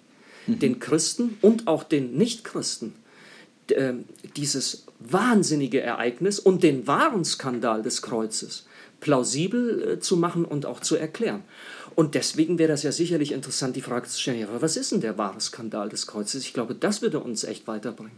Mhm. 0.46 0.58
Den 0.58 0.80
Christen 0.80 1.36
und 1.42 1.66
auch 1.66 1.84
den 1.84 2.16
Nichtchristen 2.16 2.94
äh, 3.68 3.94
dieses 4.36 4.86
wahnsinnige 5.00 5.80
Ereignis 5.80 6.38
und 6.38 6.62
den 6.62 6.86
wahren 6.86 7.24
Skandal 7.24 7.82
des 7.82 8.02
Kreuzes 8.02 8.66
plausibel 9.00 9.92
äh, 9.92 10.00
zu 10.00 10.16
machen 10.16 10.44
und 10.44 10.66
auch 10.66 10.80
zu 10.80 10.96
erklären. 10.96 11.44
Und 11.94 12.14
deswegen 12.14 12.58
wäre 12.58 12.70
das 12.70 12.82
ja 12.82 12.92
sicherlich 12.92 13.32
interessant, 13.32 13.76
die 13.76 13.82
Frage 13.82 14.08
zu 14.08 14.20
stellen, 14.20 14.40
ja, 14.40 14.48
was 14.60 14.76
ist 14.76 14.92
denn 14.92 15.00
der 15.00 15.18
wahre 15.18 15.40
Skandal 15.40 15.88
des 15.88 16.06
Kreuzes? 16.06 16.44
Ich 16.44 16.52
glaube, 16.52 16.74
das 16.74 17.02
würde 17.02 17.20
uns 17.20 17.44
echt 17.44 17.66
weiterbringen. 17.66 18.12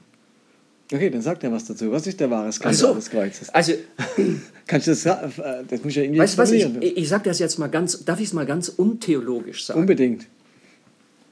Okay, 0.92 1.08
dann 1.08 1.22
sagt 1.22 1.44
er 1.44 1.52
was 1.52 1.64
dazu. 1.64 1.92
Was 1.92 2.06
ist 2.06 2.18
der 2.18 2.30
wahre 2.30 2.50
Skandal 2.50 2.74
so, 2.74 2.94
des 2.94 3.10
Kreuzes? 3.10 3.48
Also, 3.50 3.74
Kannst 4.66 4.86
du 4.86 4.90
das 4.92 5.02
sagen? 5.02 5.32
Äh, 5.40 5.64
das 5.68 5.84
muss 5.84 5.94
ja 5.94 6.02
irgendwie 6.02 6.20
Weißt 6.20 6.34
du 6.34 6.42
was, 6.42 6.52
ich, 6.52 6.96
ich 6.96 7.08
sage 7.08 7.24
das 7.24 7.38
jetzt 7.38 7.58
mal 7.58 7.68
ganz, 7.68 8.04
darf 8.04 8.20
ich 8.20 8.28
es 8.28 8.32
mal 8.32 8.46
ganz 8.46 8.68
untheologisch 8.68 9.64
sagen? 9.64 9.80
Unbedingt. 9.80 10.26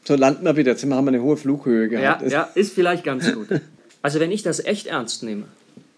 So 0.05 0.15
landen 0.15 0.45
wir 0.45 0.57
wieder. 0.57 0.73
Jetzt 0.73 0.83
haben 0.83 0.91
wir 0.91 0.99
eine 0.99 1.23
hohe 1.23 1.37
Flughöhe 1.37 1.89
gehabt. 1.89 2.23
Ja, 2.23 2.29
ja, 2.29 2.43
ist 2.55 2.73
vielleicht 2.73 3.05
ganz 3.05 3.33
gut. 3.33 3.49
Also 4.01 4.21
wenn 4.21 4.31
ich 4.31 4.45
das 4.45 4.65
echt 4.65 4.87
ernst 4.87 5.25
nehme 5.25 5.47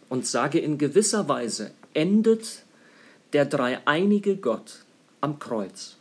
und 0.09 0.27
sage, 0.27 0.59
in 0.59 0.79
gewisser 0.79 1.29
Weise 1.29 1.71
endet 1.93 2.63
der 3.35 3.45
dreieinige 3.45 4.37
Gott 4.37 4.87
am 5.21 5.39
Kreuz 5.39 5.97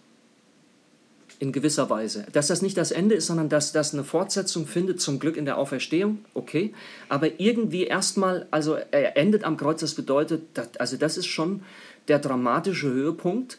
in 1.39 1.54
gewisser 1.54 1.89
Weise. 1.89 2.25
Dass 2.34 2.47
das 2.47 2.62
nicht 2.62 2.78
das 2.78 2.91
Ende 2.91 3.15
ist, 3.15 3.28
sondern 3.28 3.49
dass 3.49 3.71
das 3.71 3.93
eine 3.93 4.04
Fortsetzung 4.04 4.67
findet, 4.67 4.99
zum 4.99 5.19
Glück 5.19 5.38
in 5.38 5.45
der 5.45 5.58
Auferstehung, 5.58 6.19
okay. 6.34 6.73
Aber 7.08 7.39
irgendwie 7.39 7.86
erstmal, 7.86 8.47
also 8.52 8.75
er 8.75 9.17
endet 9.17 9.45
am 9.45 9.56
Kreuz, 9.56 9.80
das 9.80 9.95
bedeutet, 9.95 10.43
dass, 10.54 10.75
also 10.78 10.97
das 10.97 11.17
ist 11.17 11.28
schon 11.28 11.63
der 12.10 12.19
dramatische 12.19 12.89
Höhepunkt, 12.89 13.58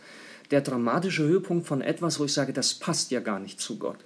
der 0.50 0.60
dramatische 0.60 1.22
Höhepunkt 1.22 1.66
von 1.66 1.80
etwas, 1.80 2.20
wo 2.20 2.24
ich 2.24 2.32
sage, 2.32 2.52
das 2.52 2.74
passt 2.74 3.10
ja 3.10 3.20
gar 3.20 3.38
nicht 3.38 3.60
zu 3.60 3.78
Gott. 3.78 3.98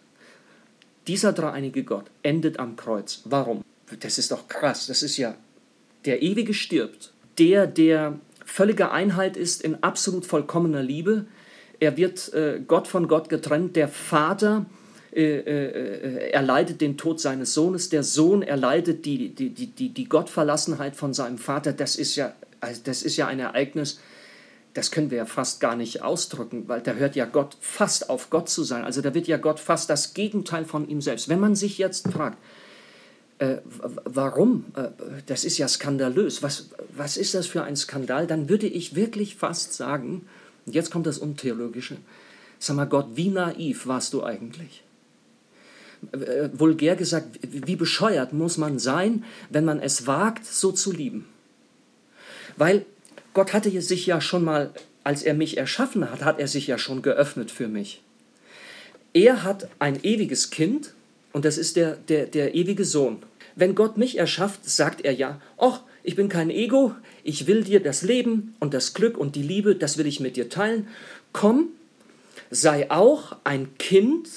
Dieser 1.06 1.32
dreieinige 1.32 1.84
Gott 1.84 2.06
endet 2.22 2.58
am 2.58 2.76
Kreuz. 2.76 3.22
Warum? 3.24 3.64
Das 4.00 4.18
ist 4.18 4.30
doch 4.30 4.48
krass. 4.48 4.86
Das 4.86 5.02
ist 5.02 5.16
ja, 5.16 5.34
der 6.04 6.22
Ewige 6.22 6.54
stirbt. 6.54 7.12
Der, 7.38 7.66
der 7.66 8.18
völlige 8.44 8.90
Einheit 8.90 9.36
ist 9.36 9.62
in 9.62 9.82
absolut 9.82 10.24
vollkommener 10.26 10.82
Liebe, 10.82 11.26
er 11.84 11.96
wird 11.96 12.32
äh, 12.32 12.60
Gott 12.66 12.88
von 12.88 13.08
Gott 13.08 13.28
getrennt. 13.28 13.76
Der 13.76 13.88
Vater 13.88 14.66
äh, 15.12 15.38
äh, 15.38 16.30
erleidet 16.30 16.80
den 16.80 16.96
Tod 16.96 17.20
seines 17.20 17.54
Sohnes. 17.54 17.88
Der 17.88 18.02
Sohn 18.02 18.42
erleidet 18.42 19.04
die, 19.04 19.34
die, 19.34 19.50
die, 19.50 19.90
die 19.90 20.08
Gottverlassenheit 20.08 20.96
von 20.96 21.14
seinem 21.14 21.38
Vater. 21.38 21.72
Das 21.72 21.96
ist, 21.96 22.16
ja, 22.16 22.32
also 22.60 22.80
das 22.84 23.02
ist 23.02 23.16
ja 23.16 23.26
ein 23.26 23.38
Ereignis, 23.38 24.00
das 24.72 24.90
können 24.90 25.10
wir 25.10 25.18
ja 25.18 25.26
fast 25.26 25.60
gar 25.60 25.76
nicht 25.76 26.02
ausdrücken, 26.02 26.64
weil 26.66 26.80
da 26.80 26.94
hört 26.94 27.14
ja 27.14 27.26
Gott 27.26 27.56
fast 27.60 28.10
auf 28.10 28.28
Gott 28.28 28.48
zu 28.48 28.64
sein. 28.64 28.84
Also 28.84 29.02
da 29.02 29.14
wird 29.14 29.28
ja 29.28 29.36
Gott 29.36 29.60
fast 29.60 29.88
das 29.88 30.14
Gegenteil 30.14 30.64
von 30.64 30.88
ihm 30.88 31.00
selbst. 31.00 31.28
Wenn 31.28 31.38
man 31.38 31.54
sich 31.54 31.78
jetzt 31.78 32.08
fragt, 32.08 32.38
äh, 33.38 33.58
warum? 34.04 34.64
Äh, 34.74 34.88
das 35.26 35.44
ist 35.44 35.58
ja 35.58 35.68
skandalös. 35.68 36.42
Was, 36.42 36.70
was 36.96 37.16
ist 37.16 37.34
das 37.34 37.46
für 37.46 37.62
ein 37.62 37.76
Skandal? 37.76 38.26
Dann 38.26 38.48
würde 38.48 38.66
ich 38.66 38.96
wirklich 38.96 39.36
fast 39.36 39.74
sagen, 39.74 40.26
und 40.66 40.74
jetzt 40.74 40.90
kommt 40.90 41.06
das 41.06 41.18
Untheologische. 41.18 41.96
Sag 42.58 42.76
mal, 42.76 42.86
Gott, 42.86 43.08
wie 43.14 43.28
naiv 43.28 43.86
warst 43.86 44.14
du 44.14 44.24
eigentlich? 44.24 44.82
Äh, 46.12 46.48
vulgär 46.52 46.96
gesagt, 46.96 47.38
wie 47.42 47.76
bescheuert 47.76 48.32
muss 48.32 48.58
man 48.58 48.78
sein, 48.78 49.24
wenn 49.50 49.64
man 49.64 49.80
es 49.80 50.06
wagt, 50.06 50.46
so 50.46 50.72
zu 50.72 50.92
lieben? 50.92 51.26
Weil 52.56 52.86
Gott 53.32 53.52
hatte 53.52 53.80
sich 53.82 54.06
ja 54.06 54.20
schon 54.20 54.44
mal, 54.44 54.70
als 55.02 55.22
er 55.22 55.34
mich 55.34 55.58
erschaffen 55.58 56.10
hat, 56.10 56.24
hat 56.24 56.38
er 56.38 56.48
sich 56.48 56.66
ja 56.66 56.78
schon 56.78 57.02
geöffnet 57.02 57.50
für 57.50 57.68
mich. 57.68 58.02
Er 59.12 59.42
hat 59.42 59.68
ein 59.78 60.02
ewiges 60.02 60.50
Kind 60.50 60.94
und 61.32 61.44
das 61.44 61.58
ist 61.58 61.76
der, 61.76 61.96
der, 61.96 62.26
der 62.26 62.54
ewige 62.54 62.84
Sohn. 62.84 63.22
Wenn 63.56 63.74
Gott 63.74 63.96
mich 63.96 64.18
erschafft, 64.18 64.68
sagt 64.68 65.04
er 65.04 65.12
ja, 65.12 65.40
ach, 65.58 65.80
ich 66.04 66.14
bin 66.14 66.28
kein 66.28 66.50
Ego, 66.50 66.94
ich 67.24 67.46
will 67.46 67.64
dir 67.64 67.80
das 67.80 68.02
Leben 68.02 68.54
und 68.60 68.74
das 68.74 68.92
Glück 68.92 69.16
und 69.16 69.34
die 69.34 69.42
Liebe, 69.42 69.74
das 69.74 69.96
will 69.96 70.06
ich 70.06 70.20
mit 70.20 70.36
dir 70.36 70.50
teilen. 70.50 70.86
Komm, 71.32 71.68
sei 72.50 72.90
auch 72.90 73.36
ein 73.42 73.76
Kind, 73.78 74.28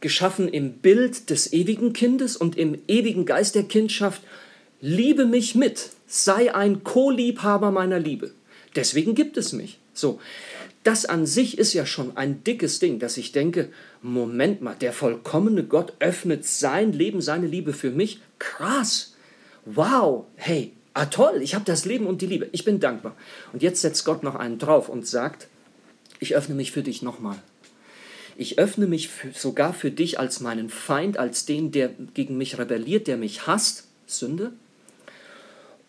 geschaffen 0.00 0.48
im 0.48 0.74
Bild 0.74 1.28
des 1.30 1.52
ewigen 1.52 1.92
Kindes 1.92 2.36
und 2.36 2.56
im 2.56 2.78
ewigen 2.86 3.26
Geist 3.26 3.56
der 3.56 3.64
Kindschaft. 3.64 4.22
Liebe 4.80 5.26
mich 5.26 5.56
mit, 5.56 5.90
sei 6.06 6.54
ein 6.54 6.84
Co-Liebhaber 6.84 7.72
meiner 7.72 7.98
Liebe. 7.98 8.30
Deswegen 8.76 9.16
gibt 9.16 9.36
es 9.36 9.52
mich. 9.52 9.78
So, 9.92 10.20
das 10.84 11.04
an 11.04 11.26
sich 11.26 11.58
ist 11.58 11.72
ja 11.72 11.84
schon 11.84 12.16
ein 12.16 12.44
dickes 12.44 12.78
Ding, 12.78 13.00
dass 13.00 13.16
ich 13.16 13.32
denke, 13.32 13.70
Moment 14.02 14.62
mal, 14.62 14.76
der 14.76 14.92
vollkommene 14.92 15.64
Gott 15.64 15.94
öffnet 15.98 16.44
sein 16.44 16.92
Leben, 16.92 17.20
seine 17.20 17.48
Liebe 17.48 17.72
für 17.72 17.90
mich. 17.90 18.20
Krass. 18.38 19.14
wow, 19.64 20.26
hey, 20.36 20.75
ah 20.96 21.06
toll, 21.06 21.40
ich 21.42 21.54
habe 21.54 21.64
das 21.64 21.84
Leben 21.84 22.06
und 22.06 22.22
die 22.22 22.26
Liebe, 22.26 22.48
ich 22.52 22.64
bin 22.64 22.80
dankbar. 22.80 23.14
Und 23.52 23.62
jetzt 23.62 23.82
setzt 23.82 24.04
Gott 24.04 24.22
noch 24.22 24.34
einen 24.34 24.58
drauf 24.58 24.88
und 24.88 25.06
sagt, 25.06 25.48
ich 26.20 26.34
öffne 26.34 26.54
mich 26.54 26.72
für 26.72 26.82
dich 26.82 27.02
nochmal. 27.02 27.36
Ich 28.38 28.58
öffne 28.58 28.86
mich 28.86 29.08
für, 29.08 29.30
sogar 29.32 29.74
für 29.74 29.90
dich 29.90 30.18
als 30.18 30.40
meinen 30.40 30.70
Feind, 30.70 31.18
als 31.18 31.44
den, 31.44 31.70
der 31.70 31.90
gegen 32.14 32.38
mich 32.38 32.58
rebelliert, 32.58 33.06
der 33.08 33.18
mich 33.18 33.46
hasst, 33.46 33.84
Sünde. 34.06 34.52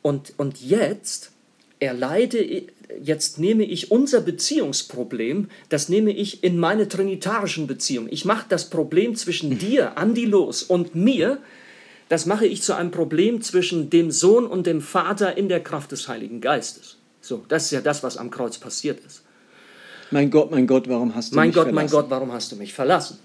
Und, 0.01 0.33
und 0.37 0.61
jetzt 0.61 1.31
erleide, 1.79 2.63
jetzt 3.01 3.39
nehme 3.39 3.63
ich 3.63 3.91
unser 3.91 4.21
Beziehungsproblem, 4.21 5.49
das 5.69 5.87
nehme 5.87 6.11
ich 6.11 6.43
in 6.43 6.57
meine 6.57 6.87
trinitarischen 6.87 7.67
Beziehungen. 7.67 8.09
Ich 8.11 8.25
mache 8.25 8.45
das 8.49 8.69
Problem 8.69 9.15
zwischen 9.15 9.57
dir, 9.57 9.97
Andi, 9.97 10.25
los 10.25 10.63
und 10.63 10.95
mir, 10.95 11.39
das 12.09 12.25
mache 12.25 12.45
ich 12.45 12.61
zu 12.61 12.75
einem 12.75 12.91
Problem 12.91 13.41
zwischen 13.41 13.89
dem 13.89 14.11
Sohn 14.11 14.45
und 14.45 14.65
dem 14.65 14.81
Vater 14.81 15.37
in 15.37 15.49
der 15.49 15.61
Kraft 15.61 15.91
des 15.91 16.07
Heiligen 16.07 16.41
Geistes. 16.41 16.97
So, 17.21 17.43
das 17.47 17.65
ist 17.65 17.71
ja 17.71 17.81
das, 17.81 18.03
was 18.03 18.17
am 18.17 18.31
Kreuz 18.31 18.57
passiert 18.57 18.99
ist. 19.05 19.23
Mein 20.11 20.31
Gott, 20.31 20.51
mein 20.51 20.67
Gott, 20.67 20.87
warum 20.87 21.13
hast 21.13 21.33
du 21.33 21.35
mein 21.35 21.49
mich 21.49 21.55
Gott, 21.55 21.65
verlassen? 21.65 21.75
Mein 21.75 21.89
Gott, 21.89 22.09
warum 22.09 22.31
hast 22.31 22.51
du 22.51 22.55
mich 22.55 22.73
verlassen? 22.73 23.19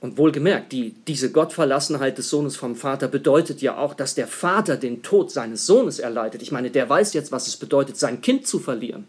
Und 0.00 0.18
wohlgemerkt, 0.18 0.70
die, 0.72 0.94
diese 1.06 1.32
Gottverlassenheit 1.32 2.18
des 2.18 2.28
Sohnes 2.28 2.56
vom 2.56 2.76
Vater 2.76 3.08
bedeutet 3.08 3.62
ja 3.62 3.78
auch, 3.78 3.94
dass 3.94 4.14
der 4.14 4.26
Vater 4.26 4.76
den 4.76 5.02
Tod 5.02 5.30
seines 5.30 5.64
Sohnes 5.64 5.98
erleidet. 5.98 6.42
Ich 6.42 6.52
meine, 6.52 6.70
der 6.70 6.90
weiß 6.90 7.14
jetzt, 7.14 7.32
was 7.32 7.46
es 7.46 7.56
bedeutet, 7.56 7.96
sein 7.96 8.20
Kind 8.20 8.46
zu 8.46 8.58
verlieren. 8.58 9.08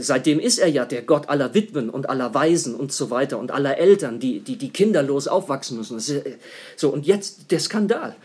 Seitdem 0.00 0.40
ist 0.40 0.58
er 0.58 0.68
ja 0.68 0.84
der 0.84 1.02
Gott 1.02 1.28
aller 1.28 1.54
Witwen 1.54 1.88
und 1.88 2.08
aller 2.08 2.34
Waisen 2.34 2.74
und 2.74 2.92
so 2.92 3.10
weiter 3.10 3.38
und 3.38 3.50
aller 3.50 3.78
Eltern, 3.78 4.18
die, 4.18 4.40
die, 4.40 4.56
die 4.56 4.70
kinderlos 4.70 5.28
aufwachsen 5.28 5.78
müssen. 5.78 6.00
So, 6.76 6.90
und 6.90 7.06
jetzt 7.06 7.50
der 7.50 7.60
Skandal. 7.60 8.16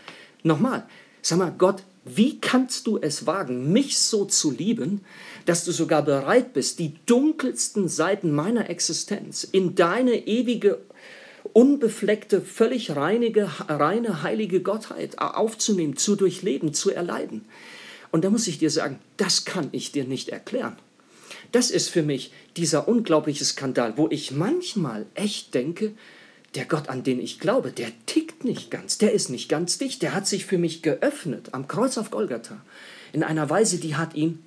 Nochmal, 0.42 0.84
sag 1.22 1.38
mal, 1.38 1.54
Gott, 1.56 1.82
wie 2.04 2.38
kannst 2.38 2.86
du 2.86 2.98
es 3.00 3.26
wagen, 3.26 3.72
mich 3.72 3.98
so 3.98 4.24
zu 4.26 4.50
lieben, 4.50 5.00
dass 5.46 5.64
du 5.64 5.72
sogar 5.72 6.02
bereit 6.02 6.52
bist, 6.52 6.78
die 6.78 6.94
dunkelsten 7.06 7.88
Seiten 7.88 8.32
meiner 8.32 8.68
Existenz 8.68 9.44
in 9.44 9.74
deine 9.74 10.26
ewige, 10.26 10.78
unbefleckte, 11.52 12.40
völlig 12.40 12.94
reinige, 12.94 13.48
reine, 13.68 14.22
heilige 14.22 14.60
Gottheit 14.60 15.18
aufzunehmen, 15.18 15.96
zu 15.96 16.16
durchleben, 16.16 16.74
zu 16.74 16.90
erleiden? 16.90 17.44
Und 18.10 18.24
da 18.24 18.30
muss 18.30 18.46
ich 18.46 18.58
dir 18.58 18.70
sagen, 18.70 18.98
das 19.16 19.44
kann 19.44 19.68
ich 19.72 19.92
dir 19.92 20.04
nicht 20.04 20.28
erklären. 20.28 20.76
Das 21.52 21.70
ist 21.70 21.88
für 21.88 22.02
mich 22.02 22.32
dieser 22.56 22.88
unglaubliche 22.88 23.44
Skandal, 23.44 23.96
wo 23.96 24.08
ich 24.10 24.32
manchmal 24.32 25.06
echt 25.14 25.54
denke, 25.54 25.92
der 26.54 26.64
Gott, 26.66 26.88
an 26.88 27.02
den 27.02 27.20
ich 27.20 27.40
glaube, 27.40 27.72
der 27.72 27.88
tickt 28.06 28.44
nicht 28.44 28.70
ganz, 28.70 28.98
der 28.98 29.12
ist 29.12 29.28
nicht 29.28 29.48
ganz 29.48 29.78
dicht, 29.78 30.02
der 30.02 30.14
hat 30.14 30.26
sich 30.26 30.46
für 30.46 30.58
mich 30.58 30.82
geöffnet 30.82 31.48
am 31.52 31.66
Kreuz 31.66 31.98
auf 31.98 32.10
Golgatha 32.10 32.60
in 33.14 33.22
einer 33.22 33.48
Weise, 33.48 33.78
die 33.78 33.94
hat 33.94 34.14
ihn, 34.14 34.40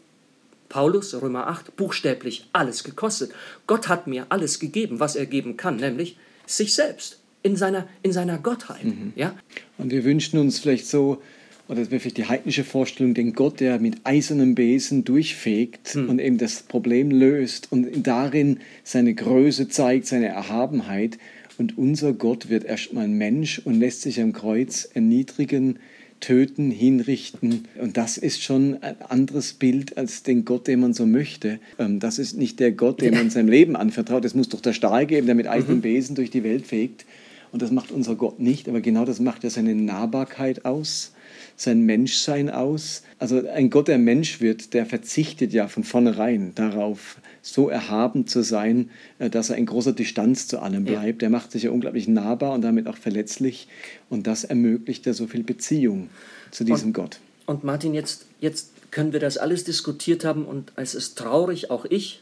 Paulus, 0.70 1.20
Römer 1.20 1.48
8, 1.48 1.78
buchstäblich 1.78 2.48
alles 2.52 2.84
gekostet. 2.84 3.32
Gott 3.66 3.88
hat 3.88 4.08
mir 4.08 4.26
alles 4.28 4.60
gegeben, 4.60 5.00
was 5.00 5.16
er 5.16 5.26
geben 5.26 5.56
kann, 5.56 5.78
nämlich 5.78 6.18
sich 6.46 6.74
selbst 6.74 7.20
in 7.44 7.56
seiner, 7.56 7.88
in 8.04 8.12
seiner 8.12 8.38
Gottheit. 8.38 8.84
Mhm. 8.84 9.14
Ja? 9.16 9.36
Und 9.78 9.92
wir 9.92 10.04
wünschen 10.04 10.38
uns 10.38 10.60
vielleicht 10.60 10.86
so, 10.86 11.22
oder 11.68 11.82
das 11.82 11.92
wäre 11.92 12.00
vielleicht 12.00 12.18
die 12.18 12.26
heidnische 12.26 12.64
Vorstellung, 12.64 13.14
den 13.14 13.34
Gott, 13.34 13.60
der 13.60 13.80
mit 13.80 13.98
eisernem 14.04 14.56
Besen 14.56 15.04
durchfegt 15.04 15.96
mhm. 15.96 16.10
und 16.10 16.20
eben 16.20 16.38
das 16.38 16.64
Problem 16.64 17.12
löst 17.12 17.72
und 17.72 18.08
darin 18.08 18.60
seine 18.84 19.14
Größe 19.14 19.68
zeigt, 19.68 20.08
seine 20.08 20.28
Erhabenheit. 20.28 21.18
Und 21.58 21.78
unser 21.78 22.14
Gott 22.14 22.50
wird 22.50 22.64
erstmal 22.64 23.06
ein 23.06 23.18
Mensch 23.18 23.60
und 23.60 23.80
lässt 23.80 24.04
sich 24.04 24.22
am 24.22 24.32
Kreuz 24.32 24.88
erniedrigen, 24.94 25.80
töten, 26.20 26.72
hinrichten. 26.72 27.68
Und 27.80 27.98
das 27.98 28.18
ist 28.18 28.42
schon 28.44 28.82
ein 28.82 28.96
anderes 29.02 29.54
Bild 29.54 29.98
als 29.98 30.24
den 30.24 30.46
Gott, 30.46 30.68
den 30.68 30.80
man 30.80 30.94
so 30.94 31.06
möchte. 31.06 31.60
Ähm, 31.80 32.00
das 32.00 32.20
ist 32.20 32.38
nicht 32.38 32.60
der 32.60 32.72
Gott, 32.72 33.02
dem 33.02 33.14
man 33.16 33.30
sein 33.30 33.48
Leben 33.48 33.76
anvertraut. 33.76 34.24
Es 34.24 34.36
muss 34.36 34.50
doch 34.50 34.62
der 34.62 34.74
Stahl 34.74 35.06
geben, 35.06 35.26
der 35.26 35.36
mit 35.36 35.48
eisernem 35.48 35.78
mhm. 35.78 35.82
Besen 35.82 36.16
durch 36.16 36.30
die 36.30 36.44
Welt 36.44 36.66
fegt. 36.66 37.06
Und 37.52 37.62
das 37.62 37.72
macht 37.72 37.92
unser 37.92 38.16
Gott 38.16 38.40
nicht. 38.40 38.70
Aber 38.70 38.82
genau 38.82 39.06
das 39.06 39.20
macht 39.20 39.44
ja 39.44 39.50
seine 39.50 39.76
Nahbarkeit 39.76 40.66
aus 40.66 41.14
sein 41.58 41.82
Menschsein 41.82 42.50
aus. 42.50 43.02
Also 43.20 43.46
ein 43.48 43.72
Gott, 43.72 43.88
der 43.88 43.98
Mensch 43.98 44.40
wird, 44.40 44.74
der 44.76 44.86
verzichtet 44.86 45.52
ja 45.52 45.68
von 45.68 45.84
vornherein 45.84 46.54
darauf, 46.56 47.18
so 47.42 47.68
erhaben 47.68 48.28
zu 48.28 48.44
sein, 48.44 48.92
äh, 49.20 49.30
dass 49.30 49.50
er 49.50 49.58
in 49.58 49.66
großer 49.66 49.94
Distanz 49.94 50.48
zu 50.48 50.60
allem 50.60 50.86
bleibt. 50.86 51.22
Ja. 51.22 51.28
Der 51.28 51.30
macht 51.30 51.52
sich 51.52 51.64
ja 51.64 51.72
unglaublich 51.72 52.08
nahbar 52.08 52.54
und 52.54 52.62
damit 52.62 52.88
auch 52.88 52.98
verletzlich. 52.98 53.68
Und 54.10 54.28
das 54.28 54.44
ermöglicht 54.44 55.06
ja 55.08 55.14
so 55.14 55.28
viel 55.28 55.44
Beziehung 55.44 56.10
zu 56.52 56.64
diesem 56.64 56.90
und, 56.90 56.94
Gott. 56.94 57.20
Und 57.48 57.64
Martin, 57.64 57.94
jetzt, 57.94 58.26
jetzt 58.40 58.70
können 58.92 59.12
wir 59.12 59.20
das 59.20 59.38
alles 59.38 59.64
diskutiert 59.64 60.24
haben 60.24 60.46
und 60.46 60.72
es 60.76 60.94
ist 60.94 61.18
traurig, 61.18 61.72
auch 61.72 61.86
ich, 61.86 62.22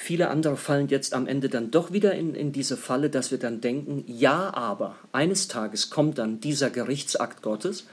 Viele 0.00 0.30
andere 0.30 0.56
fallen 0.56 0.86
jetzt 0.86 1.12
am 1.12 1.26
Ende 1.26 1.48
dann 1.48 1.72
doch 1.72 1.92
wieder 1.92 2.14
in, 2.14 2.36
in 2.36 2.52
diese 2.52 2.76
Falle, 2.76 3.10
dass 3.10 3.32
wir 3.32 3.38
dann 3.38 3.60
denken, 3.60 4.04
ja, 4.06 4.54
aber 4.54 4.94
eines 5.10 5.48
Tages 5.48 5.90
kommt 5.90 6.18
dann 6.18 6.38
dieser 6.38 6.70
Gerichtsakt 6.70 7.42
Gottes 7.42 7.84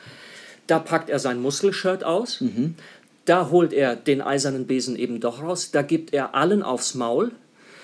da 0.67 0.79
packt 0.79 1.09
er 1.09 1.19
sein 1.19 1.41
Muskelshirt 1.41 2.03
aus. 2.03 2.41
Mhm. 2.41 2.75
Da 3.25 3.49
holt 3.49 3.73
er 3.73 3.95
den 3.95 4.21
eisernen 4.21 4.67
Besen 4.67 4.95
eben 4.95 5.19
doch 5.19 5.41
raus. 5.41 5.71
Da 5.71 5.81
gibt 5.81 6.13
er 6.13 6.35
allen 6.35 6.61
aufs 6.61 6.93
Maul. 6.93 7.31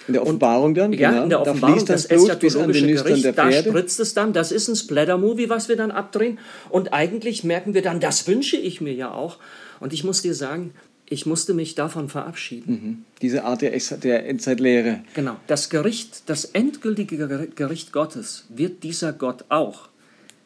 In 0.07 0.13
der 0.13 0.23
Offenbarung 0.23 0.73
dann? 0.73 0.93
Ja, 0.93 1.11
genau. 1.11 1.23
in 1.23 1.29
der 1.29 1.41
Offenbarung, 1.41 1.86
da 1.86 1.93
das, 1.93 2.07
das 2.07 2.23
eschatologische 2.23 2.88
Gericht, 2.88 3.38
da 3.38 3.51
spritzt 3.51 3.99
es 3.99 4.13
dann, 4.13 4.34
das 4.34 4.51
ist 4.51 4.67
ein 4.67 4.75
Splatter-Movie, 4.75 5.49
was 5.49 5.69
wir 5.69 5.75
dann 5.75 5.91
abdrehen. 5.91 6.39
Und 6.69 6.93
eigentlich 6.93 7.43
merken 7.43 7.73
wir 7.73 7.82
dann, 7.82 7.99
das 7.99 8.27
wünsche 8.27 8.57
ich 8.57 8.82
mir 8.82 8.93
ja 8.93 9.11
auch. 9.11 9.38
Und 9.79 9.93
ich 9.93 10.03
muss 10.03 10.21
dir 10.21 10.34
sagen, 10.34 10.73
ich 11.07 11.25
musste 11.25 11.53
mich 11.53 11.75
davon 11.75 12.07
verabschieden. 12.07 12.71
Mhm. 12.71 13.05
Diese 13.21 13.43
Art 13.43 13.61
der, 13.61 13.77
der 14.03 14.27
Endzeitlehre. 14.27 15.03
Genau. 15.13 15.36
Das 15.47 15.69
Gericht, 15.69 16.23
das 16.27 16.45
endgültige 16.45 17.49
Gericht 17.53 17.91
Gottes 17.91 18.45
wird 18.49 18.84
dieser 18.84 19.11
Gott 19.11 19.45
auch 19.49 19.89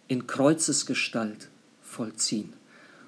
in 0.07 0.27
Kreuzesgestalt 0.27 1.49
vollziehen. 1.95 2.53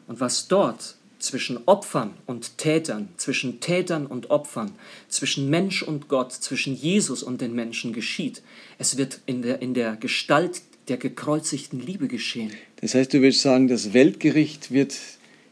Und 0.07 0.19
was 0.19 0.47
dort 0.47 0.95
zwischen 1.19 1.59
Opfern 1.65 2.13
und 2.25 2.57
Tätern, 2.57 3.09
zwischen 3.17 3.59
Tätern 3.59 4.05
und 4.05 4.29
Opfern, 4.29 4.71
zwischen 5.09 5.49
Mensch 5.49 5.83
und 5.83 6.07
Gott, 6.07 6.31
zwischen 6.31 6.75
Jesus 6.75 7.23
und 7.23 7.41
den 7.41 7.53
Menschen 7.53 7.91
geschieht, 7.93 8.41
es 8.77 8.97
wird 8.97 9.19
in 9.25 9.41
der, 9.41 9.61
in 9.61 9.73
der 9.73 9.95
Gestalt 9.95 10.61
der 10.87 10.97
gekreuzigten 10.97 11.79
Liebe 11.79 12.07
geschehen. 12.07 12.51
Das 12.81 12.95
heißt, 12.95 13.13
du 13.13 13.21
willst 13.21 13.41
sagen, 13.41 13.67
das 13.67 13.93
Weltgericht 13.93 14.71
wird 14.71 14.95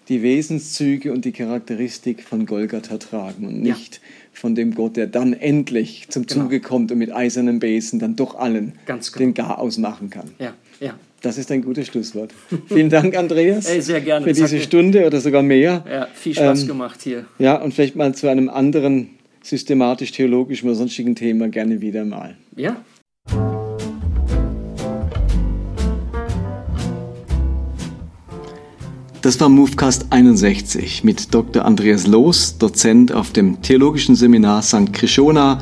die 0.08 0.22
Wesenszüge 0.22 1.12
und 1.12 1.26
die 1.26 1.32
Charakteristik 1.32 2.24
von 2.24 2.46
Golgatha 2.46 2.98
tragen 2.98 3.48
und 3.48 3.62
nicht 3.62 3.96
ja. 3.96 4.02
von 4.34 4.54
dem 4.54 4.76
Gott, 4.76 4.98
der 4.98 5.08
dann 5.08 5.34
endlich 5.34 6.08
zum 6.10 6.28
genau. 6.28 6.44
Zuge 6.44 6.62
kommt 6.62 6.92
und 6.92 7.00
mit 7.00 7.12
eisernem 7.12 7.60
Besen 7.60 8.00
dann 8.00 8.16
doch 8.16 8.36
allen 8.36 8.74
genau. 8.86 9.02
den 9.18 9.34
Gar 9.34 9.58
ausmachen 9.60 10.12
kann. 10.12 10.32
Ja, 10.38 10.54
ja. 10.80 10.98
Das 11.26 11.40
ist 11.40 11.52
ein 11.52 11.64
gutes 11.64 11.88
Schlusswort. 11.88 12.30
Vielen 12.68 12.92
Dank, 12.92 13.18
Andreas, 13.18 13.68
hey, 13.68 13.82
sehr 13.82 14.00
gerne. 14.00 14.28
für 14.28 14.34
diese 14.34 14.60
Stunde 14.60 15.08
oder 15.08 15.20
sogar 15.20 15.42
mehr. 15.42 15.84
Ja, 15.92 16.08
viel 16.14 16.36
Spaß 16.36 16.62
ähm, 16.62 16.68
gemacht 16.68 17.02
hier. 17.02 17.26
Ja, 17.40 17.56
und 17.56 17.74
vielleicht 17.74 17.96
mal 17.96 18.14
zu 18.14 18.28
einem 18.28 18.48
anderen 18.48 19.10
systematisch-theologischen 19.42 20.70
oder 20.70 20.76
sonstigen 20.76 21.16
Thema 21.16 21.50
gerne 21.50 21.82
wieder 21.82 22.06
mal. 22.06 22.36
Ja. 22.56 22.78
Das 29.24 29.40
war 29.40 29.50
Movecast 29.50 30.06
61 30.12 31.04
mit 31.04 31.34
Dr. 31.34 31.66
Andreas 31.66 32.06
Loos, 32.06 32.60
Dozent 32.60 33.12
auf 33.12 33.32
dem 33.32 33.64
Theologischen 33.64 34.16
Seminar 34.16 34.62
St. 34.62 34.94
Krishona. 34.94 35.60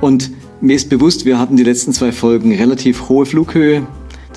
Und 0.00 0.30
mir 0.62 0.76
ist 0.76 0.88
bewusst, 0.88 1.26
wir 1.26 1.38
hatten 1.38 1.58
die 1.58 1.64
letzten 1.64 1.92
zwei 1.92 2.10
Folgen 2.10 2.56
relativ 2.56 3.10
hohe 3.10 3.26
Flughöhe. 3.26 3.86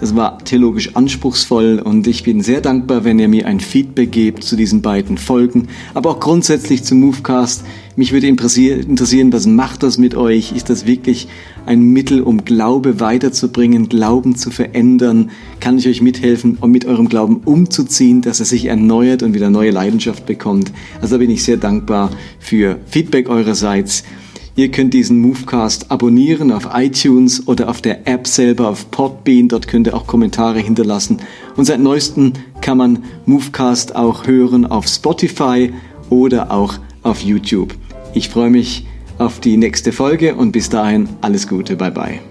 Das 0.01 0.15
war 0.15 0.39
theologisch 0.39 0.95
anspruchsvoll 0.95 1.77
und 1.77 2.07
ich 2.07 2.23
bin 2.23 2.41
sehr 2.41 2.59
dankbar, 2.59 3.03
wenn 3.03 3.19
ihr 3.19 3.27
mir 3.27 3.45
ein 3.45 3.59
Feedback 3.59 4.11
gebt 4.11 4.43
zu 4.43 4.55
diesen 4.55 4.81
beiden 4.81 5.19
Folgen, 5.19 5.67
aber 5.93 6.09
auch 6.09 6.19
grundsätzlich 6.19 6.83
zum 6.83 7.01
Movecast. 7.01 7.63
Mich 7.95 8.11
würde 8.11 8.25
interessieren, 8.25 9.31
was 9.31 9.45
macht 9.45 9.83
das 9.83 9.99
mit 9.99 10.15
euch? 10.15 10.53
Ist 10.53 10.71
das 10.71 10.87
wirklich 10.87 11.27
ein 11.67 11.81
Mittel, 11.81 12.21
um 12.21 12.45
Glaube 12.45 12.99
weiterzubringen, 12.99 13.89
Glauben 13.89 14.35
zu 14.35 14.49
verändern? 14.49 15.29
Kann 15.59 15.77
ich 15.77 15.87
euch 15.87 16.01
mithelfen, 16.01 16.57
um 16.59 16.71
mit 16.71 16.85
eurem 16.85 17.07
Glauben 17.07 17.41
umzuziehen, 17.45 18.23
dass 18.23 18.39
er 18.39 18.47
sich 18.47 18.65
erneuert 18.65 19.21
und 19.21 19.35
wieder 19.35 19.51
neue 19.51 19.69
Leidenschaft 19.69 20.25
bekommt? 20.25 20.71
Also 20.99 21.13
da 21.15 21.19
bin 21.19 21.29
ich 21.29 21.43
sehr 21.43 21.57
dankbar 21.57 22.09
für 22.39 22.79
Feedback 22.87 23.29
eurerseits. 23.29 24.03
Ihr 24.55 24.69
könnt 24.69 24.93
diesen 24.93 25.21
Movecast 25.21 25.91
abonnieren 25.91 26.51
auf 26.51 26.69
iTunes 26.73 27.47
oder 27.47 27.69
auf 27.69 27.81
der 27.81 28.07
App 28.07 28.27
selber 28.27 28.67
auf 28.67 28.91
Podbean. 28.91 29.47
Dort 29.47 29.67
könnt 29.67 29.87
ihr 29.87 29.95
auch 29.95 30.07
Kommentare 30.07 30.59
hinterlassen. 30.59 31.19
Und 31.55 31.65
seit 31.65 31.79
neuestem 31.79 32.33
kann 32.59 32.77
man 32.77 33.03
Movecast 33.25 33.95
auch 33.95 34.27
hören 34.27 34.65
auf 34.65 34.87
Spotify 34.87 35.71
oder 36.09 36.51
auch 36.51 36.75
auf 37.03 37.21
YouTube. 37.21 37.73
Ich 38.13 38.29
freue 38.29 38.49
mich 38.49 38.85
auf 39.17 39.39
die 39.39 39.55
nächste 39.55 39.91
Folge 39.91 40.35
und 40.35 40.51
bis 40.51 40.69
dahin 40.69 41.07
alles 41.21 41.47
Gute. 41.47 41.75
Bye 41.75 41.91
bye. 41.91 42.30